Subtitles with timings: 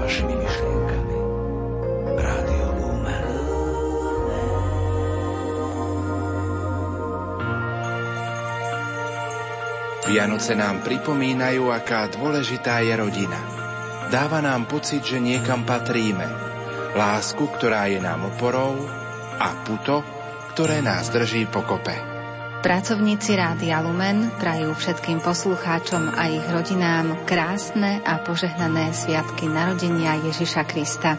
[0.00, 1.16] vašimi myšlienkami.
[2.16, 3.26] Rádio Lumen.
[10.06, 13.40] Vianoce nám pripomínajú, aká dôležitá je rodina.
[14.06, 16.30] Dáva nám pocit, že niekam patríme.
[16.94, 18.86] Lásku, ktorá je nám oporou
[19.36, 20.00] a puto,
[20.54, 22.15] ktoré nás drží pokope.
[22.66, 30.66] Pracovníci Rádia Lumen prajú všetkým poslucháčom a ich rodinám krásne a požehnané sviatky narodenia Ježiša
[30.66, 31.14] Krista.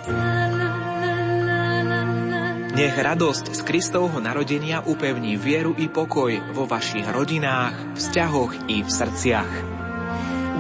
[2.76, 8.90] Nech radosť z Kristovho narodenia upevní vieru i pokoj vo vašich rodinách, vzťahoch i v
[8.92, 9.52] srdciach.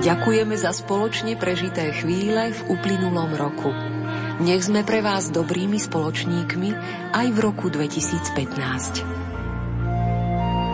[0.07, 3.75] Ďakujeme za spoločne prežité chvíle v uplynulom roku.
[4.39, 6.69] Nech sme pre vás dobrými spoločníkmi
[7.11, 9.26] aj v roku 2015.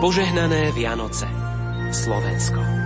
[0.04, 1.24] Požehnané Vianoce.
[1.88, 2.83] Slovensko.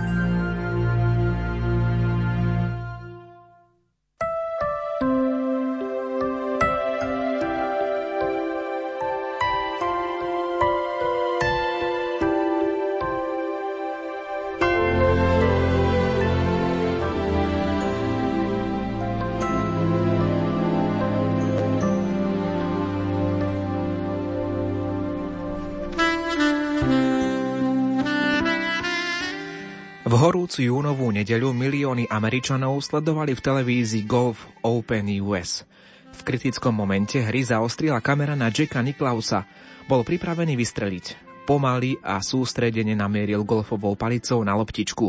[30.59, 35.63] Júnovú nedeľu milióny Američanov sledovali v televízii Golf Open US.
[36.11, 39.47] V kritickom momente hry zaostrila kamera na Jacka Niklausa.
[39.87, 41.05] Bol pripravený vystreliť.
[41.47, 45.07] Pomaly a sústredene namieril golfovou palicou na loptičku.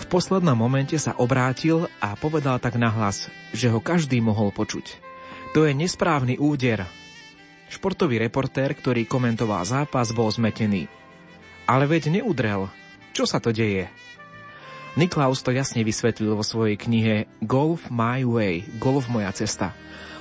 [0.00, 4.98] V poslednom momente sa obrátil a povedal tak nahlas, že ho každý mohol počuť.
[5.52, 6.88] To je nesprávny úder.
[7.68, 10.88] Športový reportér, ktorý komentoval zápas, bol zmetený.
[11.68, 12.72] Ale veď neudrel.
[13.12, 14.01] Čo sa to deje?
[14.92, 19.72] Niklaus to jasne vysvetlil vo svojej knihe Golf My Way, Golf moja cesta.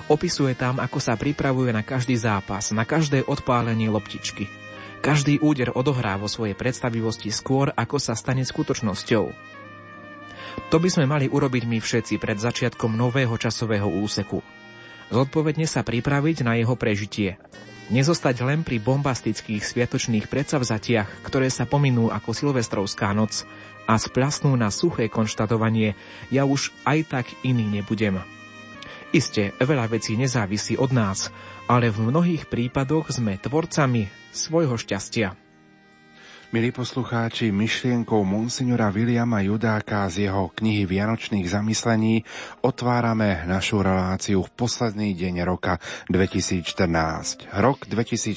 [0.07, 4.47] Opisuje tam, ako sa pripravuje na každý zápas, na každé odpálenie loptičky.
[5.03, 9.25] Každý úder odohrá vo svojej predstavivosti skôr, ako sa stane skutočnosťou.
[10.71, 14.39] To by sme mali urobiť my všetci pred začiatkom nového časového úseku.
[15.11, 17.35] Zodpovedne sa pripraviť na jeho prežitie.
[17.91, 23.43] Nezostať len pri bombastických sviatočných predsavzatiach, ktoré sa pominú ako silvestrovská noc,
[23.91, 25.99] a splasnú na suché konštatovanie
[26.31, 28.23] ja už aj tak iný nebudem.
[29.11, 31.27] Isté, veľa vecí nezávisí od nás,
[31.67, 35.40] ale v mnohých prípadoch sme tvorcami svojho šťastia.
[36.51, 42.27] Milí poslucháči, myšlienkou monsignora Williama Judáka z jeho knihy Vianočných zamyslení
[42.59, 45.79] otvárame našu reláciu v posledný deň roka
[46.11, 47.55] 2014.
[47.55, 48.35] Rok 2014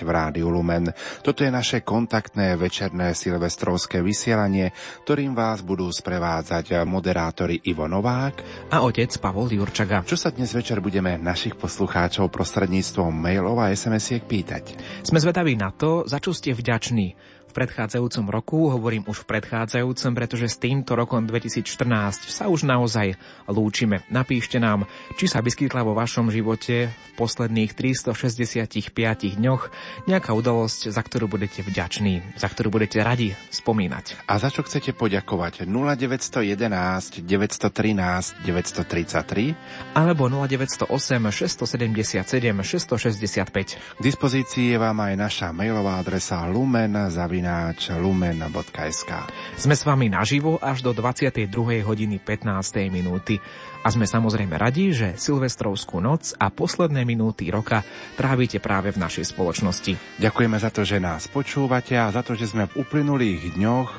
[0.00, 0.96] v Rádiu Lumen.
[1.20, 4.72] Toto je naše kontaktné večerné silvestrovské vysielanie,
[5.04, 10.08] ktorým vás budú sprevádzať moderátori Ivo Novák a otec Pavol Jurčaga.
[10.08, 14.72] Čo sa dnes večer budeme našich poslucháčov prostredníctvom mailov a SMS-iek pýtať?
[15.04, 20.12] Sme zvedaví na to, za čo ste vďační v predchádzajúcom roku, hovorím už v predchádzajúcom,
[20.16, 24.00] pretože s týmto rokom 2014 sa už naozaj lúčime.
[24.08, 24.88] Napíšte nám,
[25.20, 29.62] či sa vyskytla vo vašom živote v posledných 365 dňoch
[30.08, 34.24] nejaká udalosť, za ktorú budete vďační, za ktorú budete radi spomínať.
[34.24, 35.68] A za čo chcete poďakovať?
[35.68, 42.24] 0911 913 933 alebo 0908 677
[42.64, 43.76] 665.
[43.76, 46.96] K dispozícii je vám aj naša mailová adresa lumen
[47.42, 49.10] zavináč lumen.sk.
[49.58, 51.50] Sme s vami naživo až do 22.
[51.82, 52.46] hodiny 15.
[52.86, 53.42] minúty
[53.82, 57.82] a sme samozrejme radi, že Silvestrovskú noc a posledné minúty roka
[58.14, 60.22] trávite práve v našej spoločnosti.
[60.22, 63.90] Ďakujeme za to, že nás počúvate a za to, že sme v uplynulých dňoch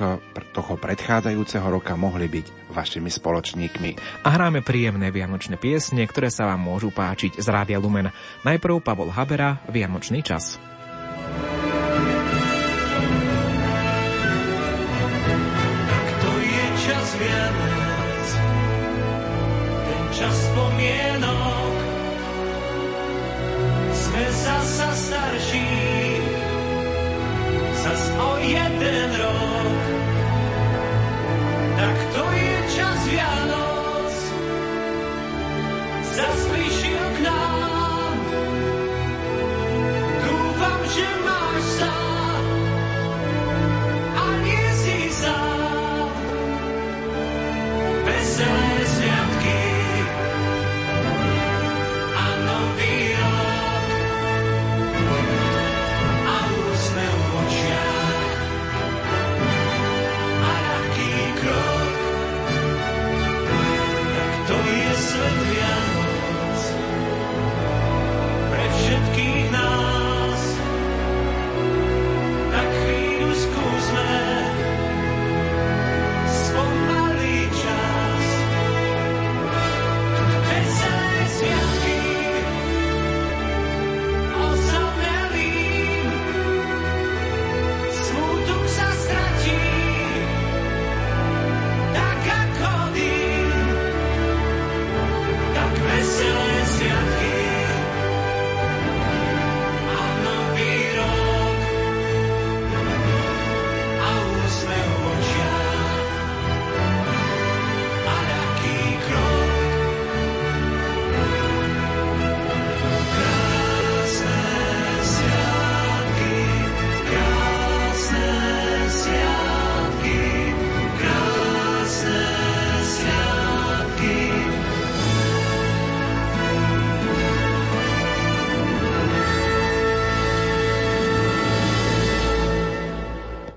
[0.56, 4.24] toho predchádzajúceho roka mohli byť vašimi spoločníkmi.
[4.24, 8.08] A hráme príjemné vianočné piesne, ktoré sa vám môžu páčiť z Rádia Lumen.
[8.40, 10.56] Najprv Pavol Habera, Vianočný čas.
[20.84, 21.14] mnie
[24.94, 25.66] starsi,
[27.82, 29.82] zas o jeden rok.
[31.76, 34.14] Tak to je čas Vianoc,
[36.16, 36.38] zas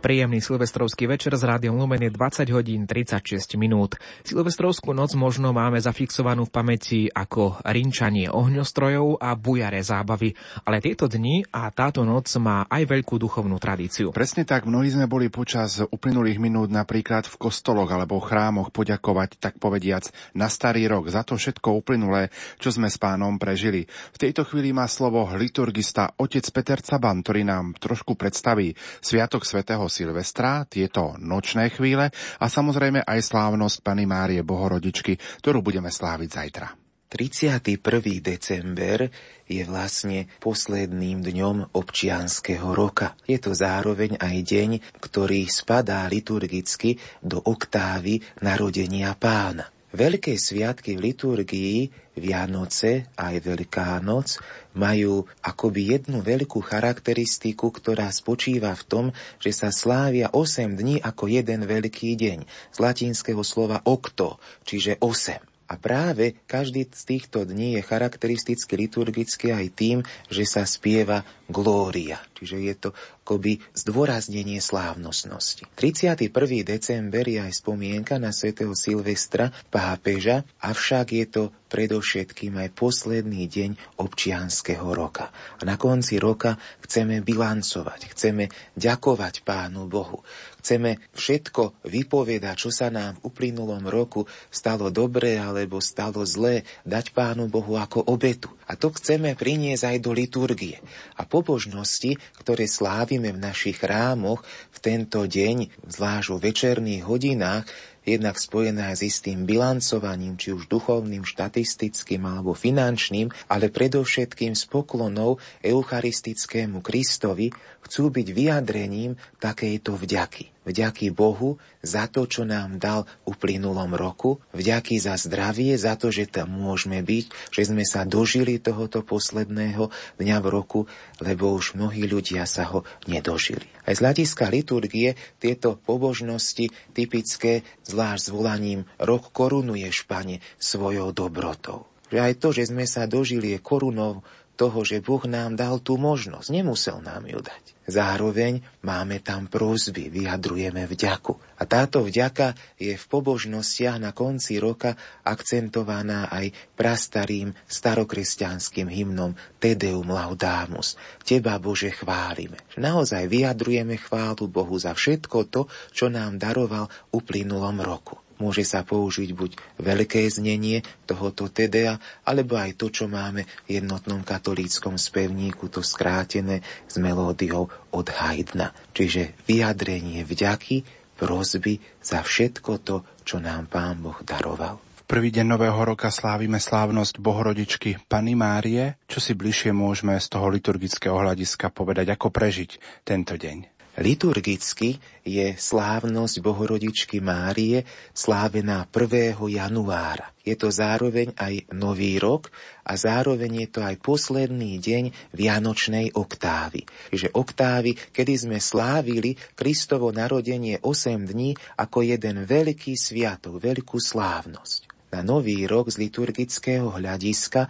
[0.07, 4.00] Príjemný silvestrovský večer z Rádiom Lumen je 20 hodín 36 minút.
[4.24, 10.31] Silvestrovskú noc možno máme zafixovanú v pamäti ako rinčanie ohňostrojov a bujare zábavy,
[10.63, 14.15] ale tieto dni a táto noc má aj veľkú duchovnú tradíciu.
[14.15, 19.60] Presne tak, mnohí sme boli počas uplynulých minút napríklad v kostoloch alebo chrámoch poďakovať, tak
[19.60, 22.31] povediac, na starý rok za to všetko uplynulé,
[22.63, 23.83] čo sme s pánom prežili.
[24.15, 28.71] V tejto chvíli má slovo liturgista otec Peter Caban, ktorý nám trošku predstaví
[29.03, 35.89] Sviatok svätého Silvestra, tieto nočné chvíle a samozrejme aj slávnosť Pany Márie Bohorodičky, ktorú budeme
[35.89, 36.67] sláviť zajtra.
[37.07, 37.79] 31.
[38.19, 39.07] december
[39.47, 43.15] je vlastne posledným dňom občianského roka.
[43.23, 49.71] Je to zároveň aj deň, ktorý spadá liturgicky do oktávy narodenia pána.
[49.95, 51.78] Veľké sviatky v liturgii,
[52.19, 54.36] Vianoce aj Veľká noc,
[54.75, 59.06] majú akoby jednu veľkú charakteristiku, ktorá spočíva v tom,
[59.39, 62.39] že sa slávia 8 dní ako jeden veľký deň.
[62.75, 65.39] Z latinského slova okto, čiže 8.
[65.68, 69.98] A práve každý z týchto dní je charakteristicky liturgicky aj tým,
[70.31, 72.89] že sa spieva glória, čiže je to
[73.27, 75.68] akoby zdôraznenie slávnostnosti.
[75.75, 76.31] 31.
[76.63, 84.00] december je aj spomienka na svätého Silvestra, pápeža, avšak je to predovšetkým aj posledný deň
[84.00, 85.35] občianského roka.
[85.59, 86.56] A na konci roka
[86.88, 88.47] chceme bilancovať, chceme
[88.79, 90.24] ďakovať Pánu Bohu.
[90.67, 97.15] Chceme všetko vypovedať, čo sa nám v uplynulom roku stalo dobre alebo stalo zlé, dať
[97.15, 98.51] Pánu Bohu ako obetu.
[98.67, 100.83] A to chceme priniesť aj do liturgie.
[101.15, 104.43] A pobožnosti, ktoré slávime v našich chrámoch
[104.75, 107.63] v tento deň, zvlášť vo večerných hodinách,
[108.03, 115.39] jednak spojené s istým bilancovaním, či už duchovným, štatistickým alebo finančným, ale predovšetkým s poklonou
[115.63, 117.55] eucharistickému Kristovi,
[117.87, 120.56] chcú byť vyjadrením takejto vďaky.
[120.67, 126.27] Vďaky Bohu za to, čo nám dal uplynulom roku, vďaky za zdravie, za to, že
[126.27, 129.87] tam môžeme byť, že sme sa dožili tohoto posledného
[130.19, 130.83] dňa v roku,
[131.23, 133.63] lebo už mnohí ľudia sa ho nedožili.
[133.87, 141.87] Aj z hľadiska liturgie tieto pobožnosti typické, zvlášť s volaním rok korunuje špane svojou dobrotou.
[142.11, 144.27] Že aj to, že sme sa dožili je korunou
[144.59, 146.50] toho, že Boh nám dal tú možnosť.
[146.51, 147.76] Nemusel nám ju dať.
[147.88, 151.39] Zároveň máme tam prozby, vyjadrujeme vďaku.
[151.56, 154.91] A táto vďaka je v pobožnostiach na konci roka
[155.24, 161.00] akcentovaná aj prastarým starokresťanským hymnom Tedeum Laudamus.
[161.24, 162.60] Teba, Bože, chválime.
[162.75, 168.26] Naozaj vyjadrujeme chválu Bohu za všetko to, čo nám daroval uplynulom roku.
[168.38, 169.51] Môže sa použiť buď
[169.82, 176.62] veľké znenie tohoto Tedea, alebo aj to, čo máme v jednotnom katolíckom spevníku, to skrátené
[176.86, 178.74] s melódiou od Haydna.
[178.94, 180.86] Čiže vyjadrenie vďaky,
[181.17, 184.77] prozby za všetko to, čo nám Pán Boh daroval.
[184.77, 189.00] V prvý deň nového roka slávime slávnosť Bohorodičky Pany Márie.
[189.08, 193.76] Čo si bližšie môžeme z toho liturgického hľadiska povedať, ako prežiť tento deň?
[193.98, 197.82] Liturgicky je slávnosť Bohorodičky Márie
[198.13, 199.42] slávená 1.
[199.50, 200.30] januára.
[200.46, 202.54] Je to zároveň aj Nový rok
[202.86, 206.86] a zároveň je to aj posledný deň Vianočnej oktávy.
[207.10, 215.10] Čiže oktávy, kedy sme slávili Kristovo narodenie 8 dní ako jeden veľký sviatok, veľkú slávnosť.
[215.10, 217.66] Na Nový rok z liturgického hľadiska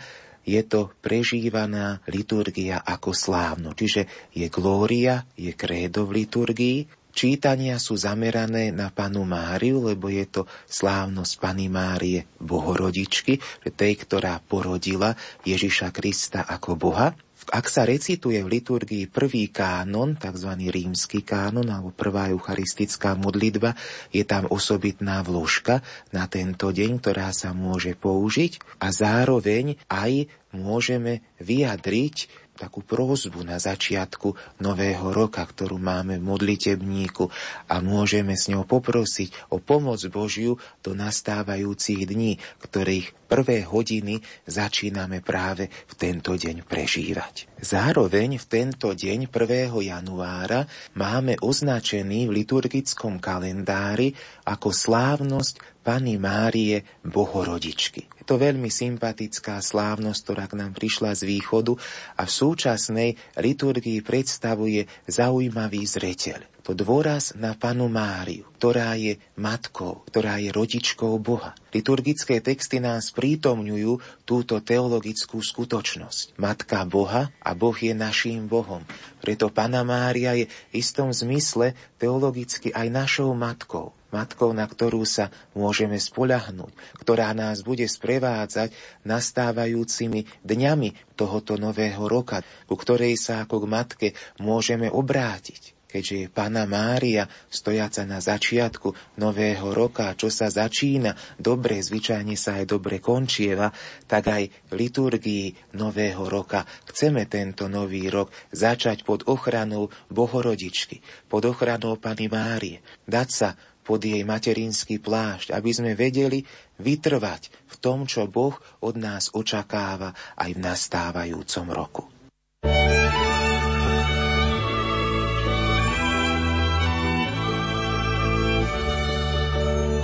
[0.48, 3.76] je to prežívaná liturgia ako slávno.
[3.76, 6.78] Čiže je glória, je krédo v liturgii,
[7.18, 13.42] Čítania sú zamerané na panu Máriu, lebo je to slávnosť Pany Márie Bohorodičky,
[13.74, 17.18] tej, ktorá porodila Ježiša Krista ako Boha.
[17.54, 20.52] Ak sa recituje v liturgii prvý kánon, tzv.
[20.68, 23.78] rímsky kánon alebo prvá eucharistická modlitba,
[24.10, 31.22] je tam osobitná vložka na tento deň, ktorá sa môže použiť a zároveň aj môžeme
[31.38, 37.30] vyjadriť takú prózbu na začiatku nového roka, ktorú máme v modlitebníku
[37.70, 45.22] a môžeme s ňou poprosiť o pomoc Božiu do nastávajúcich dní, ktorých prvé hodiny začíname
[45.22, 47.57] práve v tento deň prežívať.
[47.58, 49.74] Zároveň v tento deň 1.
[49.74, 54.14] januára máme označený v liturgickom kalendári
[54.46, 58.06] ako slávnosť Pany Márie Bohorodičky.
[58.22, 61.74] Je to veľmi sympatická slávnosť, ktorá k nám prišla z východu
[62.14, 63.10] a v súčasnej
[63.42, 66.57] liturgii predstavuje zaujímavý zreteľ.
[66.68, 71.56] To dôraz na panu Máriu, ktorá je matkou, ktorá je rodičkou Boha.
[71.72, 76.36] Liturgické texty nás prítomňujú túto teologickú skutočnosť.
[76.36, 78.84] Matka Boha a Boh je naším Bohom.
[79.24, 81.72] Preto Pana Mária je v istom zmysle
[82.04, 86.72] teologicky aj našou matkou matkou, na ktorú sa môžeme spoľahnúť,
[87.04, 88.72] ktorá nás bude sprevádzať
[89.04, 92.40] nastávajúcimi dňami tohoto nového roka,
[92.72, 94.08] ku ktorej sa ako k matke
[94.40, 102.38] môžeme obrátiť keďže Pana Mária, stojaca na začiatku nového roka, čo sa začína, dobre, zvyčajne
[102.38, 103.74] sa aj dobre končieva,
[104.06, 111.50] tak aj v liturgii nového roka chceme tento nový rok začať pod ochranou Bohorodičky, pod
[111.50, 113.50] ochranou Pany Márie, dať sa
[113.82, 116.46] pod jej materinský plášť, aby sme vedeli
[116.78, 118.54] vytrvať v tom, čo Boh
[118.86, 122.04] od nás očakáva aj v nastávajúcom roku.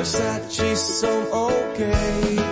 [0.00, 2.49] lasciarci sono ok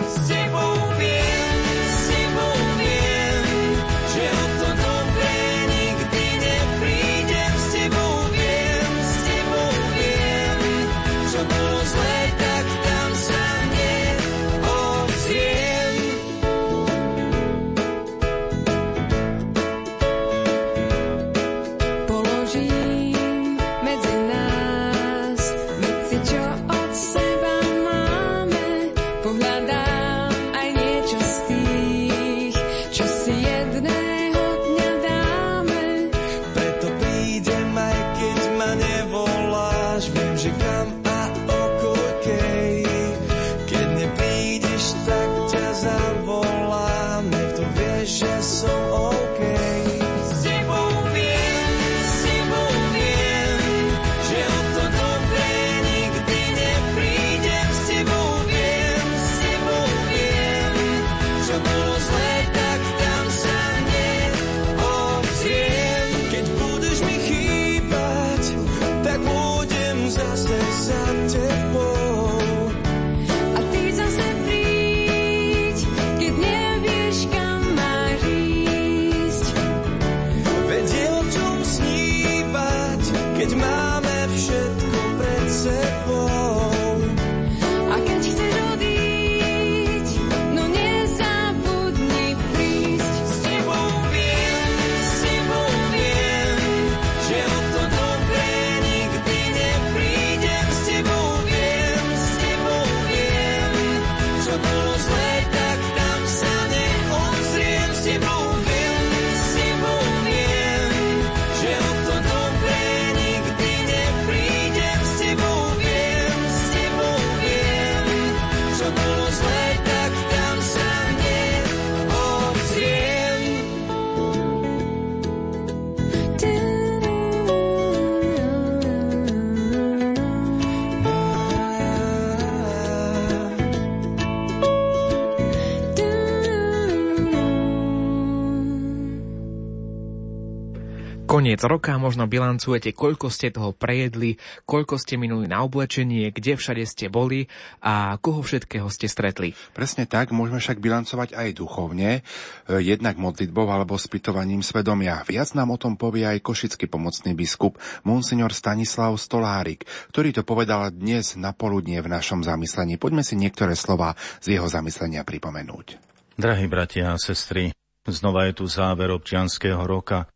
[141.48, 144.36] Koniec roka možno bilancujete, koľko ste toho prejedli,
[144.68, 147.48] koľko ste minuli na oblečenie, kde všade ste boli
[147.80, 149.56] a koho všetkého ste stretli.
[149.72, 155.24] Presne tak, môžeme však bilancovať aj duchovne, e, jednak modlitbou alebo spytovaním svedomia.
[155.24, 160.92] Viac nám o tom povie aj košický pomocný biskup Monsignor Stanislav Stolárik, ktorý to povedal
[160.92, 163.00] dnes na poludnie v našom zamyslení.
[163.00, 164.12] Poďme si niektoré slova
[164.44, 165.96] z jeho zamyslenia pripomenúť.
[166.36, 167.72] Drahí bratia a sestry,
[168.04, 170.28] znova je tu záver občianského roka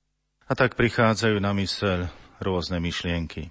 [0.53, 2.13] a tak prichádzajú na myseľ
[2.45, 3.49] rôzne myšlienky.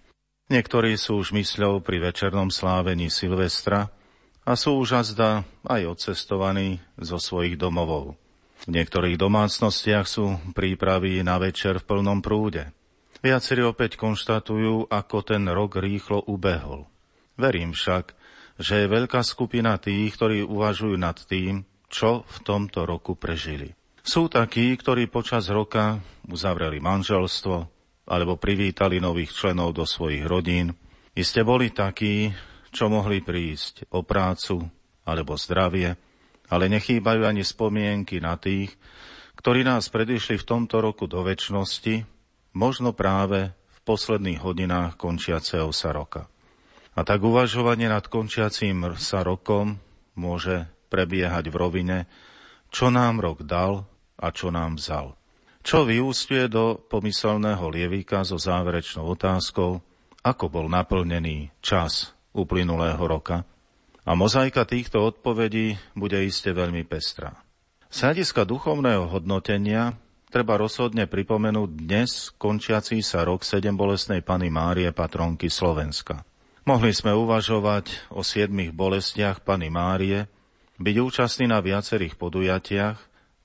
[0.53, 3.89] Niektorí sú už mysľou pri večernom slávení Silvestra
[4.46, 8.13] a sú už azda aj odcestovaní zo svojich domovov.
[8.62, 12.70] V niektorých domácnostiach sú prípravy na večer v plnom prúde.
[13.25, 16.86] Viacerí opäť konštatujú, ako ten rok rýchlo ubehol.
[17.34, 18.13] Verím však,
[18.62, 23.74] že je veľká skupina tých, ktorí uvažujú nad tým, čo v tomto roku prežili.
[24.01, 27.70] Sú takí, ktorí počas roka uzavreli manželstvo
[28.10, 30.74] alebo privítali nových členov do svojich rodín.
[31.13, 32.34] Iste boli takí,
[32.74, 34.65] čo mohli prísť o prácu
[35.05, 35.93] alebo zdravie,
[36.50, 38.74] ale nechýbajú ani spomienky na tých,
[39.38, 42.01] ktorí nás predišli v tomto roku do väčšnosti,
[42.58, 46.25] možno práve v posledných hodinách končiaceho sa roka.
[46.98, 49.77] A tak uvažovanie nad končiacím sa rokom
[50.17, 51.98] môže prebiehať v rovine,
[52.74, 53.91] čo nám rok dal
[54.22, 55.18] a čo nám vzal.
[55.66, 59.82] Čo vyústuje do pomyselného lievika so záverečnou otázkou,
[60.22, 63.42] ako bol naplnený čas uplynulého roka–
[64.01, 67.38] a mozaika týchto odpovedí bude iste veľmi pestrá.
[67.92, 69.94] Z hľadiska duchovného hodnotenia
[70.34, 76.25] treba rozhodne pripomenúť dnes končiací sa rok sedem bolestnej Pany Márie, patronky Slovenska.
[76.66, 80.25] Mohli sme uvažovať o siedmých bolestiach Pany Márie,
[80.82, 82.98] byť účastní na viacerých podujatiach,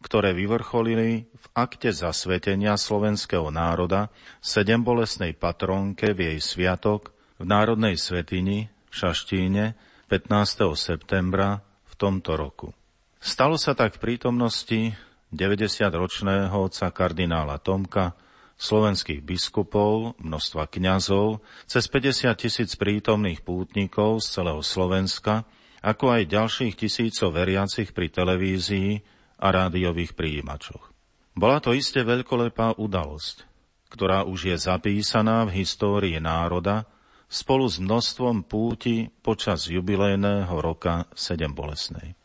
[0.07, 4.07] ktoré vyvrcholili v akte zasvetenia slovenského národa
[4.38, 7.11] sedem bolestnej patronke v jej sviatok
[7.42, 9.75] v Národnej svetini v Šaštíne
[10.07, 10.79] 15.
[10.79, 11.59] septembra
[11.90, 12.71] v tomto roku.
[13.19, 14.95] Stalo sa tak v prítomnosti
[15.35, 18.14] 90-ročného otca kardinála Tomka,
[18.62, 25.42] slovenských biskupov, množstva kňazov, cez 50 tisíc prítomných pútnikov z celého Slovenska,
[25.83, 30.92] ako aj ďalších tisícov veriacich pri televízii a rádiových príjimačoch.
[31.37, 33.44] Bola to iste veľkolepá udalosť,
[33.92, 36.88] ktorá už je zapísaná v histórii národa
[37.29, 42.16] spolu s množstvom púti počas jubilejného roka sedem bolesnej.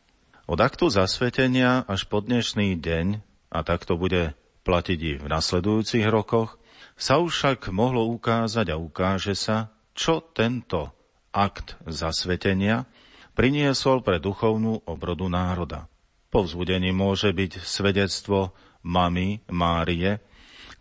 [0.48, 3.20] Od aktu zasvetenia až po dnešný deň,
[3.52, 4.32] a tak to bude
[4.64, 6.56] platiť i v nasledujúcich rokoch,
[6.96, 10.94] sa už však mohlo ukázať a ukáže sa, čo tento
[11.36, 12.88] akt zasvetenia
[13.36, 15.91] priniesol pre duchovnú obrodu národa.
[16.32, 18.56] Povzbudením môže byť svedectvo
[18.88, 20.24] mamy Márie,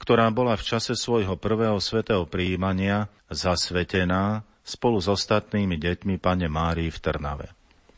[0.00, 6.88] ktorá bola v čase svojho prvého svetého príjmania zasvetená spolu s ostatnými deťmi pane Márii
[6.88, 7.46] v Trnave.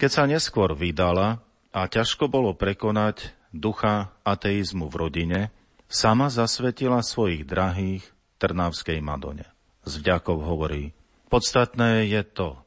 [0.01, 1.39] Keď sa neskôr vydala
[1.71, 5.41] a ťažko bolo prekonať ducha ateizmu v rodine,
[5.87, 8.03] sama zasvetila svojich drahých
[8.41, 9.47] Trnavskej Madone.
[9.85, 10.97] Z vďakov hovorí,
[11.29, 12.59] podstatné je to,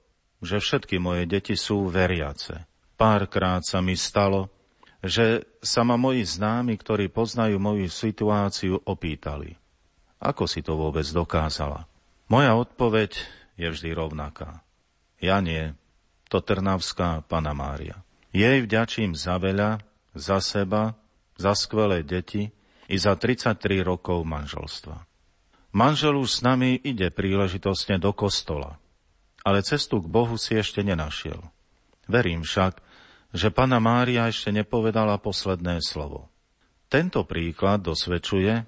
[0.45, 2.69] že všetky moje deti sú veriace.
[2.95, 4.54] Párkrát sa mi stalo,
[5.05, 9.53] že sa ma moji známi, ktorí poznajú moju situáciu, opýtali.
[10.17, 11.85] Ako si to vôbec dokázala?
[12.25, 13.21] Moja odpoveď
[13.55, 14.65] je vždy rovnaká.
[15.21, 15.77] Ja nie,
[16.27, 18.01] to Trnavská Pana Mária.
[18.33, 19.79] Jej vďačím za veľa,
[20.17, 20.97] za seba,
[21.37, 22.51] za skvelé deti
[22.89, 25.05] i za 33 rokov manželstva.
[25.75, 28.79] Manžel už s nami ide príležitostne do kostola,
[29.43, 31.39] ale cestu k Bohu si ešte nenašiel.
[32.07, 32.79] Verím však,
[33.35, 36.31] že Pana Mária ešte nepovedala posledné slovo.
[36.87, 38.63] Tento príklad dosvedčuje,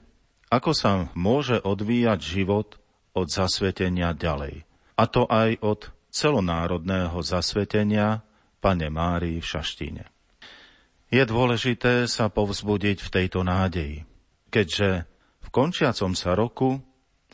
[0.51, 2.75] ako sa môže odvíjať život
[3.15, 4.67] od zasvetenia ďalej.
[4.99, 8.27] A to aj od celonárodného zasvetenia
[8.60, 10.03] Pane Márii v Šaštíne.
[11.08, 14.03] Je dôležité sa povzbudiť v tejto nádeji,
[14.51, 15.08] keďže
[15.39, 16.84] v končiacom sa roku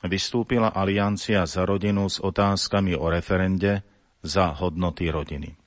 [0.06, 3.82] vystúpila Aliancia za rodinu s otázkami o referende
[4.22, 5.62] za hodnoty rodiny.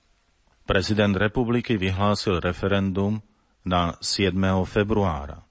[0.66, 3.22] Prezident republiky vyhlásil referendum
[3.62, 4.34] na 7.
[4.66, 5.46] februára.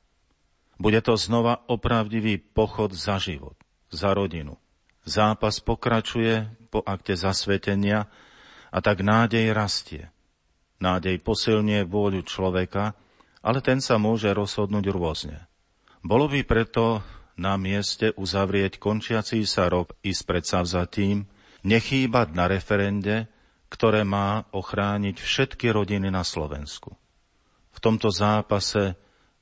[0.76, 3.56] Bude to znova opravdivý pochod za život,
[3.88, 4.60] za rodinu.
[5.08, 8.12] Zápas pokračuje po akte zasvetenia
[8.68, 10.12] a tak nádej rastie.
[10.84, 12.92] Nádej posilnie vôľu človeka,
[13.40, 15.48] ale ten sa môže rozhodnúť rôzne.
[16.04, 17.00] Bolo by preto
[17.40, 21.24] na mieste uzavrieť končiací sa rok i s predsavzatím,
[21.64, 23.32] nechýbať na referende
[23.76, 26.96] ktoré má ochrániť všetky rodiny na Slovensku.
[27.76, 28.96] V tomto zápase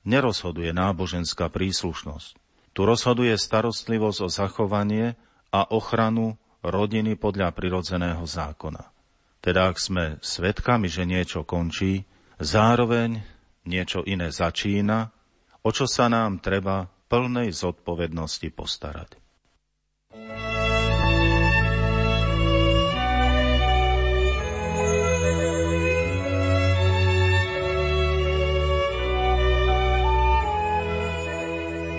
[0.10, 2.42] nerozhoduje náboženská príslušnosť.
[2.74, 5.14] Tu rozhoduje starostlivosť o zachovanie
[5.54, 8.90] a ochranu rodiny podľa prirodzeného zákona.
[9.38, 12.10] Teda ak sme svedkami, že niečo končí,
[12.42, 13.22] zároveň
[13.70, 15.14] niečo iné začína,
[15.62, 19.23] o čo sa nám treba plnej zodpovednosti postarať.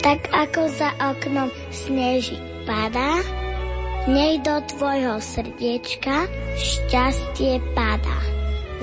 [0.04, 2.36] Tak ako za oknom sneží
[2.68, 3.24] padá,
[4.04, 6.28] nej do tvojho srdiečka
[6.60, 8.20] šťastie padá.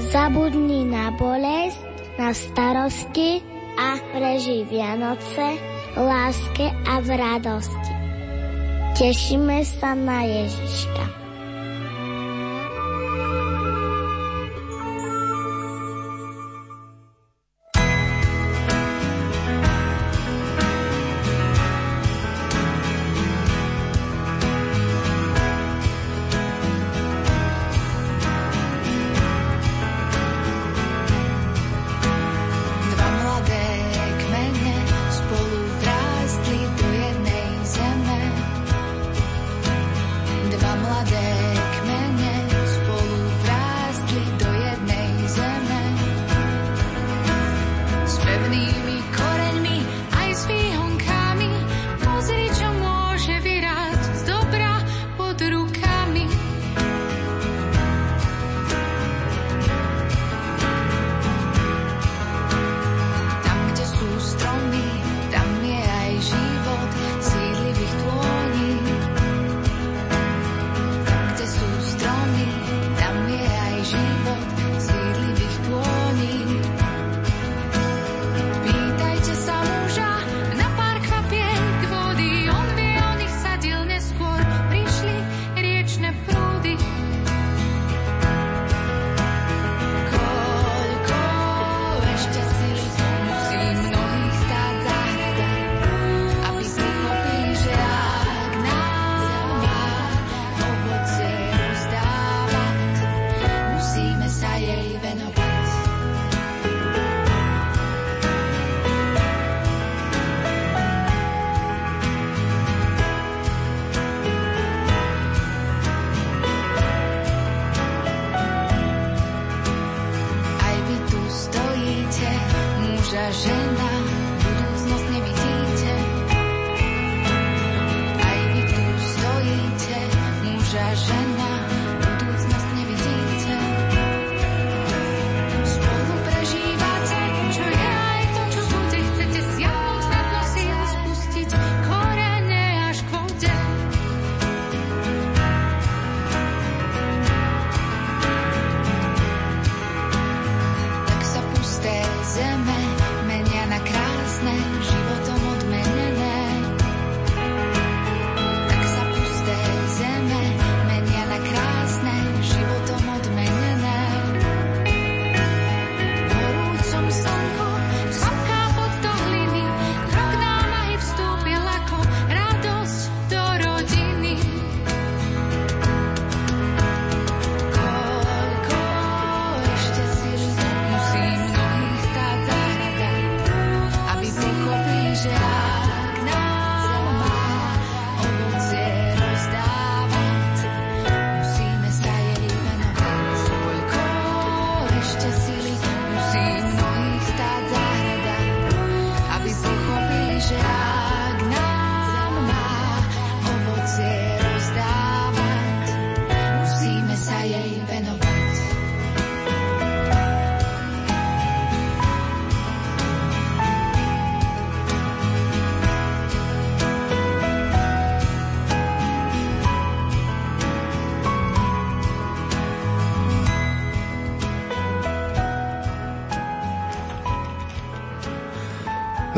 [0.09, 3.45] Zabudni na bolesť, na starosti,
[3.77, 5.57] a prežij Vianoce
[5.95, 7.93] láske a v radosti.
[8.99, 11.20] Tešíme sa na Ježiška.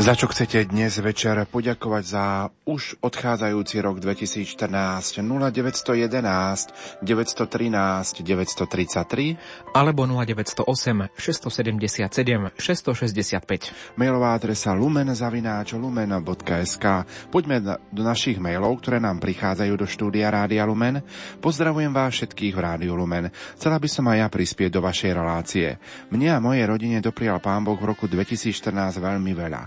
[0.04, 9.38] Za čo chcete dnes večer poďakovať za už odchádzajúci rok 2014 0911 913 933
[9.70, 16.86] alebo 0908 677 665 Mailová adresa lumen.lumen.sk
[17.30, 21.06] Poďme do našich mailov, ktoré nám prichádzajú do štúdia Rádia Lumen.
[21.38, 23.30] Pozdravujem vás všetkých v Rádiu Lumen.
[23.54, 25.78] Chcela by som aj ja prispieť do vašej relácie.
[26.10, 29.62] Mne a mojej rodine doprial Pán Boh v roku 2014 veľmi veľa.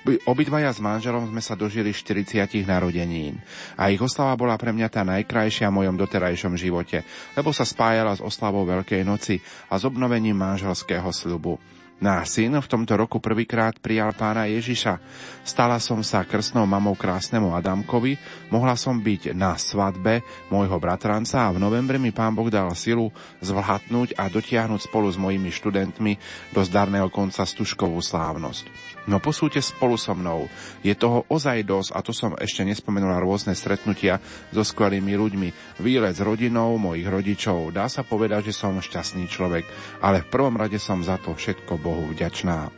[0.00, 3.36] Obidvaja s manželom sme sa dožili 40 narodenín
[3.76, 7.04] a ich oslava bola pre mňa tá najkrajšia v mojom doterajšom živote,
[7.36, 9.36] lebo sa spájala s oslavou Veľkej noci
[9.68, 11.79] a s obnovením manželského sľubu.
[12.00, 14.96] Náš syn v tomto roku prvýkrát prijal pána Ježiša.
[15.44, 18.16] Stala som sa krstnou mamou krásnemu Adamkovi,
[18.48, 23.12] mohla som byť na svadbe môjho bratranca a v novembri mi pán Boh dal silu
[23.44, 26.16] zvlhatnúť a dotiahnuť spolu s mojimi študentmi
[26.56, 28.96] do zdarného konca stužkovú slávnosť.
[29.04, 30.48] No posúďte spolu so mnou.
[30.84, 34.20] Je toho ozaj dosť a to som ešte nespomenula rôzne stretnutia
[34.52, 35.48] so skvelými ľuďmi.
[35.84, 37.76] Výlet s rodinou mojich rodičov.
[37.76, 39.64] Dá sa povedať, že som šťastný človek,
[40.04, 42.70] ale v prvom rade som za to všetko Bohu vďačná.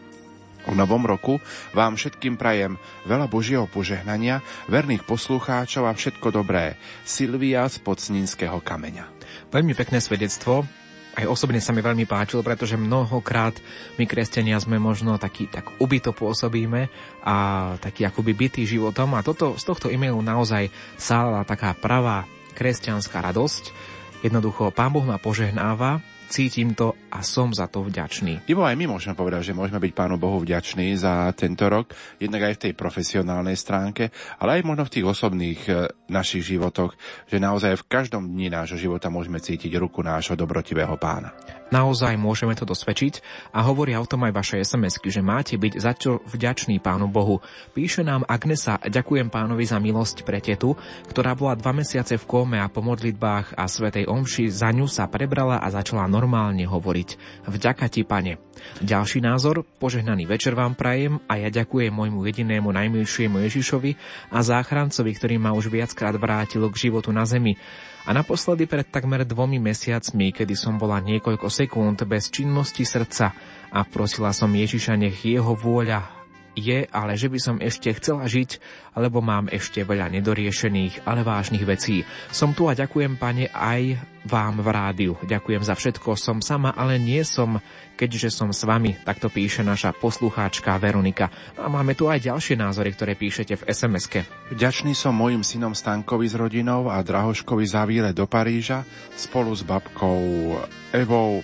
[0.62, 1.36] V novom roku
[1.76, 4.40] vám všetkým prajem veľa Božieho požehnania,
[4.72, 6.80] verných poslucháčov a všetko dobré.
[7.04, 9.04] Silvia z Pocninského kameňa.
[9.52, 10.64] Veľmi pekné svedectvo.
[11.12, 13.52] Aj osobne sa mi veľmi páčilo, pretože mnohokrát
[14.00, 16.88] my kresťania sme možno taký, tak ubyto pôsobíme
[17.20, 17.36] a
[17.76, 22.24] taký akoby bytý životom a toto, z tohto e-mailu naozaj sála taká pravá
[22.56, 23.76] kresťanská radosť.
[24.24, 26.00] Jednoducho, Pán Boh ma požehnáva,
[26.32, 28.48] cítim to a som za to vďačný.
[28.48, 32.48] Ivo aj my môžeme povedať, že môžeme byť Pánu Bohu vďační za tento rok, jednak
[32.48, 34.08] aj v tej profesionálnej stránke,
[34.40, 35.72] ale aj možno v tých osobných e,
[36.08, 36.96] našich životoch,
[37.28, 41.36] že naozaj v každom dni nášho života môžeme cítiť ruku nášho dobrotivého pána.
[41.72, 43.24] Naozaj môžeme to dosvedčiť
[43.56, 47.40] a hovoria o tom aj vaše sms že máte byť za čo vďačný Pánu Bohu.
[47.72, 50.76] Píše nám Agnesa, ďakujem pánovi za milosť pre tetu,
[51.08, 55.08] ktorá bola dva mesiace v kóme a po modlitbách a svetej omši za ňu sa
[55.08, 57.01] prebrala a začala normálne hovoriť.
[57.48, 58.38] Vďaka ti, pane.
[58.78, 63.98] Ďalší názor, požehnaný večer vám prajem a ja ďakujem môjmu jedinému najmilšiemu Ježišovi
[64.30, 67.58] a záchrancovi, ktorý ma už viackrát vrátil k životu na zemi.
[68.06, 73.30] A naposledy pred takmer dvomi mesiacmi, kedy som bola niekoľko sekúnd bez činnosti srdca
[73.70, 76.21] a prosila som Ježiša, nech jeho vôľa
[76.52, 78.60] je, ale že by som ešte chcela žiť,
[78.92, 82.04] alebo mám ešte veľa nedoriešených, ale vážnych vecí.
[82.28, 83.96] Som tu a ďakujem, pane, aj
[84.28, 85.12] vám v rádiu.
[85.24, 86.14] Ďakujem za všetko.
[86.14, 87.58] Som sama, ale nie som,
[87.96, 88.94] keďže som s vami.
[89.02, 91.32] Takto píše naša poslucháčka Veronika.
[91.58, 94.20] A máme tu aj ďalšie názory, ktoré píšete v SMS-ke.
[94.54, 98.84] Vďačný som mojim synom Stankovi s rodinou a Drahoškovi za výlet do Paríža
[99.16, 100.54] spolu s babkou
[100.94, 101.42] Evou,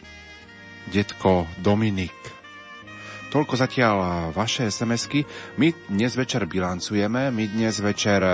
[0.93, 2.18] detko Dominik.
[3.29, 3.97] Toľko zatiaľ
[4.33, 5.21] vaše SMS-ky.
[5.61, 8.33] My dnes večer bilancujeme, my dnes večer e,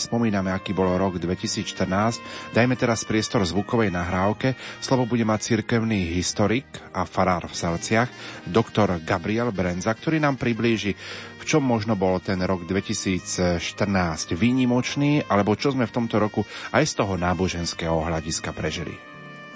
[0.00, 2.56] spomíname, aký bol rok 2014.
[2.56, 4.56] Dajme teraz priestor zvukovej nahrávke.
[4.80, 6.64] Slovo bude mať cirkevný historik
[6.96, 8.08] a farár v Salciach,
[8.48, 10.96] doktor Gabriel Brenza, ktorý nám priblíži,
[11.36, 13.60] v čom možno bol ten rok 2014
[14.32, 19.09] výnimočný, alebo čo sme v tomto roku aj z toho náboženského hľadiska prežili.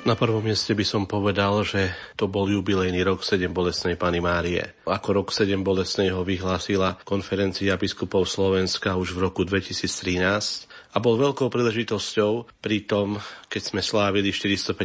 [0.04, 4.60] Na prvom mieste by som povedal, že to bol jubilejný rok 7 bolestnej Pany Márie.
[4.84, 11.16] Ako rok 7 bolestnej ho vyhlásila konferencia biskupov Slovenska už v roku 2013 a bol
[11.16, 13.16] veľkou príležitosťou pri tom,
[13.48, 14.76] keď sme slávili 450.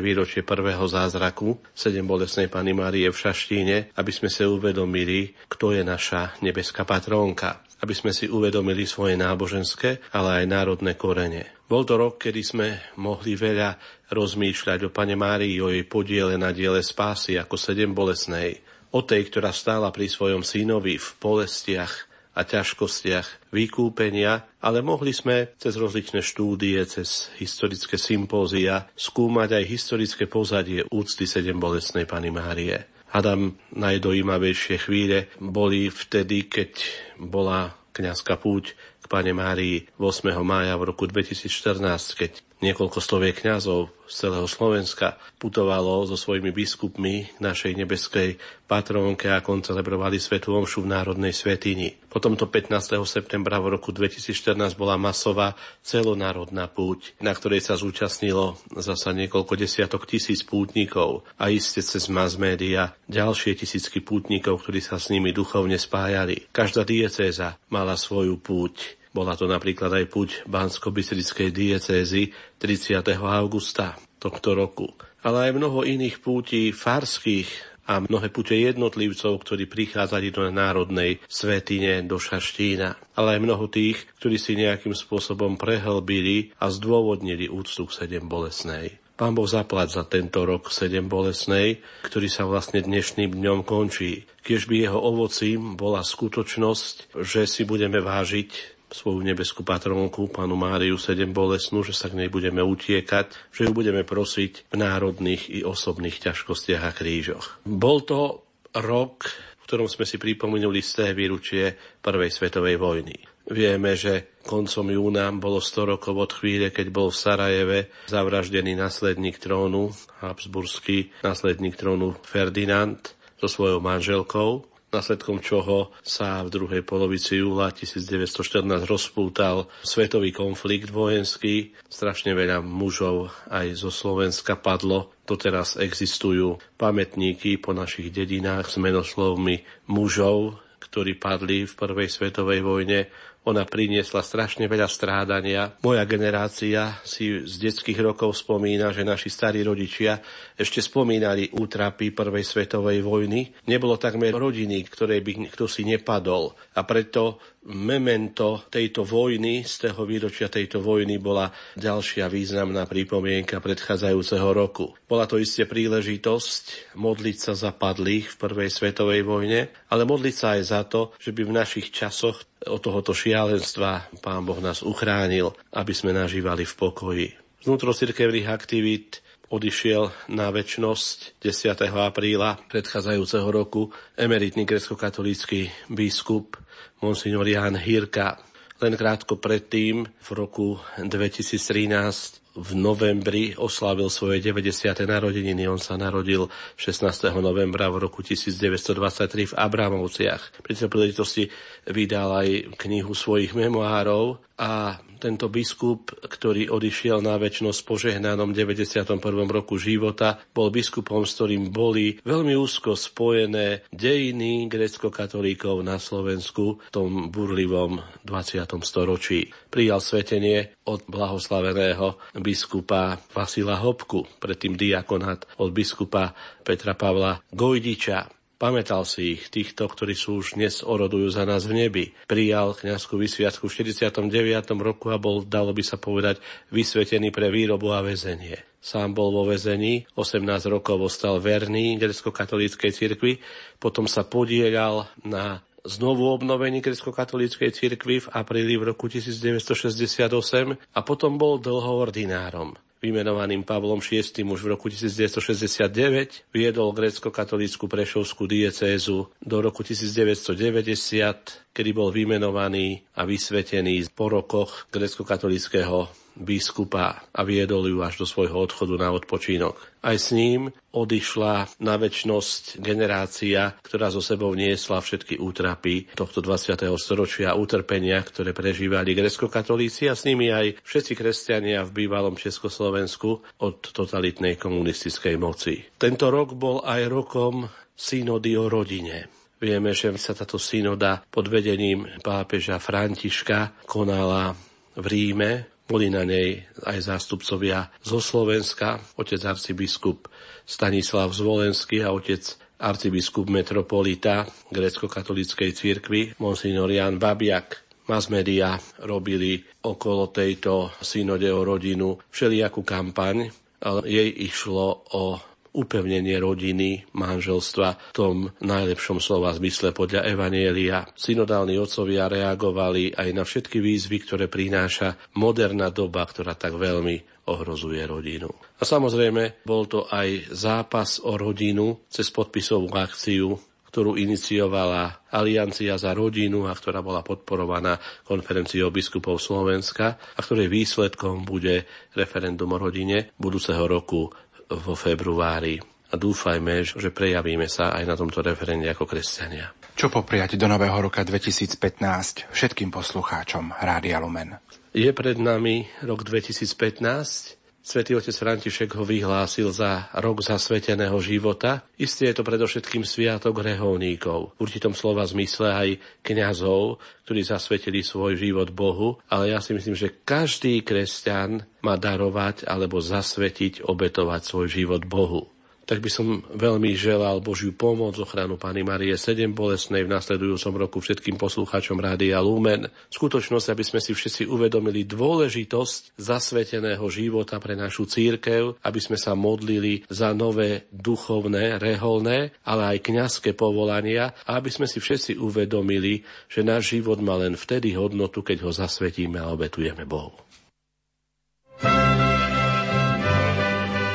[0.00, 5.84] výročie prvého zázraku 7 bolestnej Pany Márie v Šaštíne, aby sme sa uvedomili, kto je
[5.84, 11.50] naša nebeská patrónka aby sme si uvedomili svoje náboženské, ale aj národné korene.
[11.66, 12.68] Bol to rok, kedy sme
[13.00, 13.74] mohli veľa
[14.12, 18.60] rozmýšľať o Pane Márii, o jej podiele na diele spásy ako sedem bolesnej,
[18.92, 25.52] o tej, ktorá stála pri svojom synovi v bolestiach a ťažkostiach vykúpenia, ale mohli sme
[25.60, 32.88] cez rozličné štúdie, cez historické sympózia skúmať aj historické pozadie úcty sedem bolesnej Pany Márie.
[33.12, 36.72] Adam najdojímavejšie chvíle boli vtedy, keď
[37.20, 40.32] bola kňazka púť k Pane Márii 8.
[40.40, 41.84] mája v roku 2014,
[42.16, 48.38] keď niekoľko stoviek kňazov z celého Slovenska putovalo so svojimi biskupmi k našej nebeskej
[48.70, 51.98] patrónke a koncelebrovali Svetu Omšu v Národnej svetini.
[52.06, 53.02] Potom to 15.
[53.02, 60.06] septembra v roku 2014 bola masová celonárodná púť, na ktorej sa zúčastnilo zasa niekoľko desiatok
[60.06, 65.76] tisíc pútnikov a iste cez mass média ďalšie tisícky pútnikov, ktorí sa s nimi duchovne
[65.76, 66.48] spájali.
[66.54, 73.04] Každá diecéza mala svoju púť bola to napríklad aj puť Bansko-Bystrickej diecézy 30.
[73.20, 74.88] augusta tohto roku.
[75.22, 82.00] Ale aj mnoho iných pútí farských a mnohé pute jednotlivcov, ktorí prichádzali do národnej svetine,
[82.06, 82.94] do Šaštína.
[83.18, 89.02] Ale aj mnoho tých, ktorí si nejakým spôsobom prehlbili a zdôvodnili úctu k sedem bolesnej.
[89.12, 94.26] Pán Boh zaplať za tento rok sedem bolesnej, ktorý sa vlastne dnešným dňom končí.
[94.42, 101.00] Kiež by jeho ovocím bola skutočnosť, že si budeme vážiť svoju nebeskú patronku, panu Máriu
[101.00, 105.60] sedem bolesnú, že sa k nej budeme utiekať, že ju budeme prosiť v národných i
[105.64, 107.64] osobných ťažkostiach a krížoch.
[107.64, 108.44] Bol to
[108.76, 109.26] rok,
[109.60, 111.72] v ktorom sme si pripomenuli z té výručie
[112.04, 113.16] Prvej svetovej vojny.
[113.42, 119.42] Vieme, že koncom júna bolo 100 rokov od chvíle, keď bol v Sarajeve zavraždený nasledník
[119.42, 119.90] trónu,
[120.22, 123.02] habsburský nasledník trónu Ferdinand
[123.42, 131.72] so svojou manželkou následkom čoho sa v druhej polovici júla 1914 rozpútal svetový konflikt vojenský.
[131.88, 135.16] Strašne veľa mužov aj zo Slovenska padlo.
[135.24, 143.08] Doteraz existujú pamätníky po našich dedinách s menoslovmi mužov, ktorí padli v prvej svetovej vojne
[143.42, 145.74] ona priniesla strašne veľa strádania.
[145.82, 150.22] Moja generácia si z detských rokov spomína, že naši starí rodičia
[150.54, 153.50] ešte spomínali útrapy Prvej svetovej vojny.
[153.66, 156.54] Nebolo takmer rodiny, ktorej by kto si nepadol.
[156.78, 161.46] A preto memento tejto vojny, z toho výročia tejto vojny bola
[161.78, 164.90] ďalšia významná pripomienka predchádzajúceho roku.
[165.06, 170.58] Bola to isté príležitosť modliť sa za padlých v Prvej svetovej vojne, ale modliť sa
[170.58, 175.54] aj za to, že by v našich časoch od tohoto šialenstva Pán Boh nás uchránil,
[175.70, 177.28] aby sme nažívali v pokoji.
[177.62, 179.21] Z vnútrocirkevných aktivít
[179.52, 181.92] odišiel na väčnosť 10.
[181.92, 186.56] apríla predchádzajúceho roku emeritný grecko-katolícky biskup
[187.04, 188.40] monsignor Jan Hirka.
[188.80, 194.92] Len krátko predtým, v roku 2013, v novembri oslavil svoje 90.
[195.08, 195.64] narodeniny.
[195.70, 197.32] On sa narodil 16.
[197.40, 200.60] novembra v roku 1923 v Abramovciach.
[200.60, 201.48] Pri tej príležitosti
[201.88, 209.22] vydal aj knihu svojich memoárov a tento biskup, ktorý odišiel na väčšnosť požehnanom 91.
[209.46, 216.90] roku života, bol biskupom, s ktorým boli veľmi úzko spojené dejiny grecko-katolíkov na Slovensku v
[216.90, 218.66] tom burlivom 20.
[218.82, 219.54] storočí.
[219.70, 226.34] Prijal svetenie od blahoslaveného biskupa Vasila Hopku, predtým diakonát od biskupa
[226.66, 228.41] Petra Pavla Gojdiča.
[228.62, 232.04] Pamätal si ich, týchto, ktorí sú už dnes orodujú za nás v nebi.
[232.30, 234.30] Prijal kniazskú vysviatku v 49.
[234.78, 236.38] roku a bol, dalo by sa povedať,
[236.70, 238.54] vysvetený pre výrobu a väzenie.
[238.78, 243.42] Sám bol vo väzení, 18 rokov ostal verný grecko-katolíckej cirkvi,
[243.82, 250.30] potom sa podielal na znovu obnovení grecko-katolíckej cirkvi v apríli v roku 1968
[250.78, 258.46] a potom bol dlho ordinárom vymenovaným Pavlom VI už v roku 1969, viedol grécko-katolícku prešovskú
[258.46, 267.92] diecézu do roku 1990, kedy bol vymenovaný a vysvetený po rokoch grécko-katolíckého biskupa a viedol
[267.92, 269.76] ju až do svojho odchodu na odpočínok.
[270.02, 276.88] Aj s ním odišla na väčnosť generácia, ktorá zo sebou niesla všetky útrapy tohto 20.
[276.96, 283.76] storočia, utrpenia, ktoré prežívali grecko-katolíci a s nimi aj všetci kresťania v bývalom Československu od
[283.92, 285.84] totalitnej komunistickej moci.
[286.00, 289.41] Tento rok bol aj rokom synody o rodine.
[289.62, 294.58] Vieme, že sa táto synoda pod vedením pápeža Františka konala
[294.98, 295.50] v Ríme
[295.86, 300.26] boli na nej aj zástupcovia zo Slovenska, otec arcibiskup
[300.66, 302.42] Stanislav Zvolenský a otec
[302.82, 307.86] arcibiskup metropolita grecko-katolíckej cirkvi, monsignor Jan Babiak.
[308.10, 308.74] Mass media
[309.06, 313.46] robili okolo tejto synode o rodinu všelijakú kampaň,
[313.78, 315.38] ale jej išlo o
[315.72, 321.08] upevnenie rodiny, manželstva v tom najlepšom slova zmysle podľa Evanielia.
[321.16, 328.04] Synodálni otcovia reagovali aj na všetky výzvy, ktoré prináša moderná doba, ktorá tak veľmi ohrozuje
[328.06, 328.52] rodinu.
[328.78, 333.58] A samozrejme, bol to aj zápas o rodinu cez podpisovú akciu
[333.92, 341.44] ktorú iniciovala Aliancia za rodinu a ktorá bola podporovaná konferenciou biskupov Slovenska a ktorej výsledkom
[341.44, 341.84] bude
[342.16, 344.32] referendum o rodine budúceho roku
[344.68, 345.80] vo februári
[346.12, 349.72] a dúfajme, že prejavíme sa aj na tomto referende ako kresťania.
[349.96, 354.60] Čo popriať do nového roka 2015 všetkým poslucháčom Rádia Lumen?
[354.92, 361.82] Je pred nami rok 2015 Svetý otec František ho vyhlásil za rok zasveteného života.
[361.98, 364.54] Isté je to predovšetkým sviatok reholníkov.
[364.54, 365.88] V určitom slova zmysle aj
[366.22, 369.18] kňazov, ktorí zasvetili svoj život Bohu.
[369.26, 375.50] Ale ja si myslím, že každý kresťan má darovať alebo zasvetiť, obetovať svoj život Bohu
[375.82, 380.98] tak by som veľmi želal Božiu pomoc, ochranu Pany Marie 7 bolesnej v nasledujúcom roku
[381.02, 382.86] všetkým poslucháčom Rádia Lumen.
[383.10, 389.34] Skutočnosť, aby sme si všetci uvedomili dôležitosť zasveteného života pre našu církev, aby sme sa
[389.34, 396.22] modlili za nové duchovné, reholné, ale aj kňazské povolania a aby sme si všetci uvedomili,
[396.46, 400.38] že náš život má len vtedy hodnotu, keď ho zasvetíme a obetujeme Bohu.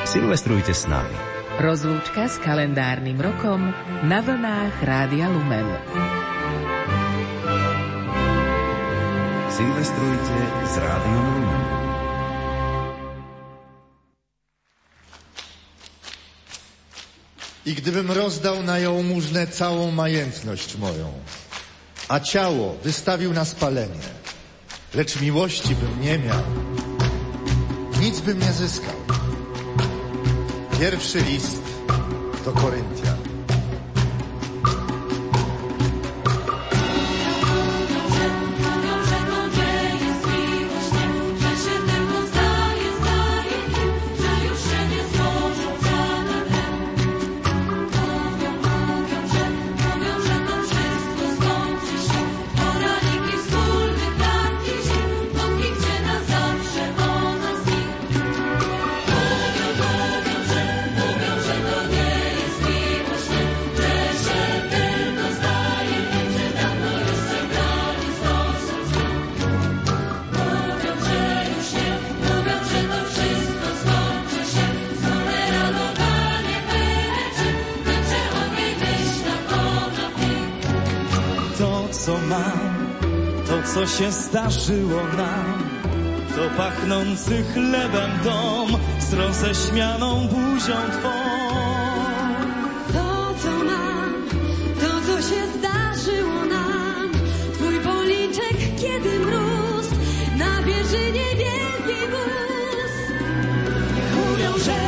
[0.08, 1.27] Silvestrujte s nami.
[1.58, 3.74] Rozlúčka s kalendárnym rokom
[4.06, 5.66] na vlnách Rádia Lumen.
[9.50, 10.36] Silvestrujte
[10.70, 11.62] s Rádiom Lumen.
[17.66, 21.10] I gdybym rozdał na jałmużnę całą majętność moją,
[22.08, 24.08] a ciało wystawił na spalenie,
[24.94, 26.46] lecz miłości bym nie miał,
[28.00, 29.27] nic bym nie zyskał.
[30.78, 31.62] Pierwszy list
[32.44, 33.17] do Koryntian.
[83.74, 85.70] Co się zdarzyło nam.
[86.36, 91.12] To pachnący chlebem dom, strąsę śmianą buzią twą.
[92.92, 94.12] To, co mam,
[94.80, 97.12] to, co się zdarzyło nam.
[97.54, 99.86] Twój policzek, kiedy mróz
[100.38, 102.94] na wieżynie wielkiej wóz.
[104.16, 104.80] Mówią, że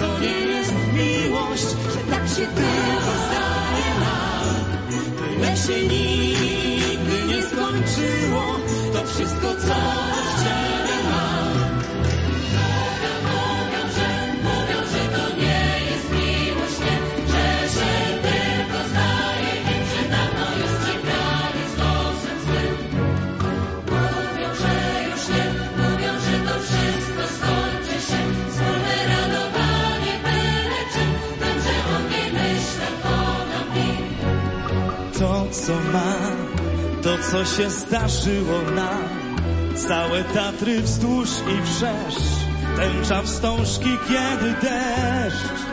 [0.00, 4.54] to nie jest miłość, że tak się tylko zdaje nam.
[5.18, 5.88] Tyle się
[9.18, 10.27] wszystko co
[37.08, 39.08] to, co się zdarzyło nam,
[39.74, 42.24] całe Tatry wzdłuż i wszerz,
[42.76, 45.67] tęcza wstążki, kiedy deszcz.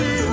[0.00, 0.29] To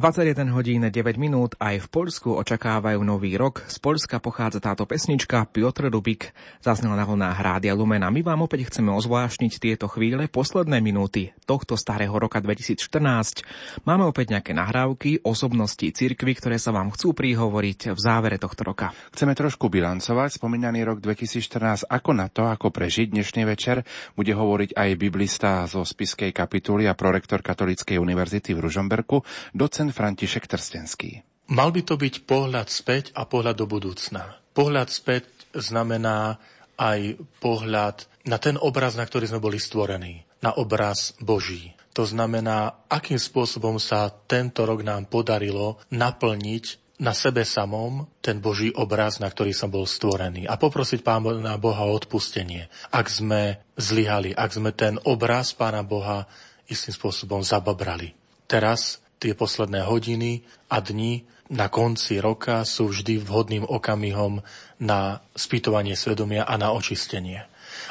[0.00, 3.68] 21 hodín 9 minút aj v Poľsku očakávajú nový rok.
[3.68, 6.32] Z Poľska pochádza táto pesnička Piotr Rubik,
[6.64, 8.08] zaznela na vlnách Rádia Lumena.
[8.08, 13.44] My vám opäť chceme ozvláštniť tieto chvíle, posledné minúty tohto starého roka 2014.
[13.84, 18.96] Máme opäť nejaké nahrávky, osobnosti cirkvy, ktoré sa vám chcú prihovoriť v závere tohto roka.
[19.12, 23.84] Chceme trošku bilancovať spomínaný rok 2014, ako na to, ako prežiť dnešný večer,
[24.16, 29.20] bude hovoriť aj biblista zo spiskej kapituly a prorektor Katolíckej univerzity v Ružomberku,
[29.52, 31.22] docent František Trstenský.
[31.50, 34.38] Mal by to byť pohľad späť a pohľad do budúcna.
[34.54, 36.38] Pohľad späť znamená
[36.78, 40.22] aj pohľad na ten obraz, na ktorý sme boli stvorení.
[40.40, 41.74] Na obraz Boží.
[41.92, 48.70] To znamená, akým spôsobom sa tento rok nám podarilo naplniť na sebe samom ten Boží
[48.76, 50.44] obraz, na ktorý som bol stvorený.
[50.46, 52.68] A poprosiť Pána Boha o odpustenie.
[52.92, 56.28] Ak sme zlyhali, ak sme ten obraz Pána Boha
[56.68, 58.14] istým spôsobom zababrali.
[58.46, 60.40] Teraz tie posledné hodiny
[60.72, 64.40] a dni na konci roka sú vždy vhodným okamihom
[64.80, 67.44] na spýtovanie svedomia a na očistenie.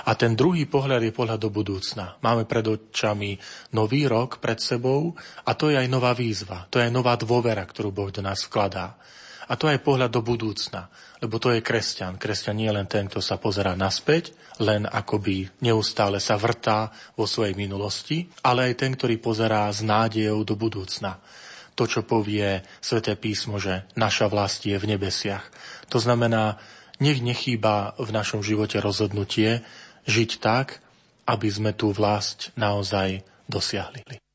[0.07, 2.19] A ten druhý pohľad je pohľad do budúcna.
[2.23, 3.35] Máme pred očami
[3.75, 5.13] nový rok pred sebou
[5.43, 8.43] a to je aj nová výzva, to je aj nová dôvera, ktorú Boh do nás
[8.47, 8.95] vkladá.
[9.49, 10.93] A to aj pohľad do budúcna,
[11.25, 12.21] lebo to je kresťan.
[12.21, 17.25] Kresťan nie je len ten, kto sa pozerá naspäť, len akoby neustále sa vrtá vo
[17.25, 21.17] svojej minulosti, ale aj ten, ktorý pozerá s nádejou do budúcna.
[21.73, 25.47] To, čo povie sväté písmo, že naša vlast je v nebesiach.
[25.89, 26.61] To znamená,
[27.01, 29.63] nech nechýba v našom živote rozhodnutie
[30.05, 30.83] žiť tak,
[31.25, 34.28] aby sme tú vlast naozaj dosiahli.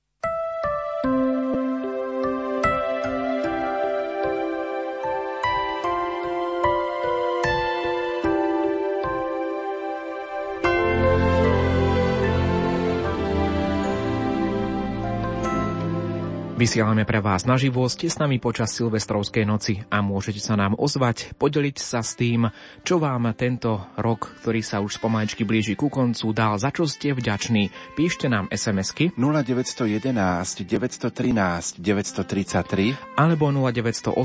[16.65, 21.37] Vysielame pre vás naživo, ste s nami počas Silvestrovskej noci a môžete sa nám ozvať,
[21.37, 22.49] podeliť sa s tým,
[22.81, 27.13] čo vám tento rok, ktorý sa už spomaličky blíži ku koncu, dal, za čo ste
[27.13, 27.69] vďační.
[28.01, 34.17] Píšte nám SMS-ky 0911 913 933 alebo 0908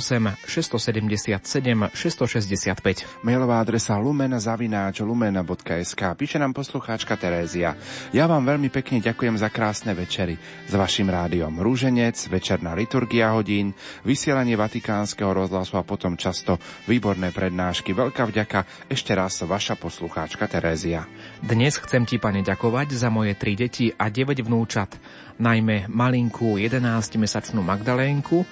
[0.48, 3.20] 677 665.
[3.28, 7.76] Mailová adresa lumen.sk Píše nám poslucháčka Terézia.
[8.16, 13.74] Ja vám veľmi pekne ďakujem za krásne večery s vašim rádiom Rúženec, večerná liturgia hodín,
[14.06, 17.92] vysielanie Vatikánskeho rozhlasu a potom často výborné prednášky.
[17.92, 21.10] Veľká vďaka ešte raz vaša poslucháčka Terézia.
[21.42, 24.96] Dnes chcem ti, pane, ďakovať za moje tri deti a 9 vnúčat,
[25.42, 28.46] najmä malinkú 11-mesačnú Magdalénku,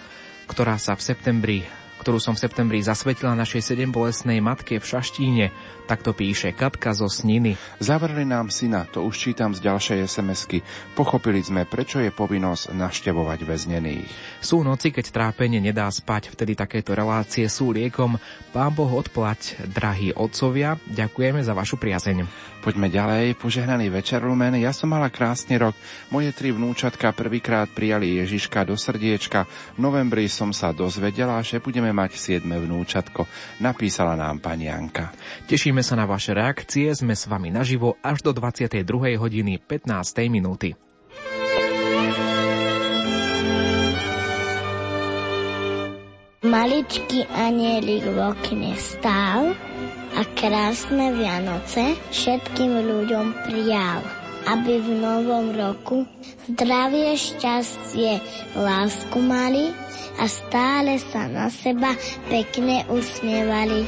[0.49, 1.59] ktorá sa v septembri
[1.97, 5.51] ktorú som v septembri zasvetila našej sedembolesnej matke v Šaštíne,
[5.87, 7.55] Takto píše Katka zo Sniny.
[7.79, 10.59] Zavrli nám syna, to už čítam z ďalšej SMS-ky.
[10.99, 14.11] Pochopili sme, prečo je povinnosť naštevovať väznených.
[14.43, 18.19] Sú noci, keď trápenie nedá spať, vtedy takéto relácie sú liekom.
[18.51, 22.27] Pán Boh odplať, drahí otcovia, ďakujeme za vašu priazeň.
[22.67, 24.59] Poďme ďalej, požehnaný večer, Lumen.
[24.59, 25.71] Ja som mala krásny rok.
[26.11, 29.47] Moje tri vnúčatka prvýkrát prijali Ježiška do srdiečka.
[29.77, 33.23] V novembri som sa dozvedela, že budeme mať siedme vnúčatko.
[33.63, 35.15] Napísala nám pani Janka.
[35.47, 38.81] Teším Tešíme sa na vaše reakcie, sme s vami naživo až do 22.
[39.13, 39.93] hodiny 15.
[40.25, 40.73] minúty.
[46.41, 49.53] Maličký anielik v okne stál
[50.17, 54.01] a krásne Vianoce všetkým ľuďom prijal,
[54.49, 56.09] aby v novom roku
[56.49, 58.17] zdravie, šťastie,
[58.57, 59.77] lásku mali
[60.17, 61.93] a stále sa na seba
[62.33, 63.85] pekne usmievali.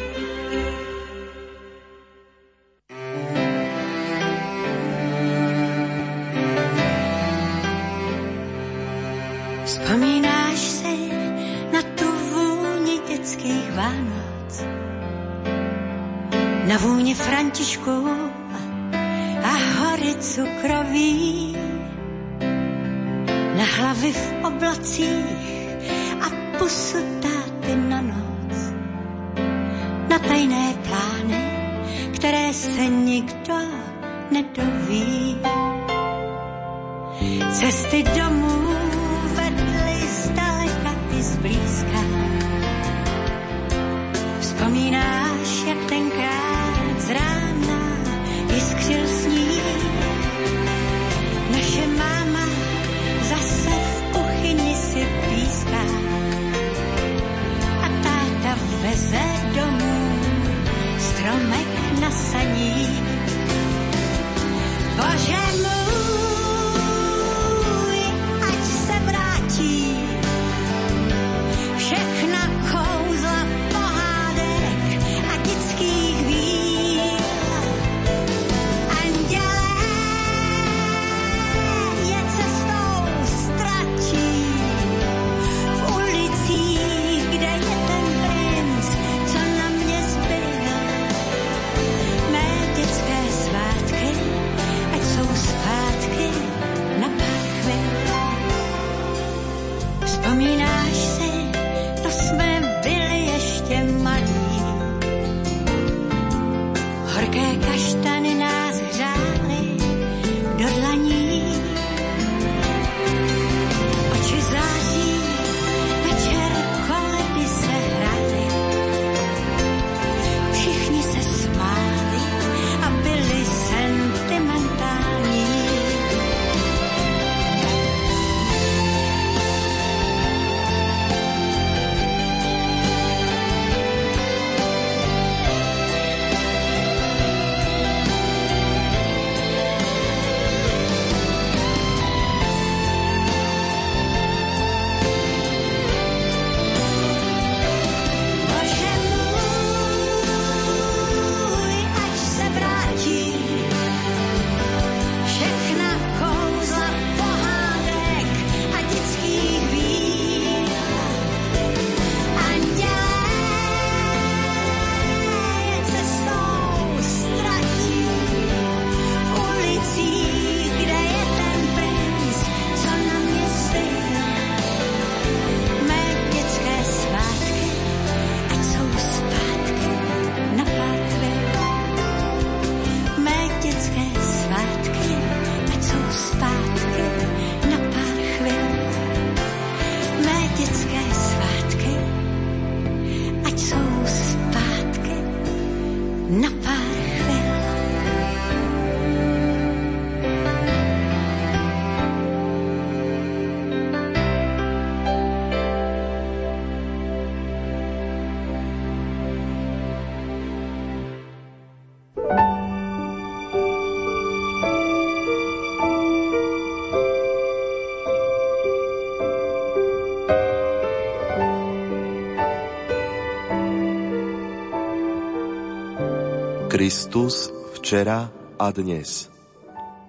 [226.89, 229.29] Kristus včera a dnes.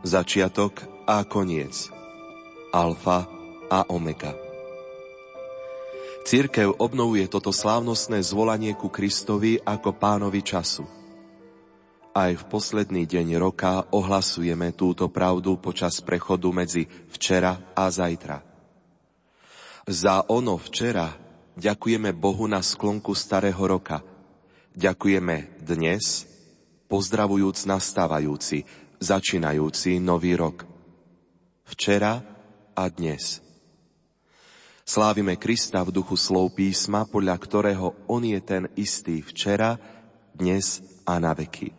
[0.01, 1.93] Začiatok a koniec.
[2.73, 3.29] Alfa
[3.69, 4.33] a omega.
[6.25, 10.89] Církev obnovuje toto slávnostné zvolanie ku Kristovi ako pánovi času.
[12.17, 18.41] Aj v posledný deň roka ohlasujeme túto pravdu počas prechodu medzi včera a zajtra.
[19.85, 21.13] Za ono včera
[21.61, 24.01] ďakujeme Bohu na sklonku starého roka.
[24.73, 26.30] Ďakujeme dnes,
[26.91, 28.67] pozdravujúc nastávajúci,
[28.99, 30.67] začínajúci nový rok.
[31.63, 32.19] Včera
[32.75, 33.39] a dnes.
[34.83, 39.79] Slávime Krista v duchu slov písma, podľa ktorého On je ten istý včera,
[40.35, 41.71] dnes a na veky.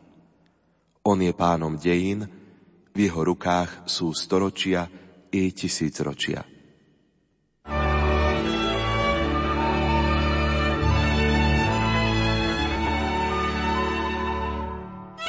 [1.04, 2.32] On je pánom dejín,
[2.96, 4.88] v jeho rukách sú storočia
[5.28, 6.51] i tisícročia.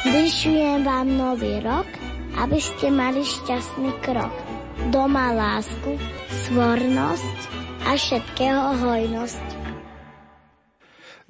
[0.02, 1.86] Vyšujem vám nový rok,
[2.34, 4.34] aby ste mali šťastný krok.
[4.90, 5.94] Doma lásku,
[6.50, 7.38] svornosť
[7.86, 9.46] a všetkého hojnosť.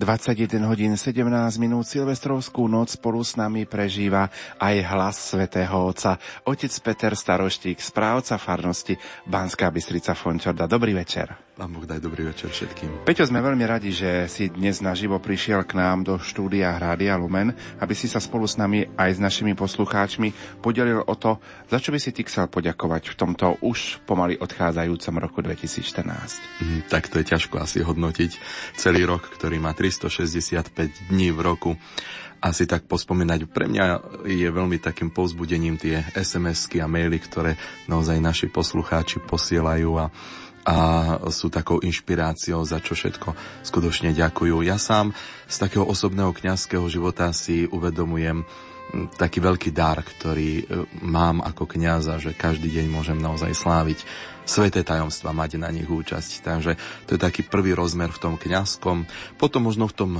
[0.00, 1.20] 21 hodín 17
[1.60, 6.16] minút Silvestrovskú noc spolu s nami prežíva aj hlas svätého Otca.
[6.48, 8.96] Otec Peter Staroštík, správca farnosti
[9.28, 10.64] Banská Bystrica Fončorda.
[10.64, 11.51] Dobrý večer.
[11.62, 13.06] Pán Boh daj dobrý večer všetkým.
[13.06, 17.54] Peťo, sme veľmi radi, že si dnes naživo prišiel k nám do štúdia Rádia Lumen,
[17.78, 21.38] aby si sa spolu s nami aj s našimi poslucháčmi podelil o to,
[21.70, 26.02] za čo by si ty chcel poďakovať v tomto už pomaly odchádzajúcom roku 2014.
[26.66, 28.42] Mm, tak to je ťažko asi hodnotiť.
[28.74, 31.78] Celý rok, ktorý má 365 dní v roku,
[32.42, 33.46] asi tak pospomínať.
[33.46, 33.84] Pre mňa
[34.26, 37.54] je veľmi takým povzbudením tie SMS-ky a maily, ktoré
[37.86, 40.10] naozaj naši poslucháči posielajú a
[40.62, 40.76] a
[41.30, 43.34] sú takou inšpiráciou, za čo všetko
[43.66, 44.62] skutočne ďakujú.
[44.62, 45.10] Ja sám
[45.50, 48.46] z takého osobného kňazského života si uvedomujem
[49.16, 50.64] taký veľký dar, ktorý e,
[51.00, 54.04] mám ako kňaza, že každý deň môžem naozaj sláviť
[54.44, 56.30] sveté tajomstva, mať na nich účasť.
[56.44, 56.72] Takže
[57.08, 59.08] to je taký prvý rozmer v tom kňazskom.
[59.40, 60.12] Potom možno v tom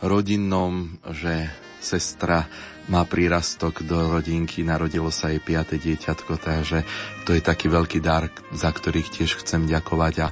[0.00, 1.52] rodinnom, že
[1.84, 2.48] sestra
[2.88, 6.84] má prírastok do rodinky, narodilo sa jej piate dieťatko, takže
[7.24, 10.28] to je taký veľký dar, za ktorých tiež chcem ďakovať a,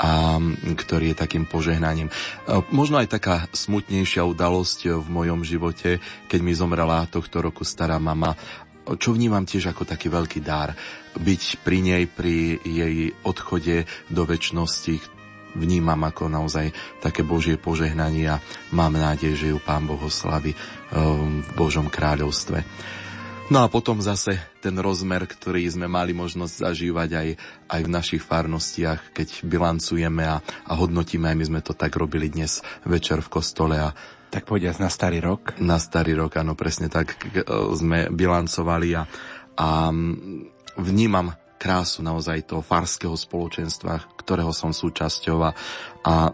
[0.00, 0.10] a
[0.72, 2.08] ktorý je takým požehnaním.
[2.72, 8.32] Možno aj taká smutnejšia udalosť v mojom živote, keď mi zomrela tohto roku stará mama,
[8.96, 10.72] čo vnímam tiež ako taký veľký dar.
[11.14, 15.19] Byť pri nej, pri jej odchode do väčšnosti,
[15.54, 16.70] vnímam ako naozaj
[17.02, 18.42] také Božie požehnanie a
[18.74, 20.54] mám nádej, že ju Pán Boh oslaví
[20.92, 22.62] um, v Božom kráľovstve.
[23.50, 27.28] No a potom zase ten rozmer, ktorý sme mali možnosť zažívať aj,
[27.66, 32.30] aj v našich farnostiach, keď bilancujeme a, a hodnotíme, aj my sme to tak robili
[32.30, 33.90] dnes večer v kostole a
[34.30, 35.58] tak povediať na starý rok?
[35.58, 37.18] Na starý rok, áno, presne tak
[37.74, 39.02] sme bilancovali a,
[39.58, 39.90] a
[40.78, 45.52] vnímam krásu naozaj toho farského spoločenstva, ktorého som súčasťou a,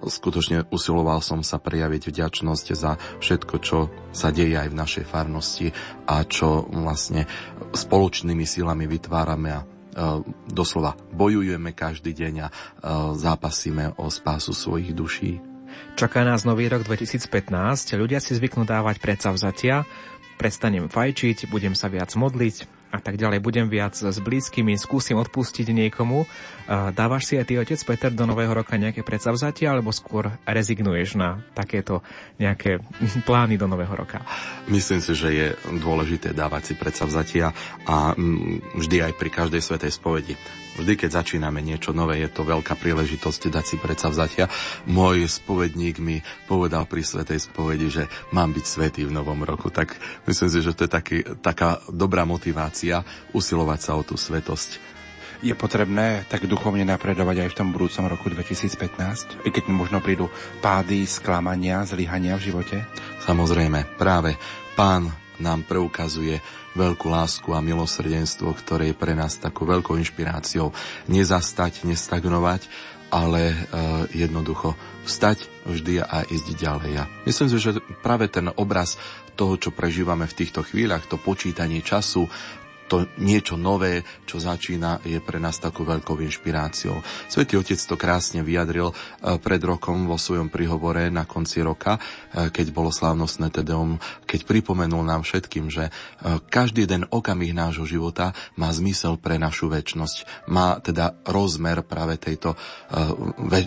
[0.06, 5.74] skutočne usiloval som sa prejaviť vďačnosť za všetko, čo sa deje aj v našej farnosti
[6.06, 7.26] a čo vlastne
[7.74, 9.66] spoločnými silami vytvárame a
[10.46, 12.48] doslova bojujeme každý deň a
[13.16, 15.40] zápasíme o spásu svojich duší.
[15.96, 17.32] Čaká nás nový rok 2015,
[17.96, 19.88] ľudia si zvyknú dávať predsavzatia,
[20.36, 23.43] prestanem fajčiť, budem sa viac modliť, a tak ďalej.
[23.43, 26.24] Budem viac s blízkymi, skúsim odpustiť niekomu.
[26.68, 31.43] Dávaš si aj ty, otec Peter, do nového roka nejaké predsavzatia, alebo skôr rezignuješ na
[31.55, 32.03] takéto
[32.39, 32.82] nejaké
[33.28, 34.22] plány do nového roka?
[34.70, 35.47] Myslím si, že je
[35.78, 37.55] dôležité dávať si predsavzatia
[37.87, 40.34] a mm, vždy aj pri každej svetej spovedi
[40.76, 44.44] Vždy, keď začíname niečo nové, je to veľká príležitosť dať si vzatia.
[44.84, 48.04] Môj spovedník mi povedal pri Svetej spovedi, že
[48.36, 49.72] mám byť svetý v novom roku.
[49.72, 49.96] Tak
[50.28, 53.00] myslím si, že to je taký, taká dobrá motivácia
[53.32, 54.96] usilovať sa o tú svetosť.
[55.44, 59.44] Je potrebné tak duchovne napredovať aj v tom budúcom roku 2015?
[59.44, 60.32] I keď možno prídu
[60.64, 62.76] pády, sklamania, zlyhania v živote?
[63.24, 64.36] Samozrejme, práve
[64.76, 66.40] pán nám preukazuje
[66.76, 70.76] veľkú lásku a milosrdenstvo, ktoré je pre nás takou veľkou inšpiráciou
[71.08, 72.68] nezastať, nestagnovať,
[73.08, 73.56] ale e,
[74.12, 74.76] jednoducho
[75.08, 76.92] vstať vždy a ísť ďalej.
[77.00, 79.00] A myslím si, že práve ten obraz
[79.38, 82.28] toho, čo prežívame v týchto chvíľach, to počítanie času,
[82.87, 87.03] to niečo nové, čo začína, je pre nás takou veľkou inšpiráciou.
[87.26, 88.95] Svetý Otec to krásne vyjadril e,
[89.43, 95.03] pred rokom vo svojom prihovore na konci roka, e, keď bolo slávnostné Tedeum, keď pripomenul
[95.03, 95.93] nám všetkým, že e,
[96.47, 100.47] každý jeden okamih nášho života má zmysel pre našu väčnosť.
[100.47, 102.55] Má teda rozmer práve tejto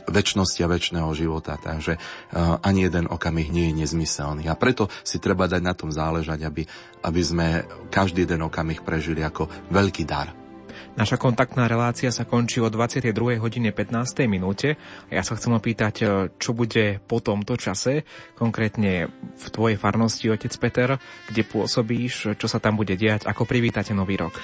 [0.08, 1.60] väčšnosti a väčšného života.
[1.60, 2.00] Takže
[2.64, 4.48] ani jeden okamih nie je nezmyselný.
[4.48, 6.64] A preto si treba dať na tom záležať, aby,
[7.04, 7.48] aby sme
[7.92, 10.30] každý jeden okamih prežili prežili ako veľký dar.
[10.94, 13.42] Naša kontaktná relácia sa končí o 22.
[13.42, 14.30] hodine 15.
[14.30, 14.78] minúte.
[15.10, 16.06] Ja sa chcem opýtať, e,
[16.38, 18.06] čo bude po tomto čase,
[18.38, 20.90] konkrétne v tvojej farnosti, otec Peter,
[21.32, 24.38] kde pôsobíš, čo sa tam bude diať, ako privítate nový rok.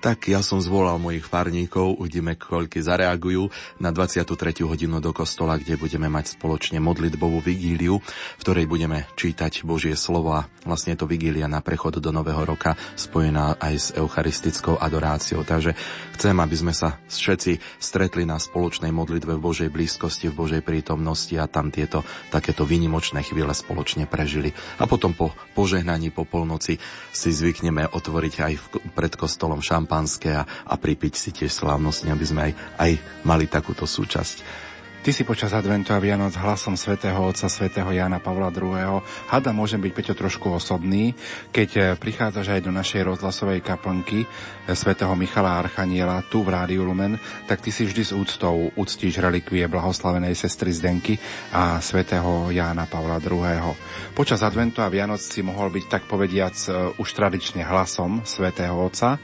[0.00, 3.52] Tak ja som zvolal mojich farníkov, uvidíme, koľky zareagujú
[3.84, 4.64] na 23.
[4.64, 10.48] hodinu do kostola, kde budeme mať spoločne modlitbovú vigíliu, v ktorej budeme čítať Božie slova.
[10.64, 15.44] Vlastne je to vigília na prechod do Nového roka, spojená aj s eucharistickou adoráciou.
[15.44, 15.76] Takže
[16.16, 21.36] chcem, aby sme sa všetci stretli na spoločnej modlitbe v Božej blízkosti, v Božej prítomnosti
[21.36, 24.56] a tam tieto takéto výnimočné chvíle spoločne prežili.
[24.80, 26.80] A potom po požehnaní po polnoci
[27.12, 28.52] si zvykneme otvoriť aj
[28.96, 32.90] pred kostolom šamp šampanské a, a pripiť si tiež slávnostne, aby sme aj, aj
[33.26, 34.70] mali takúto súčasť.
[35.00, 39.00] Ty si počas adventu a Vianoc hlasom svätého Otca svätého Jana Pavla II.
[39.32, 41.16] Hada môžem byť Peťo trošku osobný,
[41.56, 46.84] keď eh, prichádzaš aj do našej rozhlasovej kaplnky eh, svätého Michala Archaniela tu v Rádiu
[46.84, 47.16] Lumen,
[47.48, 51.16] tak ty si vždy s úctou uctíš relikvie blahoslavenej sestry Zdenky
[51.48, 53.72] a svätého Jána Pavla II.
[54.12, 59.16] Počas adventu a Vianoc si mohol byť tak povediac eh, už tradične hlasom svätého Otca.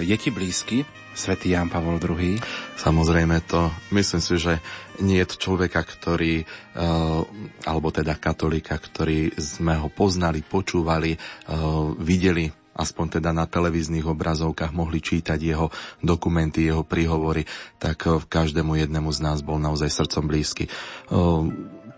[0.00, 2.38] Je ti blízky svätý Ján Pavol II?
[2.78, 4.62] Samozrejme to, myslím si, že
[5.02, 7.20] nie je človeka, ktorý, eh,
[7.66, 11.20] alebo teda katolika, ktorý sme ho poznali, počúvali, eh,
[12.00, 15.68] videli aspoň teda na televíznych obrazovkách mohli čítať jeho
[16.00, 17.44] dokumenty, jeho príhovory,
[17.76, 20.70] tak eh, každému jednému z nás bol naozaj srdcom blízky.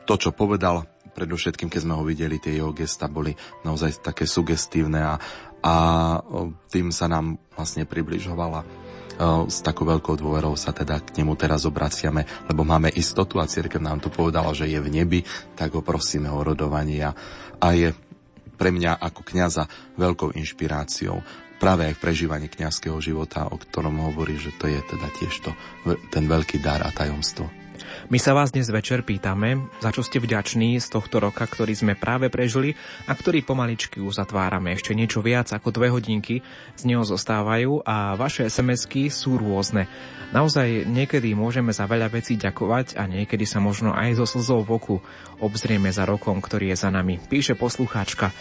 [0.03, 0.83] To, čo povedal,
[1.15, 5.15] predovšetkým, keď sme ho videli, tie jeho gesta boli naozaj také sugestívne a,
[5.63, 5.75] a
[6.69, 8.83] tým sa nám vlastne približovala
[9.47, 13.79] s takou veľkou dôverou sa teda k nemu teraz obraciame, lebo máme istotu a cirkev
[13.79, 15.21] nám tu povedala, že je v nebi,
[15.55, 17.13] tak ho prosíme o rodovanie a,
[17.61, 17.95] a je
[18.57, 19.65] pre mňa ako kňaza
[19.99, 21.23] veľkou inšpiráciou
[21.63, 25.51] práve aj v prežívaní kňazského života, o ktorom hovorí, že to je teda tiež to,
[26.11, 27.62] ten veľký dar a tajomstvo.
[28.11, 31.95] My sa vás dnes večer pýtame, za čo ste vďační z tohto roka, ktorý sme
[31.95, 32.77] práve prežili
[33.07, 34.75] a ktorý pomaličky uzatvárame.
[34.75, 36.45] Ešte niečo viac ako dve hodinky
[36.77, 39.87] z neho zostávajú a vaše SMS-ky sú rôzne.
[40.33, 44.81] Naozaj niekedy môžeme za veľa vecí ďakovať a niekedy sa možno aj zo slzou v
[44.81, 44.97] oku
[45.45, 47.21] obzrieme za rokom, ktorý je za nami.
[47.21, 48.33] Píše poslucháčka.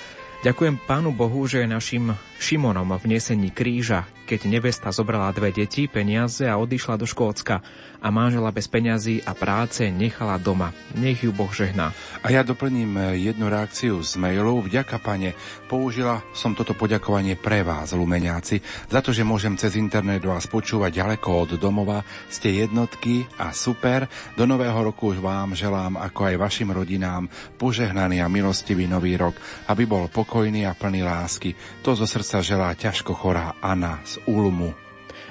[0.41, 5.85] Ďakujem Pánu Bohu, že je našim Šimonom v nesení kríža, keď nevesta zobrala dve deti,
[5.85, 7.61] peniaze a odišla do Škótska
[8.01, 10.73] a manžela bez peňazí a práce nechala doma.
[10.97, 11.93] Nech ju Boh žehná.
[12.25, 14.65] A ja doplním eh, jednu reakciu z mailu.
[14.65, 15.37] Vďaka, pane,
[15.69, 20.97] použila som toto poďakovanie pre vás, lumeniaci, za to, že môžem cez internet vás počúvať
[20.97, 22.01] ďaleko od domova.
[22.31, 24.07] Ste jednotky a super.
[24.33, 27.27] Do nového roku vám želám, ako aj vašim rodinám,
[27.59, 29.35] požehnaný a milostivý nový rok,
[29.69, 31.53] aby bol pokojný a plný lásky.
[31.83, 34.71] To zo srdca želá ťažko chorá Anna z Ulmu.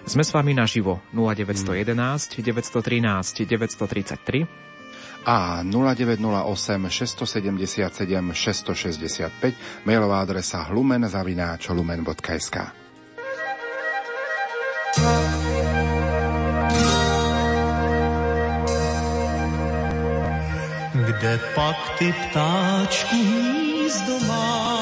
[0.05, 4.69] Sme s vami naživo 0911 913 933
[5.25, 12.57] a 0908 677 665 mailová adresa lumen.lumen.sk
[21.11, 24.80] Kde pak ty ptáčku hnízdo máš?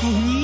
[0.00, 0.39] Pour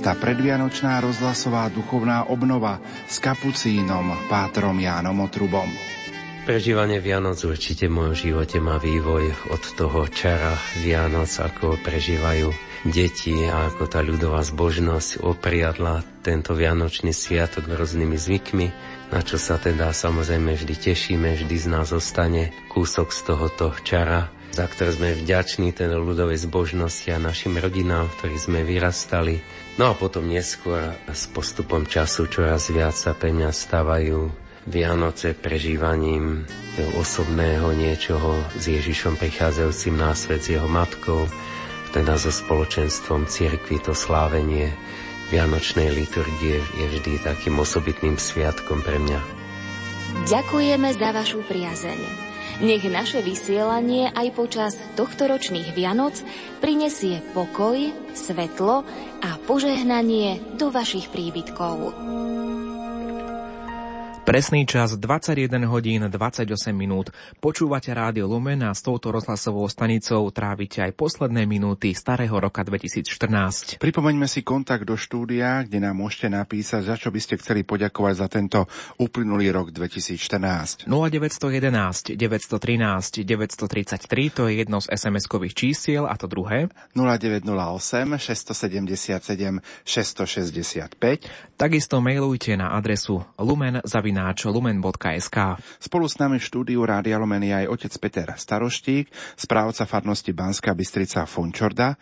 [0.00, 5.68] Šiesta predvianočná rozhlasová duchovná obnova s kapucínom Pátrom Jánom Otrubom.
[6.48, 12.48] Prežívanie Vianoc určite v mojom živote má vývoj od toho čara Vianoc, ako prežívajú
[12.88, 18.66] deti a ako tá ľudová zbožnosť opriadla tento Vianočný sviatok rôznymi zvykmi,
[19.12, 24.32] na čo sa teda samozrejme vždy tešíme, vždy z nás zostane kúsok z tohoto čara,
[24.50, 29.44] za ktoré sme vďační ten ľudovej zbožnosti a našim rodinám, v ktorých sme vyrastali.
[29.80, 34.28] No a potom neskôr s postupom času čoraz viac sa pre mňa stávajú
[34.68, 36.44] Vianoce prežívaním
[37.00, 41.24] osobného niečoho s Ježišom prichádzajúcim na svet s jeho matkou,
[41.96, 44.68] teda so spoločenstvom cirkvi to slávenie
[45.32, 49.20] Vianočnej liturgie je vždy takým osobitným sviatkom pre mňa.
[50.28, 52.29] Ďakujeme za vašu priazeň.
[52.60, 56.20] Nech naše vysielanie aj počas tohtoročných Vianoc
[56.60, 57.80] prinesie pokoj,
[58.12, 58.84] svetlo
[59.24, 61.96] a požehnanie do vašich príbytkov.
[64.30, 67.10] Presný čas 21 hodín 28 minút.
[67.42, 73.82] Počúvate Rádio Lumen a s touto rozhlasovou stanicou trávite aj posledné minúty starého roka 2014.
[73.82, 78.14] Pripomeňme si kontakt do štúdia, kde nám môžete napísať, za čo by ste chceli poďakovať
[78.14, 78.70] za tento
[79.02, 80.86] uplynulý rok 2014.
[80.86, 91.50] 0911 913 933 to je jedno z SMS-kových čísiel a to druhé 0908 677 665
[91.58, 93.26] Takisto mailujte na adresu
[94.28, 95.38] lumen.lumen.sk
[95.80, 99.08] Spolu s nami v štúdiu Rádia Lumen je aj otec Peter Staroštík,
[99.38, 101.96] správca farnosti Banská Bystrica Fončorda.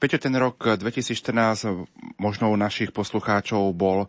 [0.00, 4.08] Peťo, ten rok 2014 možno u našich poslucháčov bol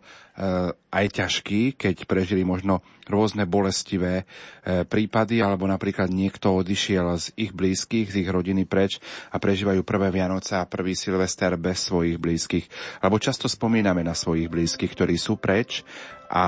[0.72, 4.24] aj ťažký, keď prežili možno rôzne bolestivé
[4.64, 9.84] e, prípady, alebo napríklad niekto odišiel z ich blízkych, z ich rodiny preč a prežívajú
[9.84, 12.72] prvé Vianoce a prvý Silvester bez svojich blízkych.
[13.04, 15.84] Alebo často spomíname na svojich blízkych, ktorí sú preč
[16.32, 16.44] a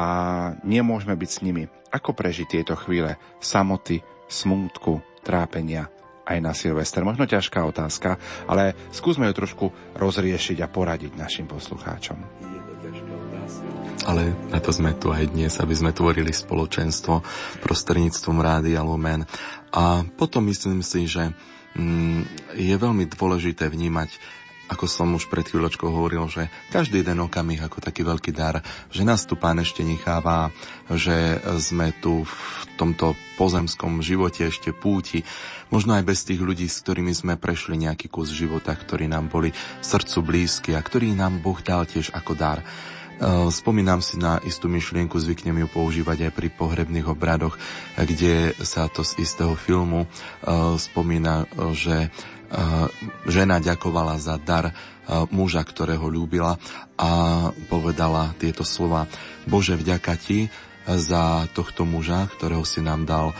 [0.65, 1.69] nemôžeme byť s nimi.
[1.93, 5.93] Ako prežiť tieto chvíle samoty, smútku, trápenia
[6.25, 7.05] aj na Silvester?
[7.05, 8.17] Možno ťažká otázka,
[8.49, 9.67] ale skúsme ju trošku
[9.97, 12.19] rozriešiť a poradiť našim poslucháčom.
[14.05, 17.25] Ale na to sme tu aj dnes, aby sme tvorili spoločenstvo
[17.65, 19.25] prostredníctvom Rádia Lumen.
[19.73, 21.33] A potom myslím si, že
[21.73, 24.13] mm, je veľmi dôležité vnímať
[24.69, 29.05] ako som už pred chvíľočkou hovoril, že každý jeden okamih ako taký veľký dar, že
[29.05, 30.49] nás tu Pán ešte necháva,
[30.89, 32.35] že sme tu v
[32.81, 35.21] tomto pozemskom živote ešte púti,
[35.69, 39.53] možno aj bez tých ľudí, s ktorými sme prešli nejaký kus života, ktorí nám boli
[39.85, 42.65] srdcu blízky a ktorý nám Boh dal tiež ako dar.
[43.55, 47.55] Spomínam si na istú myšlienku, zvyknem ju používať aj pri pohrebných obradoch,
[47.95, 50.11] kde sa to z istého filmu
[50.75, 51.47] spomína,
[51.79, 52.11] že
[53.27, 54.71] žena ďakovala za dar
[55.35, 56.57] muža, ktorého ľúbila
[56.97, 57.11] a
[57.69, 59.11] povedala tieto slova.
[59.45, 60.49] Bože, vďaka ti
[60.85, 63.37] za tohto muža, ktorého si nám dal,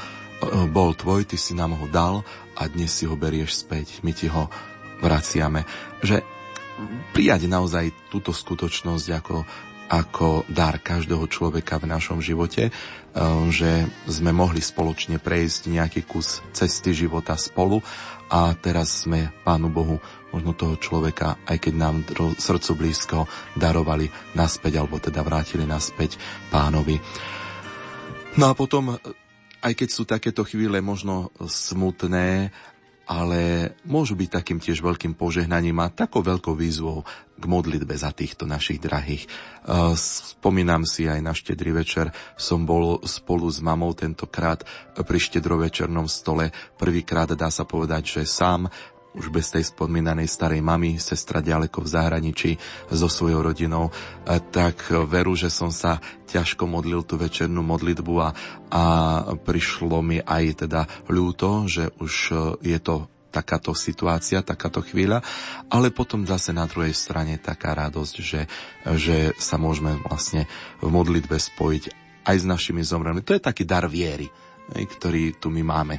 [0.69, 2.27] bol tvoj, ty si nám ho dal
[2.59, 4.53] a dnes si ho berieš späť, my ti ho
[5.01, 5.65] vraciame.
[6.05, 6.21] Že
[7.15, 9.37] prijať naozaj túto skutočnosť ako
[9.85, 12.73] ako dar každého človeka v našom živote,
[13.53, 13.71] že
[14.09, 17.85] sme mohli spoločne prejsť nejaký kus cesty života spolu
[18.31, 19.97] a teraz sme Pánu Bohu
[20.35, 22.03] možno toho človeka, aj keď nám
[22.35, 23.19] srdcu blízko,
[23.55, 26.19] darovali naspäť, alebo teda vrátili naspäť
[26.51, 26.99] pánovi.
[28.35, 28.99] No a potom,
[29.63, 32.51] aj keď sú takéto chvíle možno smutné,
[33.05, 38.47] ale môžu byť takým tiež veľkým požehnaním a takou veľkou výzvou k modlitbe za týchto
[38.49, 39.27] našich drahých.
[39.99, 44.63] Spomínam si aj na štedrý večer, som bol spolu s mamou tentokrát
[44.95, 46.55] pri štedrovečernom stole.
[46.79, 48.71] Prvýkrát dá sa povedať, že sám
[49.15, 52.51] už bez tej spomínanej starej mamy, sestra ďaleko v zahraničí
[52.91, 53.95] so svojou rodinou,
[54.51, 58.29] tak veru, že som sa ťažko modlil tú večernú modlitbu a,
[58.71, 58.83] a
[59.39, 62.15] prišlo mi aj teda ľúto, že už
[62.63, 65.19] je to takáto situácia, takáto chvíľa,
[65.67, 68.47] ale potom zase na druhej strane taká radosť, že,
[68.95, 70.47] že sa môžeme vlastne
[70.79, 71.85] v modlitbe spojiť
[72.31, 73.27] aj s našimi zomrelými.
[73.27, 74.31] To je taký dar viery,
[74.71, 75.99] ktorý tu my máme.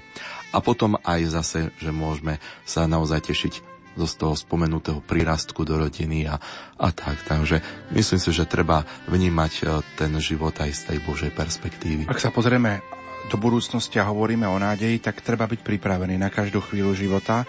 [0.55, 3.53] A potom aj zase, že môžeme sa naozaj tešiť
[3.95, 6.35] z toho spomenutého prírastku do rodiny a,
[6.75, 7.15] a tak.
[7.23, 7.63] Takže
[7.95, 9.63] myslím si, že treba vnímať e,
[9.95, 12.03] ten život aj z tej Božej perspektívy.
[12.11, 12.83] Ak sa pozrieme
[13.31, 17.47] do budúcnosti a hovoríme o nádeji, tak treba byť pripravený na každú chvíľu života.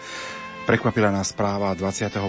[0.66, 2.26] Prekvapila nás správa 28.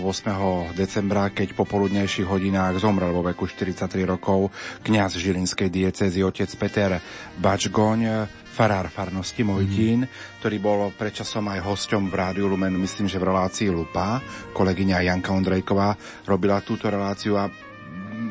[0.78, 4.54] decembra, keď po poludnejších hodinách zomrel vo veku 43 rokov
[4.86, 7.02] kňaz žilinskej diecezy otec Peter
[7.42, 10.42] Bačgoň farár farnosti Mojtín, mm.
[10.42, 14.18] ktorý bol predčasom aj hosťom v Rádiu Lumen, myslím, že v relácii Lupa.
[14.58, 15.94] Kolegyňa Janka Ondrejková
[16.26, 17.46] robila túto reláciu a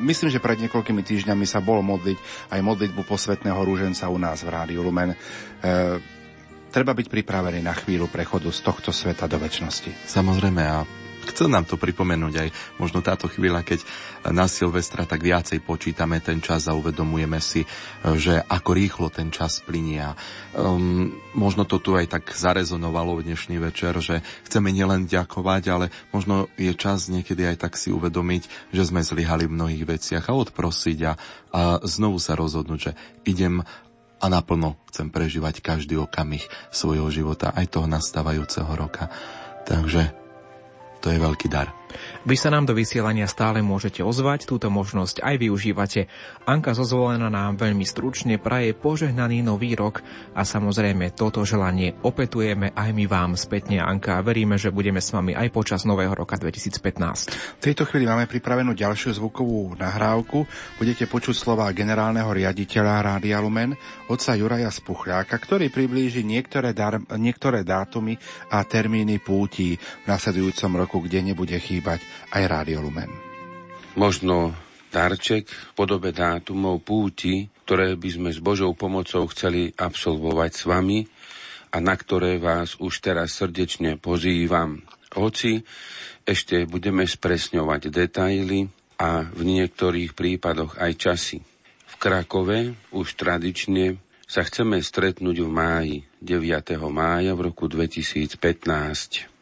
[0.03, 4.51] myslím, že pred niekoľkými týždňami sa bol modliť aj modlitbu posvetného rúženca u nás v
[4.51, 5.15] Rádiu Lumen.
[5.15, 5.17] E,
[6.75, 10.11] treba byť pripravený na chvíľu prechodu z tohto sveta do väčšnosti.
[10.11, 12.49] Samozrejme a Chcem nám to pripomenúť aj
[12.79, 13.83] možno táto chvíľa, keď
[14.31, 17.67] na Silvestra tak viacej počítame ten čas a uvedomujeme si,
[18.17, 20.03] že ako rýchlo ten čas plinie.
[20.57, 25.87] Um, možno to tu aj tak zarezonovalo v dnešný večer, že chceme nielen ďakovať, ale
[26.11, 30.37] možno je čas niekedy aj tak si uvedomiť, že sme zlyhali v mnohých veciach a
[30.39, 31.13] odprosiť a,
[31.53, 32.93] a znovu sa rozhodnúť, že
[33.29, 33.63] idem
[34.17, 36.41] a naplno chcem prežívať každý okamih
[36.73, 39.13] svojho života, aj toho nastávajúceho roka.
[39.69, 40.26] Takže
[41.07, 41.86] to je veľký dar.
[42.27, 46.01] Vy sa nám do vysielania stále môžete ozvať, túto možnosť aj využívate.
[46.45, 50.05] Anka zozvolená nám veľmi stručne praje požehnaný nový rok
[50.37, 55.15] a samozrejme toto želanie opetujeme aj my vám spätne, Anka, a veríme, že budeme s
[55.15, 57.57] vami aj počas nového roka 2015.
[57.57, 60.45] V tejto chvíli máme pripravenú ďalšiu zvukovú nahrávku.
[60.77, 63.73] Budete počuť slova generálneho riaditeľa Rádia Lumen,
[64.11, 68.19] otca Juraja Spuchľáka, ktorý priblíži niektoré, dar, niektoré dátumy
[68.53, 73.09] a termíny pútí v nasledujúcom roku, kde nebude chýbať aj Rádio Lumen.
[73.95, 74.53] Možno
[74.91, 80.99] darček v podobe dátumov púti, ktoré by sme s Božou pomocou chceli absolvovať s vami
[81.73, 84.81] a na ktoré vás už teraz srdečne pozývam.
[85.13, 85.65] Hoci
[86.25, 91.39] ešte budeme spresňovať detaily a v niektorých prípadoch aj časy.
[91.87, 96.83] V Krakove už tradične sa chceme stretnúť v máji, 9.
[96.91, 99.36] mája v roku 2015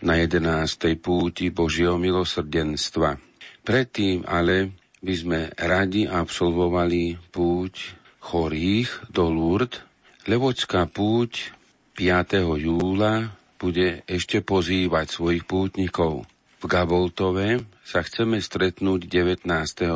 [0.00, 0.96] na 11.
[0.96, 3.20] púti Božieho milosrdenstva.
[3.60, 9.80] Predtým ale by sme radi absolvovali púť chorých do Lourdes.
[10.28, 11.52] Levočská púť
[11.96, 12.60] 5.
[12.60, 16.24] júla bude ešte pozývať svojich pútnikov.
[16.60, 19.48] V Gaboltove sa chceme stretnúť 19.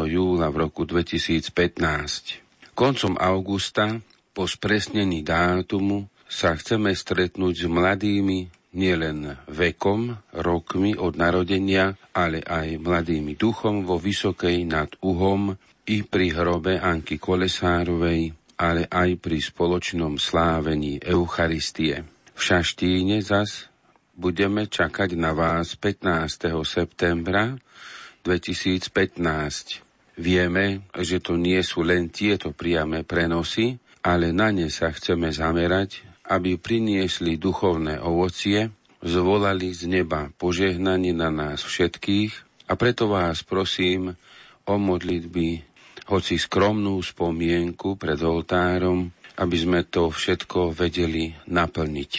[0.09, 2.73] júla v roku 2015.
[2.73, 4.01] Koncom augusta
[4.33, 12.83] po spresnení dátumu sa chceme stretnúť s mladými nielen vekom, rokmi od narodenia, ale aj
[12.83, 15.55] mladými duchom vo Vysokej nad Uhom
[15.87, 22.03] i pri hrobe Anky Kolesárovej, ale aj pri spoločnom slávení Eucharistie.
[22.35, 23.71] V Šaštíne zas
[24.15, 26.51] budeme čakať na vás 15.
[26.67, 27.55] septembra
[28.27, 28.91] 2015.
[30.15, 36.14] Vieme, že to nie sú len tieto priame prenosy, ale na ne sa chceme zamerať
[36.29, 38.73] aby priniesli duchovné ovocie,
[39.05, 42.33] zvolali z neba požehnanie na nás všetkých
[42.69, 44.17] a preto vás prosím
[44.65, 45.61] o modlitby,
[46.09, 52.13] hoci skromnú spomienku pred oltárom, aby sme to všetko vedeli naplniť.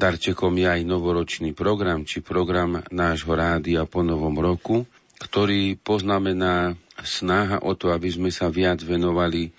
[0.00, 4.88] Darčekom je aj novoročný program, či program nášho rádia po novom roku,
[5.20, 6.72] ktorý poznamená
[7.04, 9.52] snaha o to, aby sme sa viac venovali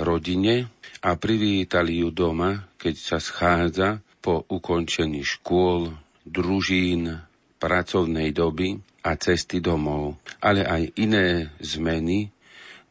[0.00, 5.96] rodine, a privítali ju doma, keď sa schádza po ukončení škôl,
[6.28, 7.24] družín,
[7.56, 12.28] pracovnej doby a cesty domov, ale aj iné zmeny,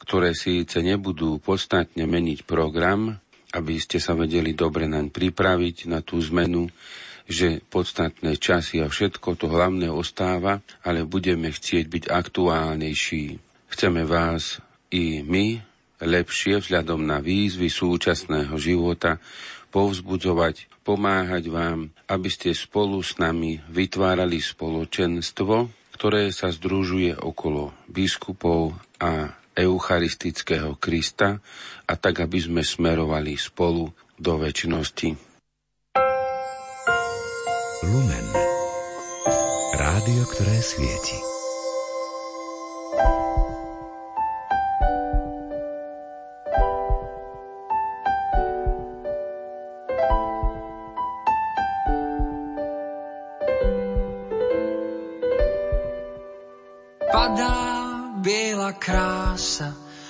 [0.01, 3.17] ktoré síce nebudú podstatne meniť program,
[3.53, 6.69] aby ste sa vedeli dobre naň pripraviť na tú zmenu,
[7.29, 13.25] že podstatné časy a všetko to hlavné ostáva, ale budeme chcieť byť aktuálnejší.
[13.69, 14.57] Chceme vás
[14.89, 15.68] i my
[15.99, 19.19] lepšie vzhľadom na výzvy súčasného života
[19.69, 28.73] povzbudzovať, pomáhať vám, aby ste spolu s nami vytvárali spoločenstvo, ktoré sa združuje okolo biskupov
[28.97, 31.43] a eucharistického Krista
[31.85, 35.09] a tak, aby sme smerovali spolu do väčšnosti.
[37.83, 38.27] Lumen.
[39.79, 41.28] Rádio, ktoré svieti.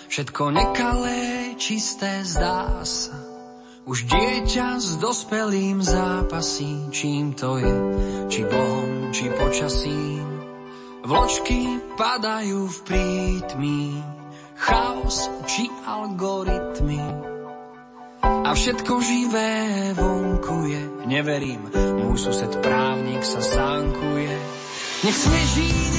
[0.09, 3.13] Všetko nekalé, čisté zdá sa.
[3.85, 7.75] Už dieťa s dospelým zápasí, čím to je,
[8.29, 10.25] či Bohom, či počasím.
[11.05, 11.61] Vločky
[11.97, 13.81] padajú v prítmi,
[14.61, 17.01] chaos či algoritmy.
[18.21, 19.53] A všetko živé
[19.97, 24.37] vonkuje, neverím, môj sused právnik sa sánkuje.
[25.01, 25.98] Nech sneží,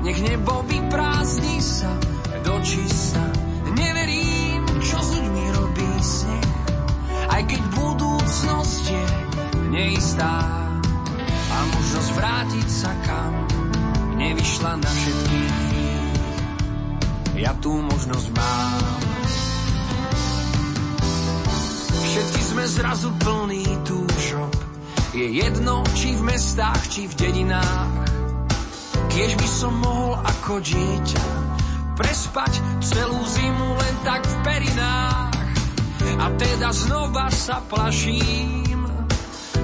[0.00, 1.92] nech nebo vyprázdni sa
[2.40, 3.20] do čista.
[3.76, 6.50] Neverím, čo s ľuďmi robí sneh,
[7.30, 9.04] aj keď budúcnosť je
[9.70, 10.36] neistá.
[11.50, 13.32] A možnosť vrátiť sa kam
[14.16, 15.58] nevyšla na všetkých.
[17.40, 19.00] Ja tú možnosť mám.
[22.10, 24.52] Všetci sme zrazu plní túžob.
[25.10, 28.09] Je jedno, či v mestách, či v dedinách.
[29.10, 31.24] Kiež by som mohol ako dieťa
[32.00, 35.36] prespať celú zimu len tak v perinách.
[36.20, 38.88] A teda znova sa plaším,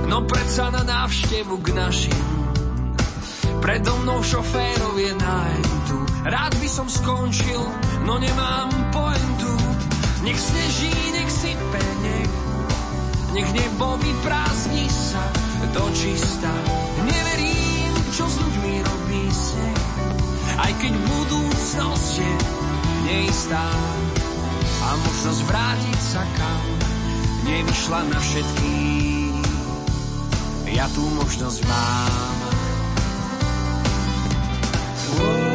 [0.09, 2.27] no predsa na návštevu k našim.
[3.65, 5.99] Predo mnou šoférov je nájdu.
[6.29, 7.61] Rád by som skončil,
[8.05, 9.53] no nemám pointu.
[10.29, 12.33] Nech sneží, nech sype, nech,
[13.33, 15.25] nech nebo vyprázdni sa
[15.73, 16.53] do čista.
[17.01, 18.56] Neverím, čo s ľuďmi robí sneh,
[20.57, 22.33] aj keď budúcnosť je
[23.07, 23.67] neistá.
[24.87, 26.63] A možnosť vrátiť sa kam
[27.47, 29.47] nevyšla na všetkých.
[30.77, 32.37] Ja tú možnosť mám.
[35.17, 35.46] Nech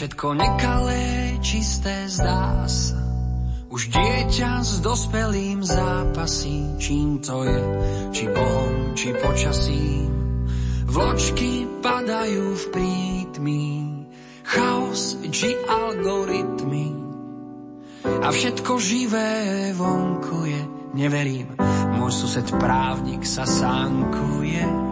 [0.00, 2.96] Všetko nekalé, čisté zdá sa.
[3.68, 7.60] Už dieťa s dospelým zápasí, čím to je,
[8.08, 10.08] či Bohom, či počasím.
[10.88, 13.68] Vločky padajú v prítmi,
[14.48, 16.96] chaos či algoritmy.
[18.24, 20.62] A všetko živé vonku je,
[20.96, 21.60] neverím,
[22.00, 24.89] môj sused právnik sa sánkuje.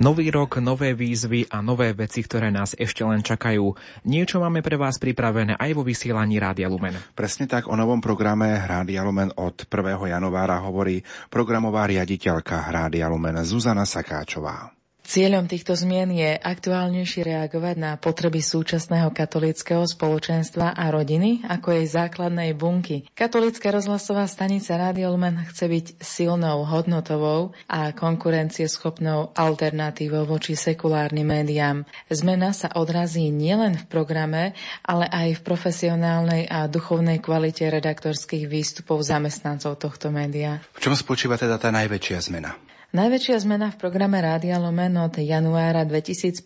[0.00, 3.76] Nový rok, nové výzvy a nové veci, ktoré nás ešte len čakajú.
[4.08, 6.96] Niečo máme pre vás pripravené aj vo vysielaní Rádia Lumen.
[7.12, 9.68] Presne tak o novom programe Rádia Lumen od 1.
[10.08, 14.79] januára hovorí programová riaditeľka Rádia Lumen Zuzana Sakáčová.
[15.10, 21.86] Cieľom týchto zmien je aktuálnejšie reagovať na potreby súčasného katolického spoločenstva a rodiny ako jej
[21.90, 23.10] základnej bunky.
[23.10, 31.82] Katolická rozhlasová stanica Radio Lumen chce byť silnou, hodnotovou a konkurencieschopnou alternatívou voči sekulárnym médiám.
[32.06, 34.54] Zmena sa odrazí nielen v programe,
[34.86, 40.62] ale aj v profesionálnej a duchovnej kvalite redaktorských výstupov zamestnancov tohto média.
[40.78, 42.69] V čom spočíva teda tá najväčšia zmena?
[42.90, 46.42] Najväčšia zmena v programe Rádia Lumen od januára 2015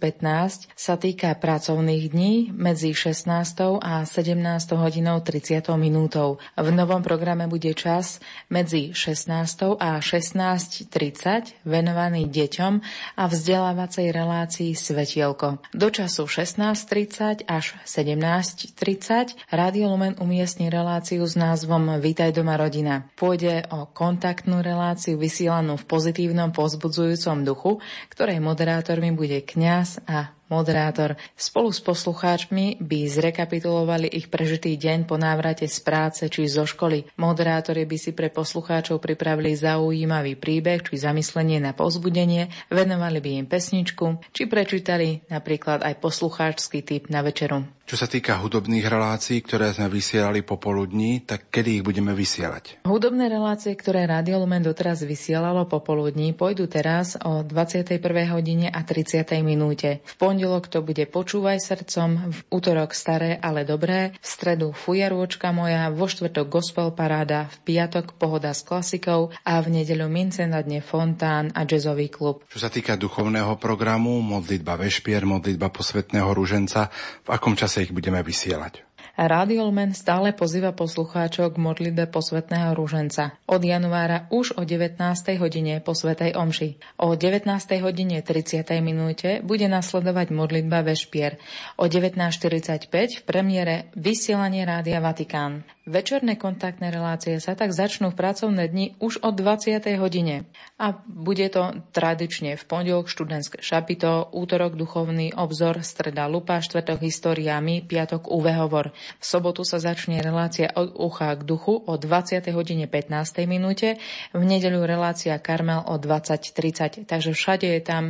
[0.77, 3.33] sa týka pracovných dní medzi 16.
[3.81, 4.45] a 17.
[4.77, 6.37] hodinou 30 minútou.
[6.53, 8.21] V novom programe bude čas
[8.53, 9.33] medzi 16.
[9.81, 12.73] a 16.30 venovaný deťom
[13.16, 15.65] a vzdelávacej relácii Svetielko.
[15.73, 23.09] Do času 16.30 až 17.30 Rádio Lumen umiestni reláciu s názvom Vítaj doma rodina.
[23.16, 27.73] Pôjde o kontaktnú reláciu vysielanú v pozitívnom pozitívnom pozbudzujúcom duchu,
[28.11, 31.15] ktorej moderátormi bude kňaz a moderátor.
[31.39, 37.06] Spolu s poslucháčmi by zrekapitulovali ich prežitý deň po návrate z práce či zo školy.
[37.23, 43.47] Moderátori by si pre poslucháčov pripravili zaujímavý príbeh či zamyslenie na pozbudenie, venovali by im
[43.47, 47.62] pesničku či prečítali napríklad aj poslucháčsky typ na večeru.
[47.85, 52.81] Čo sa týka hudobných relácií, ktoré sme vysielali popoludní, tak kedy ich budeme vysielať?
[52.89, 58.01] Hudobné relácie, ktoré Radio Lumen doteraz vysielalo popoludní, pôjdu teraz o 21.
[58.32, 59.28] hodine a 30.
[59.44, 60.01] minúte.
[60.01, 65.93] V pondelok to bude Počúvaj srdcom, v útorok Staré, ale dobré, v stredu Fujarôčka moja,
[65.93, 70.81] vo štvrtok Gospel paráda, v piatok Pohoda s klasikou a v nedeľu Mince na dne
[70.81, 72.48] Fontán a jazzový klub.
[72.48, 76.89] Čo sa týka duchovného programu, modlitba Vešpier, modlitba posvetného ruženca,
[77.20, 78.87] v akom čase čase ich budeme vysielať.
[79.15, 83.39] Rádio Lumen stále pozýva poslucháčov k modlitbe posvetného rúženca.
[83.47, 84.99] Od januára už o 19.
[85.39, 86.99] hodine po Svetej Omši.
[86.99, 87.47] O 19.
[87.79, 88.67] hodine 30.
[88.83, 91.39] minúte bude nasledovať modlitba Vešpier.
[91.79, 95.63] O 19.45 v premiére vysielanie Rádia Vatikán.
[95.85, 99.85] Večerné kontaktné relácie sa tak začnú v pracovné dni už od 20.
[100.01, 100.48] hodine.
[100.81, 107.61] A bude to tradične v pondelok študentské šapito, útorok duchovný obzor, streda lupa, štvrtok história
[107.61, 108.97] my, piatok UV hovor.
[109.20, 112.40] V sobotu sa začne relácia od ucha k duchu o 20.
[112.56, 113.44] hodine 15.
[113.44, 114.01] minúte,
[114.32, 118.05] v nedeľu relácia Karmel o 20.30, takže všade je tam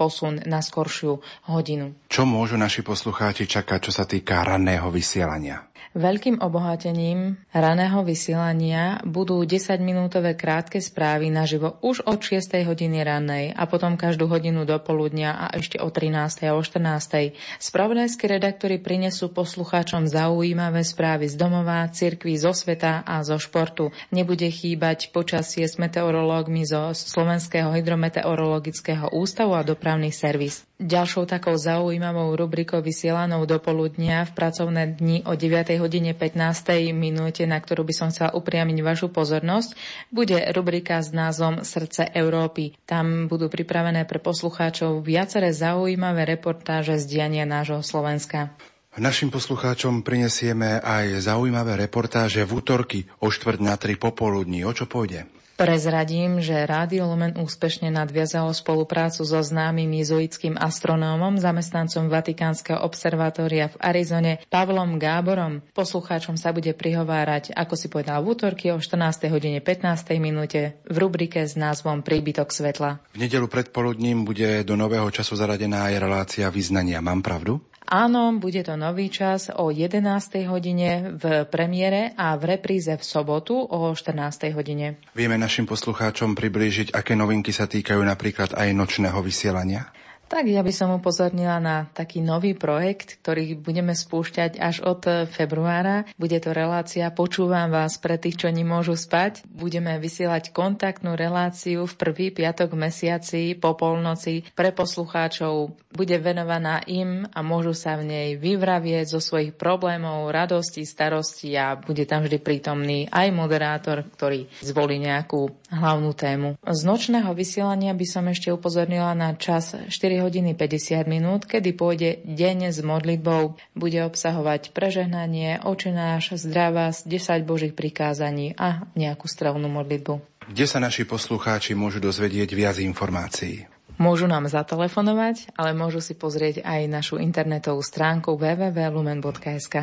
[0.00, 1.92] posun na skoršiu hodinu.
[2.08, 5.68] Čo môžu naši poslucháči čakať, čo sa týka ranného vysielania?
[5.96, 12.64] Veľkým obohatením raného vysielania budú 10-minútové krátke správy naživo už od 6.
[12.68, 16.48] hodiny rannej a potom každú hodinu do poludnia a ešte o 13.
[16.48, 17.34] a o 14.
[17.58, 23.90] Spravodajské redaktory prinesú poslucháčom zaujímavé správy z domova, cirkví, zo sveta a zo športu.
[24.14, 30.68] Nebude chýbať počasie s meteorológmi zo Slovenského hydrometeorologického ústavu a dopravný servis.
[30.78, 35.67] Ďalšou takou zaujímavou rubrikou vysielanou do poludnia v pracovné dni o 9.
[35.76, 36.88] hodine 15.
[36.96, 39.76] minúte, na ktorú by som chcela upriamiť vašu pozornosť,
[40.08, 42.72] bude rubrika s názvom Srdce Európy.
[42.88, 48.56] Tam budú pripravené pre poslucháčov viaceré zaujímavé reportáže z diania nášho Slovenska.
[48.98, 54.66] Našim poslucháčom prinesieme aj zaujímavé reportáže v útorky o štvrť na tri popoludní.
[54.66, 55.37] O čo pôjde?
[55.58, 63.76] Prezradím, že Rádio Lumen úspešne nadviazalo spoluprácu so známym jezuitským astronómom, zamestnancom Vatikánskeho observatória v
[63.82, 65.58] Arizone, Pavlom Gáborom.
[65.74, 69.26] Poslucháčom sa bude prihovárať, ako si povedal v útorky o 14.
[69.34, 70.14] hodine 15.
[70.22, 73.02] minúte v rubrike s názvom Príbytok svetla.
[73.10, 77.02] V nedelu predpoludním bude do nového času zaradená aj relácia vyznania.
[77.02, 77.58] Mám pravdu?
[77.88, 80.04] Áno, bude to nový čas o 11.
[80.44, 84.52] hodine v premiére a v repríze v sobotu o 14.
[84.52, 85.00] hodine.
[85.16, 89.88] Vieme našim poslucháčom priblížiť, aké novinky sa týkajú napríklad aj nočného vysielania?
[90.28, 96.04] Tak ja by som upozornila na taký nový projekt, ktorý budeme spúšťať až od februára.
[96.20, 99.48] Bude to relácia Počúvam vás pre tých, čo nemôžu spať.
[99.48, 105.72] Budeme vysielať kontaktnú reláciu v prvý piatok mesiaci po polnoci pre poslucháčov.
[105.96, 111.72] Bude venovaná im a môžu sa v nej vyvravieť zo svojich problémov, radosti, starosti a
[111.72, 116.60] bude tam vždy prítomný aj moderátor, ktorý zvolí nejakú hlavnú tému.
[116.60, 122.10] Z nočného vysielania by som ešte upozornila na čas 4 hodiny 50 minút, kedy pôjde
[122.26, 123.56] deň s modlitbou.
[123.74, 130.44] Bude obsahovať prežehnanie, očenáš, zdravá, 10 božích prikázaní a nejakú strelnú modlitbu.
[130.48, 133.68] Kde sa naši poslucháči môžu dozvedieť viac informácií?
[133.98, 139.74] Môžu nám zatelefonovať, ale môžu si pozrieť aj našu internetovú stránku www.lumen.sk.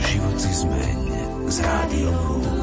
[0.00, 0.98] Život si zmeň
[1.52, 2.59] s rádiom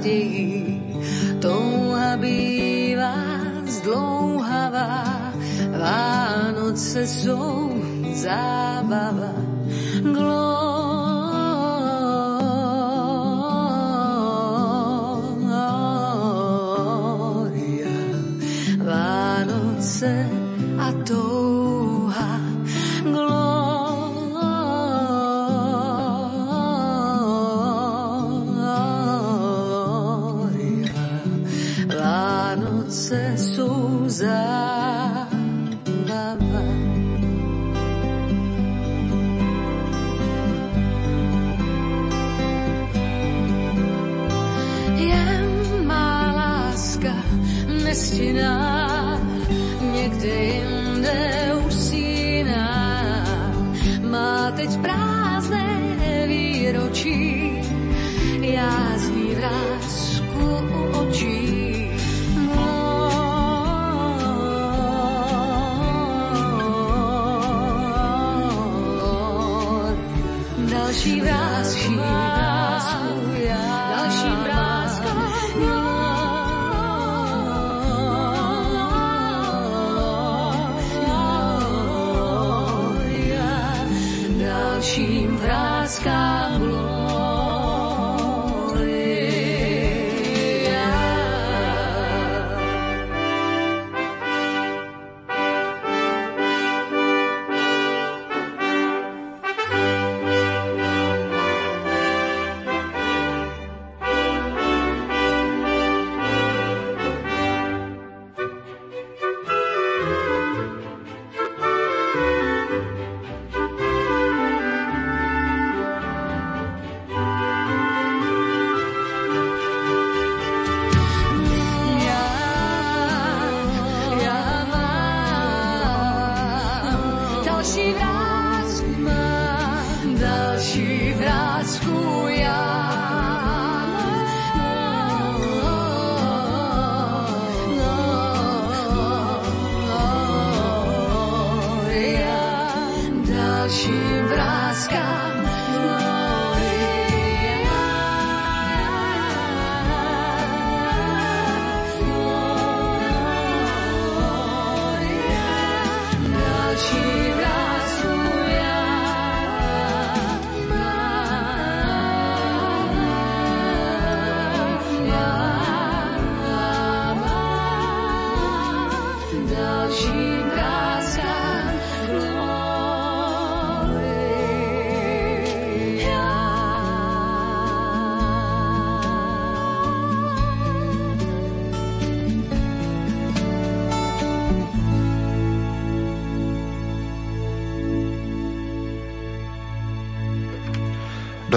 [0.00, 0.80] nádejí.
[1.40, 3.12] Touha býva
[3.68, 5.04] zdlouhavá,
[5.76, 7.68] Vánoce sú
[8.16, 9.36] zábava.
[10.00, 10.59] Vianoce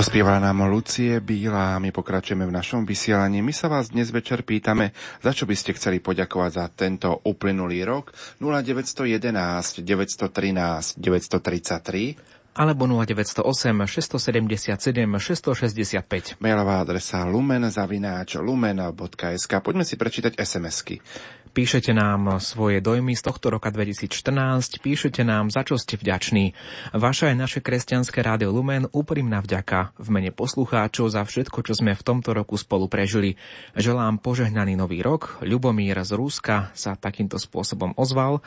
[0.04, 3.40] Dospievala nám Lucie Bílá, my pokračujeme v našom vysielaní.
[3.40, 4.92] My sa vás dnes večer pýtame,
[5.24, 8.12] za čo by ste chceli poďakovať za tento uplynulý rok
[8.44, 9.32] 0911
[9.80, 16.38] 913 933 alebo 0908 677 665.
[16.40, 19.52] Mailová adresa lumen zavináč lumen.sk.
[19.62, 21.02] Poďme si prečítať SMS-ky.
[21.54, 26.58] Píšete nám svoje dojmy z tohto roka 2014, píšete nám, za čo ste vďační.
[26.98, 31.94] Vaša je naše kresťanské rádio Lumen úprimná vďaka v mene poslucháčov za všetko, čo sme
[31.94, 33.38] v tomto roku spolu prežili.
[33.78, 35.46] Želám požehnaný nový rok.
[35.46, 38.42] Ľubomír z Rúska sa takýmto spôsobom ozval.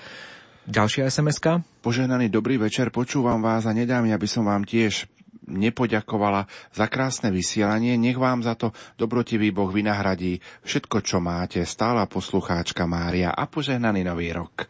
[0.67, 1.63] Ďalšia SMS-ka.
[1.79, 5.07] Požehnaný dobrý večer, počúvam vás a nedá mi, aby som vám tiež
[5.47, 7.95] nepoďakovala za krásne vysielanie.
[7.95, 11.63] Nech vám za to dobrotivý Boh vynahradí všetko, čo máte.
[11.63, 14.67] Stála poslucháčka Mária a požehnaný nový rok.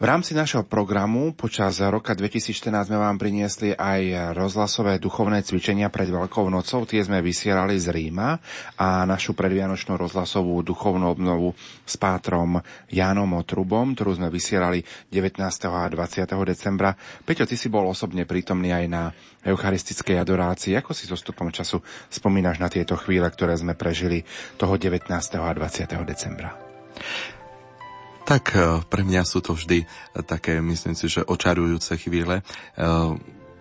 [0.00, 6.08] V rámci našeho programu počas roka 2014 sme vám priniesli aj rozhlasové duchovné cvičenia pred
[6.08, 6.88] Veľkou nocou.
[6.88, 8.40] Tie sme vysielali z Ríma
[8.80, 11.52] a našu predvianočnú rozhlasovú duchovnú obnovu
[11.84, 14.80] s pátrom Jánom Otrubom, ktorú sme vysielali
[15.12, 15.36] 19.
[15.68, 16.48] a 20.
[16.48, 16.96] decembra.
[17.20, 19.12] Peťo, ty si bol osobne prítomný aj na
[19.44, 20.80] eucharistickej adorácii.
[20.80, 21.76] Ako si so stupom času
[22.08, 24.24] spomínaš na tieto chvíle, ktoré sme prežili
[24.56, 25.12] toho 19.
[25.12, 25.92] a 20.
[26.08, 26.56] decembra?
[28.30, 29.90] Tak e, pre mňa sú to vždy
[30.22, 32.38] také, myslím si, že očarujúce chvíle.
[32.38, 32.42] E,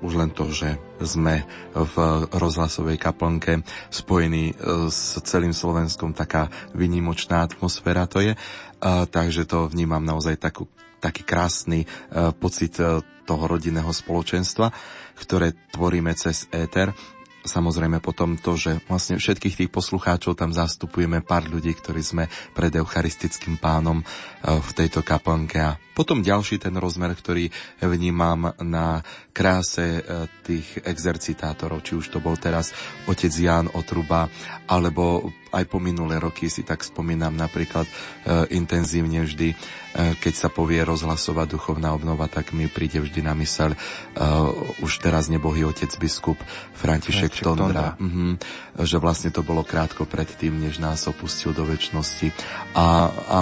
[0.05, 1.41] už len to, že sme
[1.73, 1.95] v
[2.29, 4.55] rozhlasovej kaplnke spojení e,
[4.93, 8.37] s celým Slovenskom, taká vynimočná atmosféra to je.
[9.09, 10.69] Takže to vnímam naozaj takú,
[11.03, 11.83] taký krásny
[12.39, 12.79] pocit
[13.27, 14.71] toho rodinného spoločenstva,
[15.19, 16.95] ktoré tvoríme cez éter
[17.43, 22.73] samozrejme potom to, že vlastne všetkých tých poslucháčov tam zastupujeme pár ľudí, ktorí sme pred
[22.75, 24.03] eucharistickým pánom
[24.43, 25.57] v tejto kaplnke.
[25.59, 27.51] A potom ďalší ten rozmer, ktorý
[27.83, 29.03] vnímam na
[29.35, 30.03] kráse
[30.43, 32.71] tých exercitátorov, či už to bol teraz
[33.07, 34.31] otec Ján Otruba,
[34.67, 37.91] alebo aj po minulé roky si tak spomínam napríklad e,
[38.53, 39.55] intenzívne vždy, e,
[40.17, 43.77] keď sa povie rozhlasová duchovná obnova, tak mi príde vždy na mysel e,
[44.81, 46.37] už teraz nebohý otec biskup
[46.77, 47.87] František, František Tondra, Tondra.
[47.97, 48.29] Mhm,
[48.85, 52.31] že vlastne to bolo krátko pred tým, než nás opustil do väčšnosti.
[52.77, 53.39] A, a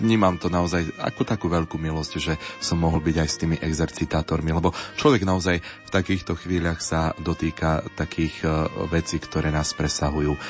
[0.00, 4.50] vnímam to naozaj ako takú veľkú milosť, že som mohol byť aj s tými exercitátormi,
[4.50, 8.48] lebo človek naozaj v takýchto chvíľach sa dotýka takých e,
[8.88, 10.32] vecí, ktoré nás presahujú.
[10.34, 10.40] E,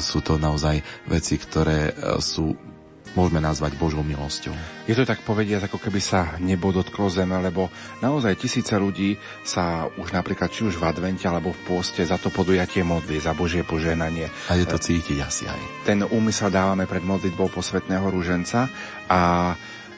[0.00, 2.73] sú to naozaj veci, ktoré e, sú
[3.14, 4.54] môžeme nazvať Božou milosťou.
[4.86, 7.70] Je to tak povediať, ako keby sa nebo dotklo zeme, lebo
[8.02, 9.16] naozaj tisíce ľudí
[9.46, 13.32] sa už napríklad či už v advente alebo v pôste za to podujatie modli, za
[13.32, 14.28] Božie poženanie.
[14.50, 15.88] A je to cítiť asi aj.
[15.88, 18.68] Ten úmysel dávame pred modlitbou posvetného rúženca
[19.08, 19.54] a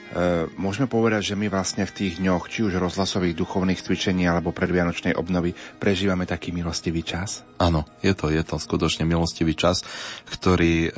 [0.07, 4.55] E, môžeme povedať, že my vlastne v tých dňoch, či už rozhlasových duchovných cvičení alebo
[4.55, 7.45] predvianočnej obnovy, prežívame taký milostivý čas?
[7.59, 9.85] Áno, je to, je to skutočne milostivý čas,
[10.25, 10.91] ktorý e,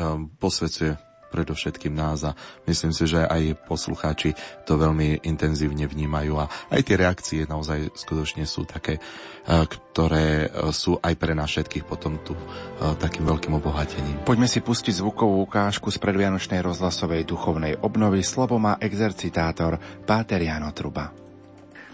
[1.29, 2.33] predovšetkým nás a
[2.65, 4.33] myslím si, že aj poslucháči
[4.65, 9.01] to veľmi intenzívne vnímajú a aj tie reakcie naozaj skutočne sú také, e,
[9.69, 12.43] ktoré e, sú aj pre nás všetkých potom tu e,
[12.97, 14.25] takým veľkým obohatením.
[14.25, 18.25] Poďme si pustiť zvukovú ukážku z predvianočnej rozhlasovej duchovnej obnovy.
[18.25, 19.77] Slovo má exercitátor
[20.09, 21.28] Páter Jano Truba.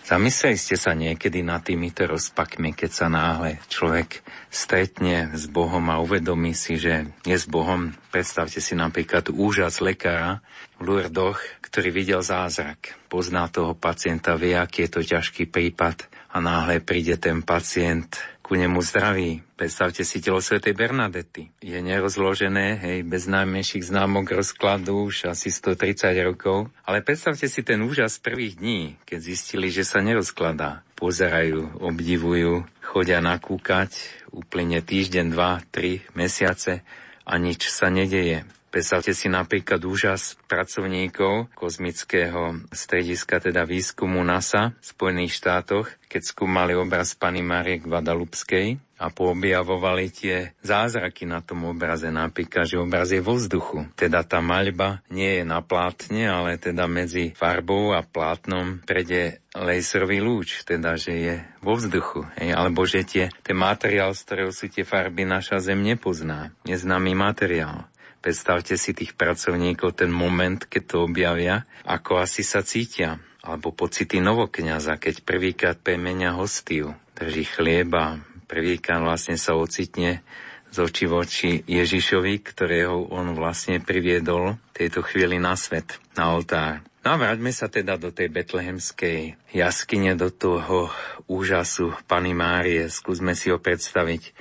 [0.05, 4.21] Zamysleli ste sa niekedy nad týmito rozpakmi, keď sa náhle človek
[4.53, 7.97] stretne s Bohom a uvedomí si, že je s Bohom.
[8.13, 10.45] Predstavte si napríklad úžas lekára
[10.77, 12.93] v Lurdoch, ktorý videl zázrak.
[13.09, 16.05] Pozná toho pacienta, vie, aký je to ťažký prípad
[16.37, 19.41] a náhle príde ten pacient ku nemu zdraví.
[19.57, 21.49] Predstavte si telo svätej Bernadety.
[21.65, 26.69] Je nerozložené, hej, bez najmenších známok rozkladu už asi 130 rokov.
[26.85, 30.85] Ale predstavte si ten úžas prvých dní, keď zistili, že sa nerozkladá.
[30.93, 33.97] Pozerajú, obdivujú, chodia nakúkať,
[34.29, 36.85] uplyne týždeň, dva, tri mesiace
[37.25, 38.45] a nič sa nedeje.
[38.75, 46.75] Predstavte si napríklad úžas pracovníkov kozmického strediska, teda výskumu NASA v Spojených štátoch, keď skúmali
[46.75, 52.11] obraz Pany Márie Guadalupskej a poobjavovali tie zázraky na tom obraze.
[52.11, 53.87] Napríklad, že obraz je vo vzduchu.
[53.95, 60.19] Teda tá maľba nie je na plátne, ale teda medzi farbou a plátnom prede laserový
[60.19, 62.27] lúč, teda že je vo vzduchu.
[62.43, 66.51] Hej, alebo že tie, ten materiál, z ktorého sú tie farby, naša Zem nepozná.
[66.67, 67.87] Neznámy materiál.
[68.25, 73.21] Predstavte si tých pracovníkov ten moment, keď to objavia, ako asi sa cítia.
[73.45, 80.25] Alebo pocity novokňaza, keď prvýkrát premenia hostiu, drží chlieba, prvýkrát vlastne sa ocitne
[80.73, 86.81] z oči voči Ježišovi, ktorého on vlastne priviedol tejto chvíli na svet, na oltár.
[87.05, 90.89] No a vráťme sa teda do tej betlehemskej jaskyne, do toho
[91.29, 92.89] úžasu Pany Márie.
[92.89, 94.33] Skúsme si ho predstaviť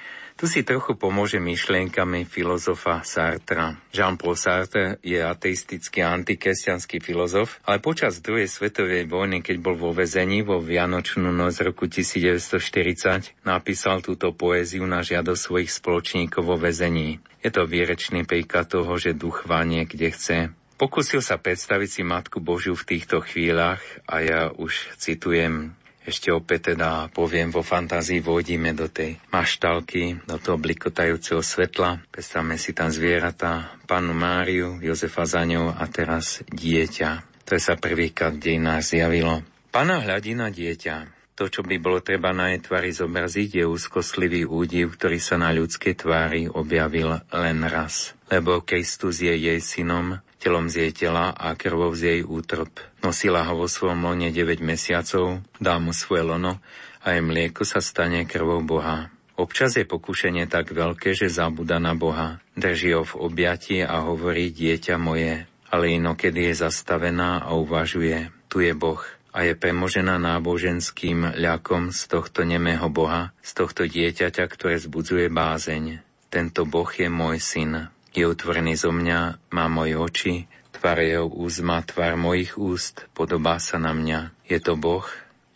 [0.43, 3.79] tu si trochu pomôže myšlienkami filozofa Sartra.
[3.95, 10.43] Jean-Paul Sartre je ateistický antikresťanský filozof, ale počas druhej svetovej vojny, keď bol vo vezení
[10.43, 17.23] vo Vianočnú noc roku 1940, napísal túto poéziu na žiadosť svojich spoločníkov vo vezení.
[17.39, 20.37] Je to výrečný príklad toho, že duch vanie kde chce.
[20.75, 23.79] Pokúsil sa predstaviť si Matku Božiu v týchto chvíľach
[24.11, 25.71] a ja už citujem
[26.03, 32.03] ešte opäť teda poviem, vo fantázii vojdíme do tej maštalky, do toho blikotajúceho svetla.
[32.11, 37.43] Predstavme si tam zvieratá, panu Máriu, Jozefa za ňou a teraz dieťa.
[37.47, 39.43] To sa prvýkrát v dejinách zjavilo.
[39.71, 41.23] Pana hľadí na dieťa.
[41.33, 45.49] To, čo by bolo treba na jej tvári zobraziť, je úzkostlivý údiv, ktorý sa na
[45.49, 48.13] ľudskej tvári objavil len raz.
[48.29, 52.83] Lebo Kristus je jej synom, telom z jej tela a krvou z jej útrp.
[52.99, 56.59] Nosila ho vo svojom lone 9 mesiacov, dá mu svoje lono
[56.99, 59.07] a jej mlieko sa stane krvou Boha.
[59.39, 62.43] Občas je pokušenie tak veľké, že zabúda na Boha.
[62.59, 68.59] Drží ho v objati a hovorí dieťa moje, ale inokedy je zastavená a uvažuje, tu
[68.59, 68.99] je Boh
[69.33, 76.03] a je premožená náboženským ľakom z tohto nemého Boha, z tohto dieťaťa, ktoré zbudzuje bázeň.
[76.29, 80.35] Tento Boh je môj syn, je utvorený zo mňa, má moje oči,
[80.83, 84.35] tvár jeho úst má tvár mojich úst, podobá sa na mňa.
[84.45, 85.07] Je to Boh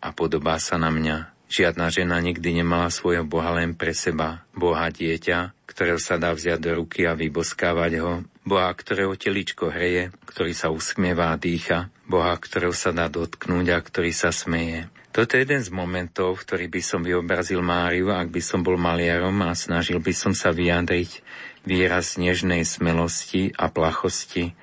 [0.02, 1.36] a podobá sa na mňa.
[1.48, 4.44] Žiadna žena nikdy nemala svojho Boha len pre seba.
[4.52, 8.14] Boha dieťa, ktorého sa dá vziať do ruky a vyboskávať ho.
[8.44, 11.88] Boha, ktorého teličko hreje, ktorý sa usmieva a dýcha.
[12.04, 14.92] Boha, ktorého sa dá dotknúť a ktorý sa smeje.
[15.16, 19.40] Toto je jeden z momentov, ktorý by som vyobrazil Máriu, ak by som bol maliarom
[19.44, 21.24] a snažil by som sa vyjadriť
[21.68, 24.56] výraz nežnej smelosti a plachosti,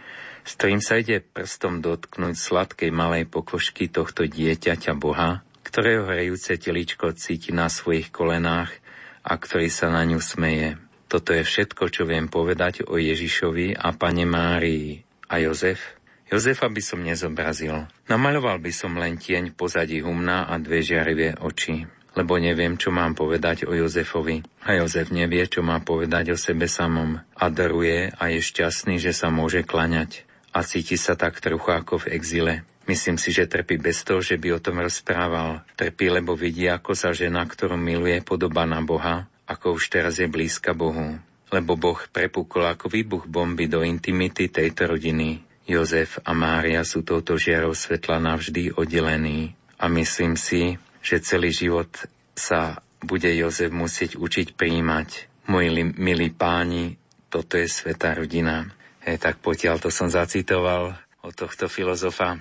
[0.48, 7.12] s ktorým sa ide prstom dotknúť sladkej malej pokožky tohto dieťaťa Boha, ktorého hrejúce teličko
[7.12, 8.72] cíti na svojich kolenách
[9.20, 10.81] a ktorý sa na ňu smeje.
[11.12, 15.05] Toto je všetko, čo viem povedať o Ježišovi a pane Márii.
[15.28, 16.01] A Jozef?
[16.28, 17.85] Jozefa by som nezobrazil.
[18.09, 21.85] Namaľoval by som len tieň pozadí humna a dve žiarivé oči
[22.15, 24.47] lebo neviem, čo mám povedať o Jozefovi.
[24.66, 27.19] A Jozef nevie, čo má povedať o sebe samom.
[27.35, 30.23] A daruje a je šťastný, že sa môže klaňať.
[30.55, 32.55] A cíti sa tak trochu ako v exile.
[32.86, 35.66] Myslím si, že trpí bez toho, že by o tom rozprával.
[35.74, 40.28] Trpí, lebo vidí, ako sa žena, ktorú miluje, podobá na Boha, ako už teraz je
[40.31, 41.19] blízka Bohu.
[41.51, 45.43] Lebo Boh prepukol ako výbuch bomby do intimity tejto rodiny.
[45.65, 49.57] Jozef a Mária sú touto žiarou svetla navždy oddelení.
[49.81, 51.93] A myslím si, že celý život
[52.32, 55.28] sa bude Jozef musieť učiť príjmať.
[55.52, 55.68] Moji
[56.01, 56.97] milí páni,
[57.28, 58.64] toto je svetá rodina.
[59.05, 62.40] E, tak potiaľ to som zacitoval od tohto filozofa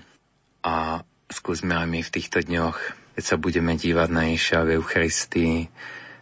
[0.64, 2.80] a skúsme aj my v týchto dňoch,
[3.20, 5.56] keď sa budeme dívať na Ježiša v Eucharistii,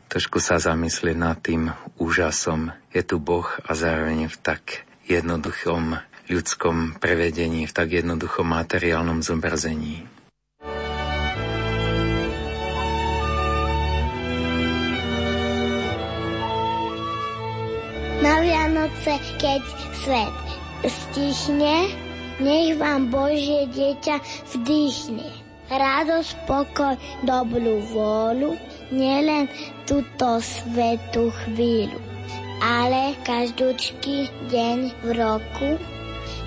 [0.10, 1.70] trošku sa zamyslieť nad tým
[2.02, 2.74] úžasom.
[2.90, 6.02] Je tu Boh a zároveň v tak jednoduchom
[6.32, 10.21] ľudskom prevedení, v tak jednoduchom materiálnom zobrazení.
[18.92, 19.62] Vianoce, keď
[20.04, 20.36] svet
[20.84, 21.96] stichne,
[22.44, 24.20] nech vám Božie dieťa
[24.52, 25.28] vdýchne.
[25.72, 28.60] Radosť, pokoj, dobrú vôľu,
[28.92, 29.48] nielen
[29.88, 31.96] túto svetú chvíľu,
[32.60, 35.70] ale každúčky deň v roku,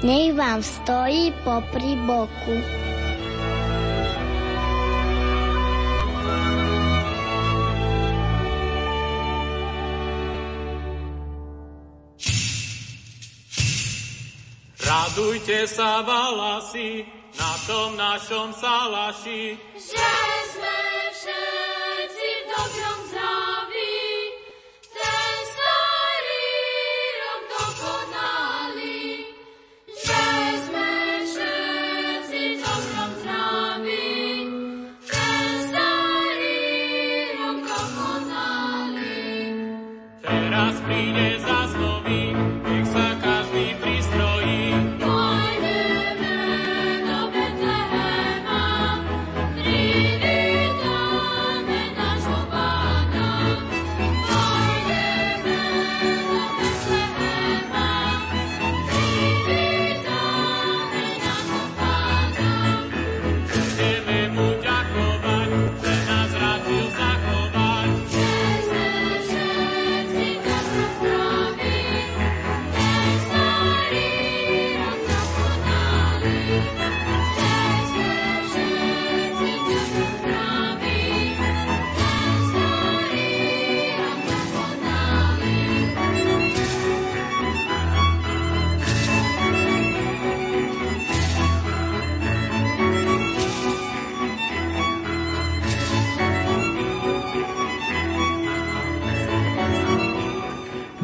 [0.05, 2.55] nech vám stojí popri boku.
[14.95, 17.03] Radujte sa, valasi,
[17.35, 20.11] na tom našom salaši, že
[20.55, 20.79] sme
[21.11, 22.94] všetci v dobrom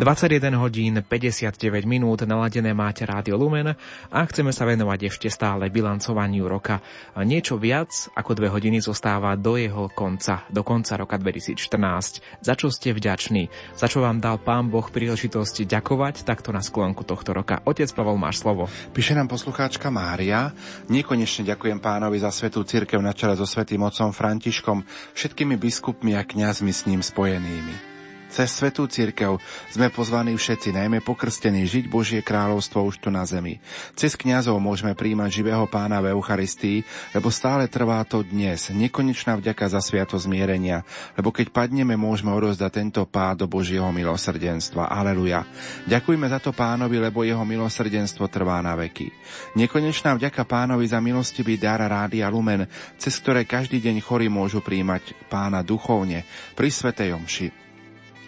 [0.01, 3.77] 21 hodín 59 minút naladené máte Rádio Lumen
[4.09, 6.81] a chceme sa venovať ešte stále bilancovaniu roka.
[7.21, 12.41] Niečo viac ako dve hodiny zostáva do jeho konca, do konca roka 2014.
[12.41, 13.53] Za čo ste vďační?
[13.77, 17.61] Za čo vám dal Pán Boh príležitosť ďakovať takto na sklonku tohto roka?
[17.69, 18.73] Otec Pavol, máš slovo.
[18.97, 20.57] Píše nám poslucháčka Mária.
[20.89, 24.81] Nekonečne ďakujem pánovi za svetú cirkev na čele so svetým otcom Františkom,
[25.13, 27.90] všetkými biskupmi a kňazmi s ním spojenými.
[28.31, 29.43] Cez svetú církev
[29.75, 33.59] sme pozvaní všetci, najmä pokrstení, žiť Božie kráľovstvo už tu na zemi.
[33.99, 38.71] Cez kňazov môžeme príjmať živého pána v Eucharistii, lebo stále trvá to dnes.
[38.71, 40.87] Nekonečná vďaka za sviato zmierenia,
[41.19, 44.87] lebo keď padneme, môžeme odozdať tento pád do Božieho milosrdenstva.
[44.87, 45.43] Aleluja.
[45.91, 49.11] Ďakujme za to pánovi, lebo jeho milosrdenstvo trvá na veky.
[49.59, 55.27] Nekonečná vďaka pánovi za milostivý dar Rádia Lumen, cez ktoré každý deň chorí môžu príjmať
[55.27, 56.23] pána duchovne
[56.55, 57.70] pri Svetej Omši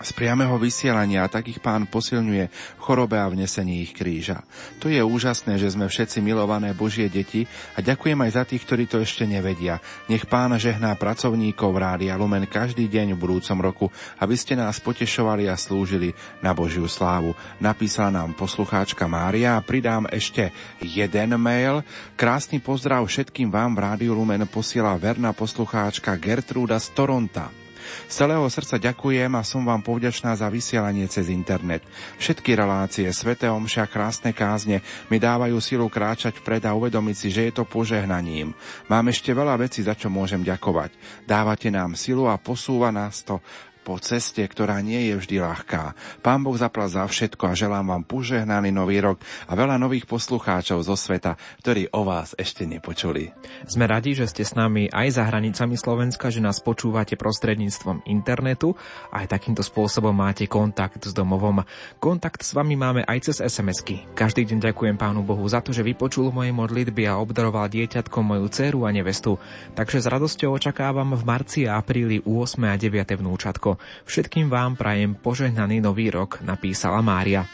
[0.03, 4.43] z priameho vysielania takých pán posilňuje v chorobe a v nesení ich kríža.
[4.83, 8.85] To je úžasné, že sme všetci milované Božie deti a ďakujem aj za tých, ktorí
[8.91, 9.79] to ešte nevedia.
[10.11, 13.87] Nech pán žehná pracovníkov Rádia Lumen každý deň v budúcom roku,
[14.19, 16.13] aby ste nás potešovali a slúžili
[16.43, 17.39] na Božiu slávu.
[17.63, 20.51] Napísala nám poslucháčka Mária a pridám ešte
[20.83, 21.87] jeden mail.
[22.19, 27.62] Krásny pozdrav všetkým vám v Rádiu Lumen posiela verná poslucháčka Gertruda z Toronta.
[28.07, 31.83] Z celého srdca ďakujem a som vám povďačná za vysielanie cez internet.
[32.21, 37.51] Všetky relácie, sveté omša, krásne kázne mi dávajú silu kráčať vpred a uvedomiť si, že
[37.51, 38.55] je to požehnaním.
[38.87, 40.95] Mám ešte veľa vecí, za čo môžem ďakovať.
[41.27, 43.43] Dávate nám silu a posúva nás to
[43.83, 45.93] po ceste, ktorá nie je vždy ľahká.
[46.23, 49.19] Pán Boh zapla za všetko a želám vám požehnaný nový rok
[49.51, 53.35] a veľa nových poslucháčov zo sveta, ktorí o vás ešte nepočuli.
[53.67, 58.79] Sme radi, že ste s nami aj za hranicami Slovenska, že nás počúvate prostredníctvom internetu
[59.11, 61.67] a aj takýmto spôsobom máte kontakt s domovom.
[61.99, 64.07] Kontakt s vami máme aj cez SMS-ky.
[64.15, 68.47] Každý deň ďakujem Pánu Bohu za to, že vypočul moje modlitby a obdaroval dieťatko moju
[68.47, 69.43] dceru a nevestu.
[69.75, 73.72] Takže s radosťou očakávam v marci a apríli u 8 a 9 vnúčatko.
[74.09, 77.45] Všetkým vám prajem požehnaný nový rok, napísala Mária.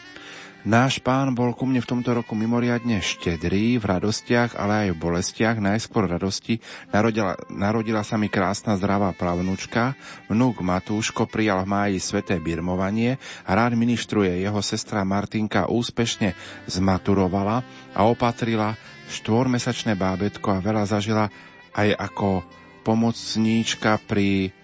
[0.67, 5.01] Náš pán bol ku mne v tomto roku mimoriadne štedrý v radostiach, ale aj v
[5.07, 5.55] bolestiach.
[5.55, 6.59] Najskôr radosti
[6.91, 9.95] narodila, narodila sa mi krásna zdravá plavnúčka.
[10.27, 13.15] Vnúk Matúško prijal v máji sveté birmovanie
[13.47, 14.43] a rád ministruje.
[14.43, 16.35] Jeho sestra Martinka úspešne
[16.67, 17.63] zmaturovala
[17.95, 18.75] a opatrila
[19.15, 21.31] štvormesačné bábetko a veľa zažila
[21.71, 22.43] aj ako
[22.83, 24.58] pomocníčka pri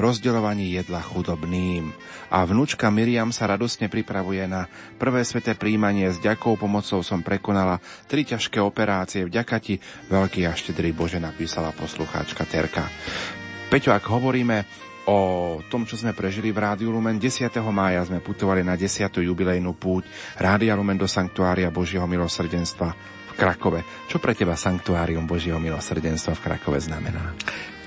[0.00, 1.92] rozdeľovaní jedla chudobným.
[2.32, 4.66] A vnúčka Miriam sa radostne pripravuje na
[4.96, 6.08] prvé sveté príjmanie.
[6.08, 7.78] S ďakou pomocou som prekonala
[8.08, 9.28] tri ťažké operácie.
[9.28, 9.76] Vďaka ti,
[10.08, 12.88] veľký a štedrý Bože, napísala poslucháčka Terka.
[13.70, 15.18] Peťo, ak hovoríme o
[15.66, 17.16] tom, čo sme prežili v Rádiu Lumen.
[17.18, 17.50] 10.
[17.72, 19.10] mája sme putovali na 10.
[19.10, 20.06] jubilejnú púť
[20.36, 22.88] Rádia Lumen do Sanktuária Božieho milosrdenstva
[23.30, 23.80] v Krakove.
[24.06, 27.34] Čo pre teba Sanktuárium Božieho milosrdenstva v Krakove znamená?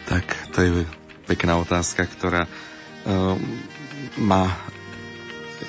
[0.04, 0.72] Tak to je
[1.24, 3.40] pekná otázka, ktorá um,
[4.20, 4.52] má,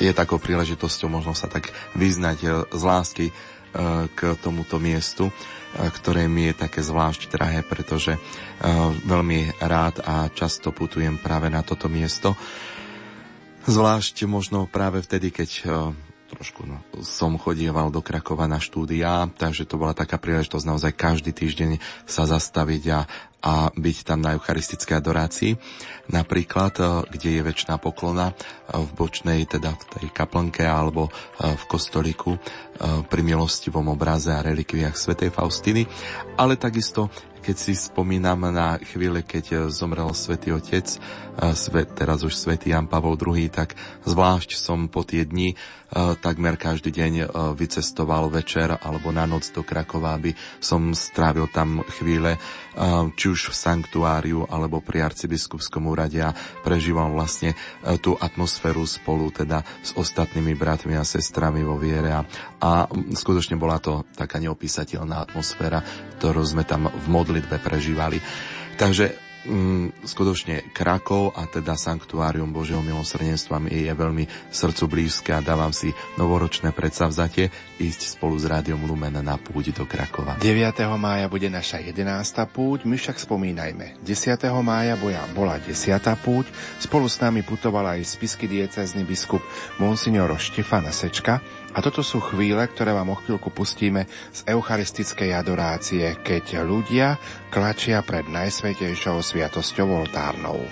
[0.02, 5.35] je takou príležitosťou možno sa tak vyznať uh, z lásky uh, k tomuto miestu, uh,
[5.74, 8.14] ktoré mi je také zvlášť drahé, pretože
[9.05, 12.39] veľmi rád a často putujem práve na toto miesto.
[13.66, 15.51] Zvlášť možno práve vtedy, keď
[16.35, 21.31] trošku no, som chodieval do Krakova na štúdia, takže to bola taká príležitosť naozaj každý
[21.31, 21.78] týždeň
[22.09, 23.01] sa zastaviť a,
[23.45, 25.53] a byť tam na eucharistickej adorácii.
[26.09, 28.35] Napríklad, e, kde je väčšiná poklona e,
[28.73, 32.41] v bočnej, teda v tej kaplnke alebo e, v kostoliku
[33.07, 35.87] pri milostivom obraze a relikviách svätej Faustiny,
[36.35, 37.07] ale takisto
[37.39, 40.97] keď si spomínam na chvíle, keď zomrel svätý Otec,
[41.93, 43.77] teraz už svätý Jan Pavol II, tak
[44.09, 45.53] zvlášť som po tie dni
[45.95, 47.12] takmer každý deň
[47.55, 52.35] vycestoval večer alebo na noc do Krakova, aby som strávil tam chvíle
[53.15, 56.35] či už v sanktuáriu alebo pri arcibiskupskom úrade a
[56.66, 57.57] prežíval vlastne e,
[58.03, 62.27] tú atmosféru spolu teda s ostatnými bratmi a sestrami vo viere a,
[62.59, 65.87] a skutočne bola to taká neopísateľná atmosféra,
[66.19, 68.19] ktorú sme tam v modlitbe prežívali.
[68.75, 75.45] Takže mm, skutočne Krakov a teda Sanktuárium Božieho milosrdenstva mi je veľmi srdcu blízke a
[75.45, 80.41] dávam si novoročné predsavzatie ísť spolu s Rádiom Lumen na púť do Krakova.
[80.41, 80.85] 9.
[80.97, 82.05] mája bude naša 11.
[82.51, 84.01] púť, my však spomínajme.
[84.03, 84.41] 10.
[84.65, 85.73] mája boja bola 10.
[86.21, 86.49] púť,
[86.81, 89.45] spolu s nami putoval aj spisky diecezny biskup
[89.79, 91.41] Monsignor Štefana Sečka,
[91.74, 97.18] a toto sú chvíle, ktoré vám o chvíľku pustíme z eucharistickej adorácie, keď ľudia
[97.51, 100.62] klačia pred najsvetejšou sviatosťou oltárnou.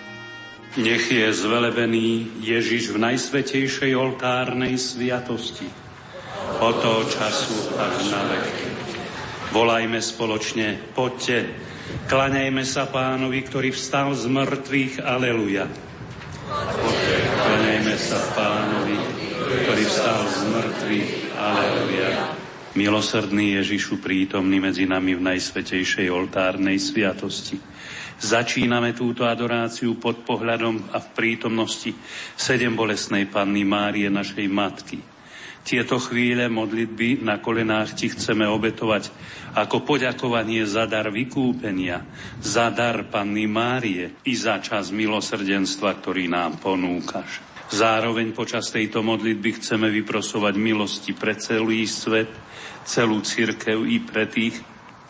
[0.79, 5.69] Nech je zvelebený Ježiš v najsvetejšej oltárnej sviatosti.
[6.63, 8.69] Od toho času až na veky.
[9.53, 11.53] Volajme spoločne, poďte,
[12.09, 15.69] klaňajme sa pánovi, ktorý vstal z mŕtvych, aleluja.
[16.49, 19.12] Poďte, klaňajme sa pánovi,
[19.53, 21.13] ktorý vstal z mŕtvych.
[21.37, 22.11] Aleluja.
[22.73, 27.61] Milosrdný Ježišu prítomný medzi nami v najsvetejšej oltárnej sviatosti.
[28.17, 31.93] Začíname túto adoráciu pod pohľadom a v prítomnosti
[32.33, 35.05] sedem bolesnej Panny Márie, našej Matky.
[35.63, 39.13] Tieto chvíle modlitby na kolenách ti chceme obetovať
[39.53, 42.03] ako poďakovanie za dar vykúpenia,
[42.41, 47.52] za dar Panny Márie i za čas milosrdenstva, ktorý nám ponúkaš.
[47.73, 52.29] Zároveň počas tejto modlitby chceme vyprosovať milosti pre celý svet,
[52.85, 54.61] celú církev i pre tých,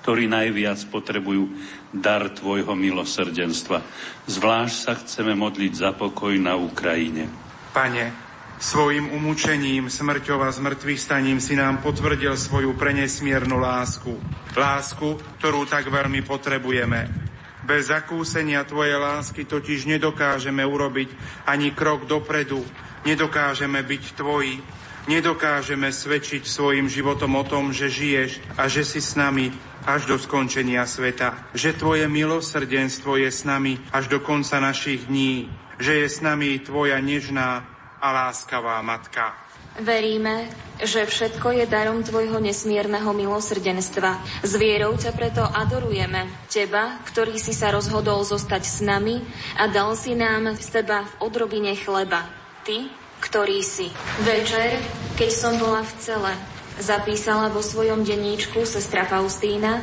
[0.07, 1.51] ktorí najviac potrebujú
[1.91, 3.83] dar Tvojho milosrdenstva.
[4.31, 7.27] Zvlášť sa chceme modliť za pokoj na Ukrajine.
[7.75, 8.15] Pane,
[8.63, 14.15] svojim umúčením, smrťou a zmrtvých staním si nám potvrdil svoju prenesmiernu lásku.
[14.55, 17.32] Lásku, ktorú tak veľmi potrebujeme.
[17.63, 21.15] Bez zakúsenia Tvojej lásky totiž nedokážeme urobiť
[21.47, 22.63] ani krok dopredu,
[23.07, 24.59] nedokážeme byť Tvoji,
[25.07, 29.51] nedokážeme svedčiť svojim životom o tom, že žiješ a že si s nami
[29.87, 35.51] až do skončenia sveta, že Tvoje milosrdenstvo je s nami až do konca našich dní,
[35.79, 37.67] že je s nami Tvoja nežná
[38.03, 39.35] a láskavá Matka.
[39.81, 40.53] Veríme,
[40.85, 44.21] že všetko je darom Tvojho nesmierneho milosrdenstva.
[44.45, 46.29] S vierou ťa preto adorujeme.
[46.53, 49.25] Teba, ktorý si sa rozhodol zostať s nami
[49.57, 52.29] a dal si nám z Teba v odrobine chleba.
[52.69, 52.91] Ty,
[53.25, 53.89] ktorý si.
[54.27, 54.77] Večer,
[55.17, 56.33] keď som bola v cele,
[56.77, 59.81] zapísala vo svojom denníčku sestra Faustína,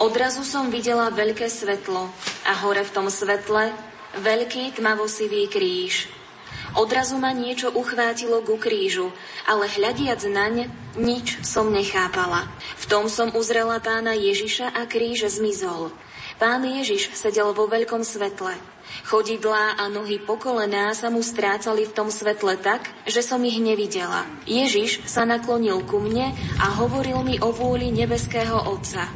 [0.00, 2.08] odrazu som videla veľké svetlo
[2.48, 3.74] a hore v tom svetle
[4.16, 6.17] veľký tmavosivý kríž.
[6.78, 9.10] Odrazu ma niečo uchvátilo ku krížu,
[9.50, 12.46] ale hľadiac naň, nič som nechápala.
[12.78, 15.90] V tom som uzrela pána Ježiša a kríž zmizol.
[16.38, 18.54] Pán Ježiš sedel vo veľkom svetle.
[19.10, 24.22] Chodidlá a nohy pokolená sa mu strácali v tom svetle tak, že som ich nevidela.
[24.46, 26.30] Ježiš sa naklonil ku mne
[26.62, 29.10] a hovoril mi o vôli nebeského Otca.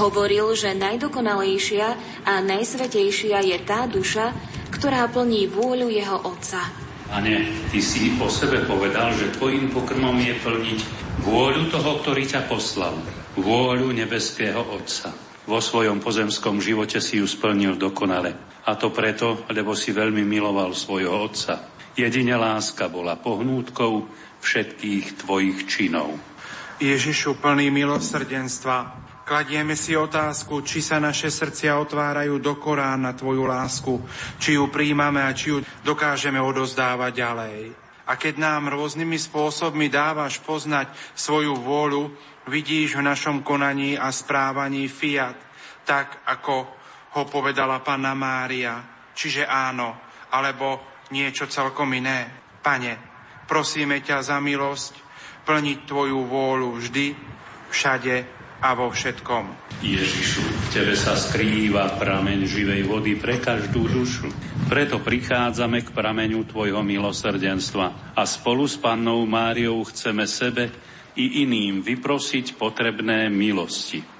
[0.00, 1.86] Hovoril, že najdokonalejšia
[2.24, 4.32] a najsvetejšia je tá duša,
[4.72, 6.85] ktorá plní vôľu jeho Otca.
[7.06, 10.80] Pane, Ty si o sebe povedal, že Tvojim pokrmom je plniť
[11.22, 12.98] vôľu toho, ktorý ťa poslal.
[13.38, 15.14] Vôľu nebeského Otca.
[15.46, 18.58] Vo svojom pozemskom živote si ju splnil dokonale.
[18.66, 21.70] A to preto, lebo si veľmi miloval svojho Otca.
[21.94, 24.10] Jedine láska bola pohnútkou
[24.42, 26.10] všetkých Tvojich činov.
[26.82, 33.42] Ježišu plný milosrdenstva, Kladieme si otázku, či sa naše srdcia otvárajú do Korán na Tvoju
[33.42, 33.98] lásku,
[34.38, 37.58] či ju príjmame a či ju dokážeme odozdávať ďalej.
[38.06, 42.14] A keď nám rôznymi spôsobmi dávaš poznať svoju vôľu,
[42.46, 45.34] vidíš v našom konaní a správaní fiat,
[45.82, 46.70] tak ako
[47.18, 48.78] ho povedala Panna Mária,
[49.10, 49.98] čiže áno,
[50.30, 52.30] alebo niečo celkom iné.
[52.62, 52.94] Pane,
[53.50, 54.94] prosíme ťa za milosť
[55.42, 57.06] plniť Tvoju vôľu vždy,
[57.74, 58.35] všade
[58.66, 59.78] a vo všetkom.
[59.78, 64.26] Ježišu, v Tebe sa skrýva prameň živej vody pre každú dušu.
[64.66, 70.74] Preto prichádzame k prameňu Tvojho milosrdenstva a spolu s Pannou Máriou chceme sebe
[71.14, 74.15] i iným vyprosiť potrebné milosti.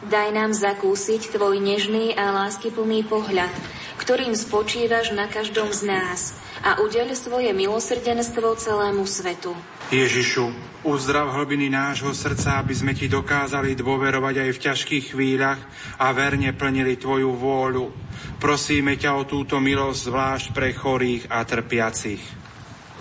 [0.00, 3.52] Daj nám zakúsiť Tvoj nežný a láskyplný pohľad,
[4.00, 6.32] ktorým spočívaš na každom z nás
[6.64, 9.52] a udeľ svoje milosrdenstvo celému svetu.
[9.92, 10.56] Ježišu,
[10.88, 15.60] uzdrav hlbiny nášho srdca, aby sme Ti dokázali dôverovať aj v ťažkých chvíľach
[16.00, 17.92] a verne plnili Tvoju vôľu.
[18.40, 22.24] Prosíme ťa o túto milosť zvlášť pre chorých a trpiacich.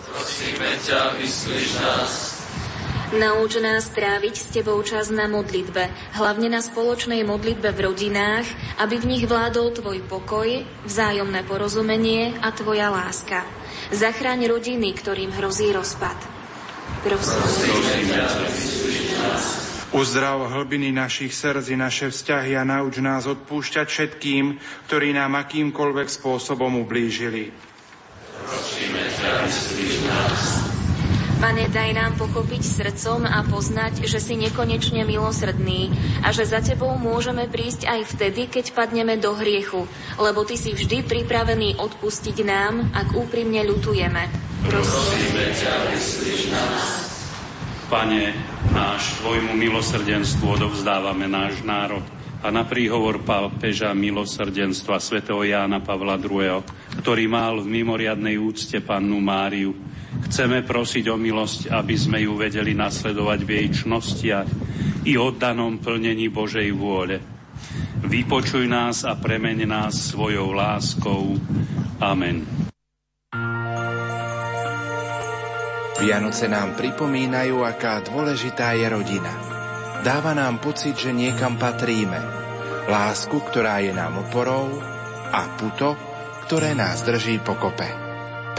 [0.04, 2.39] Prosíme ťa, vyslíš nás.
[3.10, 8.46] Nauč nás tráviť s Tebou čas na modlitbe, hlavne na spoločnej modlitbe v rodinách,
[8.78, 10.46] aby v nich vládol Tvoj pokoj,
[10.86, 13.50] vzájomné porozumenie a Tvoja láska.
[13.90, 16.14] Zachráň rodiny, ktorým hrozí rozpad.
[17.02, 17.42] Prosím.
[19.90, 26.08] Uzdrav hlbiny našich srdc i naše vzťahy a nauč nás odpúšťať všetkým, ktorí nám akýmkoľvek
[26.14, 27.50] spôsobom ublížili.
[28.46, 30.79] Prosíme ťa, vyslíš nás.
[31.50, 35.90] Pane, daj nám pochopiť srdcom a poznať, že si nekonečne milosrdný
[36.22, 39.90] a že za Tebou môžeme prísť aj vtedy, keď padneme do hriechu,
[40.22, 44.30] lebo Ty si vždy pripravený odpustiť nám, ak úprimne ľutujeme.
[44.70, 47.18] Prosíme ťa, vyslíš nás.
[47.90, 48.30] Pane,
[48.70, 52.06] náš Tvojmu milosrdenstvu odovzdávame náš národ
[52.46, 56.62] a na príhovor pápeža milosrdenstva svätého Jána Pavla II.,
[57.02, 59.89] ktorý mal v mimoriadnej úcte pannu Máriu,
[60.30, 64.48] chceme prosiť o milosť, aby sme ju vedeli nasledovať v jej čnostiach
[65.06, 67.22] i oddanom plnení Božej vôle.
[68.00, 71.36] Vypočuj nás a premeň nás svojou láskou.
[72.00, 72.48] Amen.
[76.00, 79.34] Vianoce nám pripomínajú, aká dôležitá je rodina.
[80.00, 82.24] Dáva nám pocit, že niekam patríme.
[82.88, 84.80] Lásku, ktorá je nám oporou
[85.30, 86.00] a puto,
[86.48, 88.09] ktoré nás drží pokope.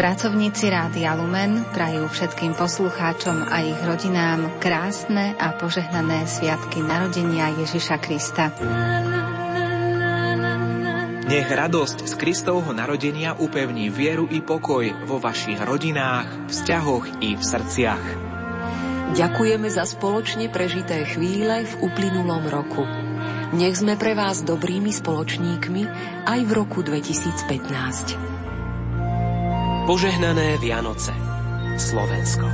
[0.00, 8.00] Pracovníci Rádia Lumen prajú všetkým poslucháčom a ich rodinám krásne a požehnané sviatky narodenia Ježiša
[8.00, 8.48] Krista.
[11.28, 17.42] Nech radosť z Kristovho narodenia upevní vieru i pokoj vo vašich rodinách, vzťahoch i v
[17.44, 18.04] srdciach.
[19.20, 22.88] Ďakujeme za spoločne prežité chvíle v uplynulom roku.
[23.52, 25.82] Nech sme pre vás dobrými spoločníkmi
[26.24, 28.39] aj v roku 2015.
[29.88, 31.08] Požehnané Vianoce.
[31.80, 32.44] Slovensko.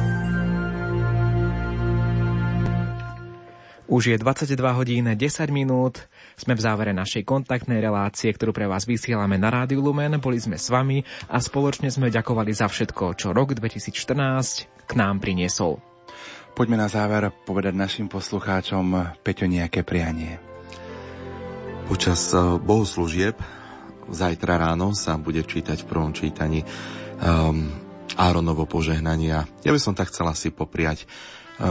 [3.90, 5.18] Už je 22 hodín 10
[5.50, 6.06] minút.
[6.38, 10.22] Sme v závere našej kontaktnej relácie, ktorú pre vás vysielame na Rádiu Lumen.
[10.22, 15.18] Boli sme s vami a spoločne sme ďakovali za všetko, čo rok 2014 k nám
[15.18, 15.82] priniesol.
[16.54, 20.38] Poďme na záver povedať našim poslucháčom Peťo nejaké prianie.
[21.90, 23.34] Počas eh, bohoslúžieb
[24.10, 26.62] zajtra ráno sa bude čítať v prvom čítaní
[27.20, 27.70] um,
[28.16, 29.44] Áronovo požehnania.
[29.60, 31.06] Ja by som tak chcela si popriať e,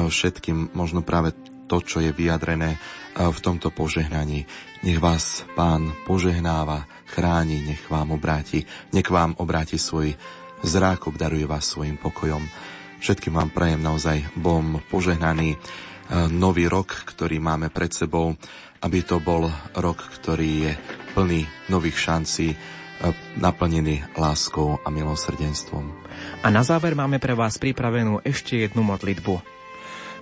[0.05, 1.33] všetkým možno práve
[1.65, 2.79] to, čo je vyjadrené e,
[3.17, 4.45] v tomto požehnaní.
[4.85, 8.61] Nech vás Pán požehnáva, chráni, nech vám obráti,
[8.93, 10.13] nech vám obráti svoj
[10.61, 12.45] zrák, obdaruje vás svojim pokojom.
[13.01, 15.57] Všetkým vám prajem naozaj bom požehnaný
[16.29, 18.37] nový rok, ktorý máme pred sebou,
[18.85, 20.73] aby to bol rok, ktorý je
[21.17, 21.41] plný
[21.73, 22.53] nových šancí,
[23.35, 25.85] naplnený láskou a milosrdenstvom.
[26.41, 29.55] A na záver máme pre vás pripravenú ešte jednu modlitbu.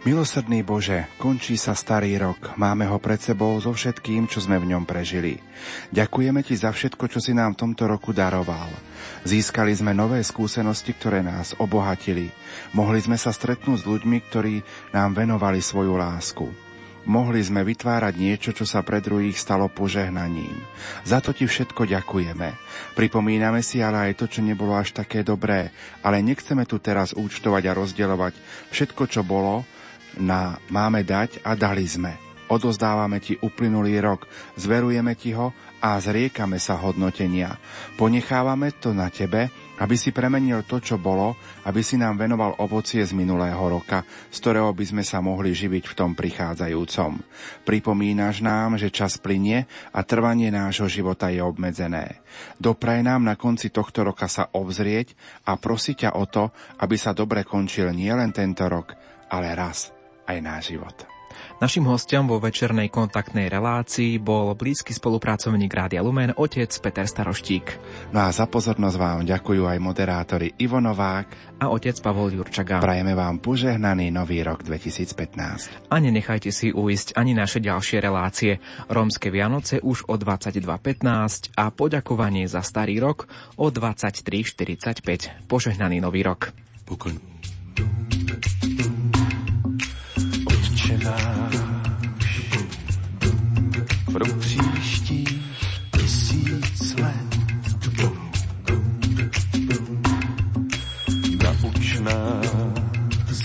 [0.04, 4.76] Milosrdný Bože, končí sa starý rok, máme ho pred sebou so všetkým, čo sme v
[4.76, 5.40] ňom prežili.
[5.96, 8.68] Ďakujeme Ti za všetko, čo si nám v tomto roku daroval.
[9.24, 12.28] Získali sme nové skúsenosti, ktoré nás obohatili.
[12.76, 14.56] Mohli sme sa stretnúť s ľuďmi, ktorí
[14.92, 16.73] nám venovali svoju lásku.
[17.04, 20.56] Mohli sme vytvárať niečo, čo sa pre druhých stalo požehnaním.
[21.04, 22.56] Za to ti všetko ďakujeme.
[22.96, 27.64] Pripomíname si ale aj to, čo nebolo až také dobré, ale nechceme tu teraz účtovať
[27.68, 28.34] a rozdeľovať
[28.72, 29.68] všetko, čo bolo,
[30.16, 32.16] na máme dať a dali sme.
[32.48, 35.52] Odozdávame ti uplynulý rok, zverujeme ti ho
[35.84, 37.60] a zriekame sa hodnotenia.
[38.00, 39.52] Ponechávame to na tebe,
[39.84, 41.36] aby si premenil to, čo bolo,
[41.68, 45.84] aby si nám venoval ovocie z minulého roka, z ktorého by sme sa mohli živiť
[45.92, 47.20] v tom prichádzajúcom.
[47.68, 52.24] Pripomínaš nám, že čas plinie a trvanie nášho života je obmedzené.
[52.56, 55.12] Dopraj nám na konci tohto roka sa obzrieť
[55.44, 58.96] a prosiť ťa o to, aby sa dobre končil nielen tento rok,
[59.28, 59.92] ale raz
[60.24, 61.13] aj náš život.
[61.60, 67.66] Našim hostom vo večernej kontaktnej relácii bol blízky spolupracovník Rádia Lumen, otec Peter Staroštík.
[68.12, 72.84] No a za pozornosť vám ďakujú aj moderátori Ivo Novák a otec Pavol Jurčaga.
[72.84, 75.92] Prajeme vám požehnaný nový rok 2015.
[75.92, 78.60] A nenechajte si uísť ani naše ďalšie relácie.
[78.92, 85.48] Rómske Vianoce už o 22.15 a poďakovanie za starý rok o 23.45.
[85.48, 86.52] Požehnaný nový rok.
[86.84, 87.16] Pokoj.
[91.04, 91.56] Náš,
[94.14, 95.26] pro příští
[95.92, 97.38] tisíc let.
[101.44, 103.42] Nauč nás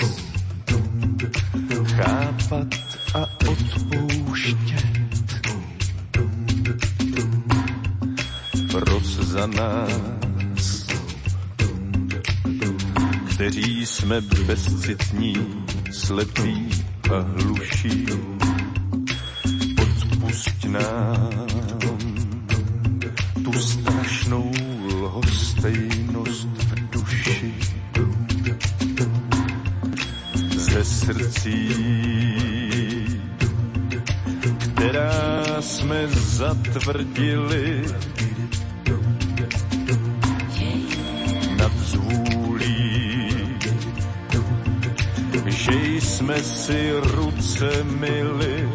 [1.97, 2.67] chápat
[3.15, 4.89] a odpouštět.
[8.73, 10.87] Pros za nás,
[13.35, 15.35] kteří jsme bezcitní,
[15.93, 18.07] slepí a hluší.
[19.83, 21.47] Odpusť nám
[23.45, 24.53] tu strašnou
[24.93, 27.55] lhostejnost v duši.
[30.57, 31.69] Ze srdcí,
[34.59, 37.85] která jsme zatvrdili
[46.29, 48.69] jsme si ruce myli.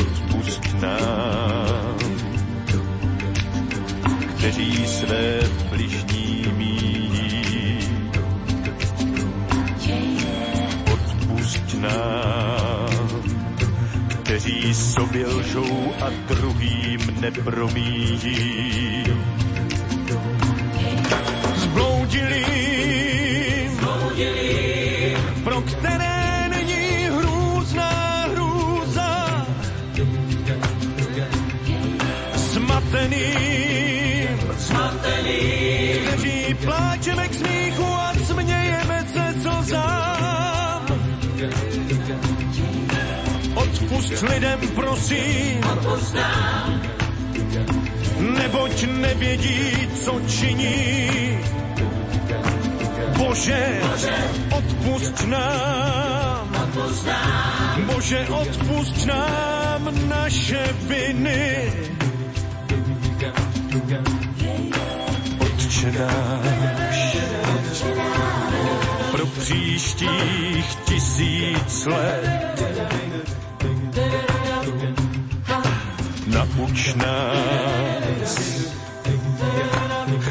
[0.00, 1.98] Odpust nám,
[4.38, 5.40] kteří své
[5.70, 7.78] bližní míjí.
[10.92, 13.22] Odpust nám,
[14.22, 19.04] kteří sobě lžou a druhým nepromíjí.
[25.44, 29.46] Pro které není hrůzná hrůza.
[32.36, 40.86] Smateným, smateným, kteří pláčeme k smíchu a smějeme se slzám.
[43.54, 46.82] Odpust lidem, prosím, odpust nám.
[48.18, 51.53] neboť nevědí, co činí.
[53.34, 53.80] Bože,
[54.56, 56.48] odpust nám,
[57.86, 61.72] Bože, odpust nám naše viny.
[65.38, 67.16] Otče náš,
[69.10, 72.62] pro příštích tisíc let
[76.26, 78.38] nauč nás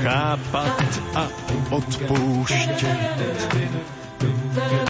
[0.03, 0.82] chápat
[1.73, 2.87] odpouštět.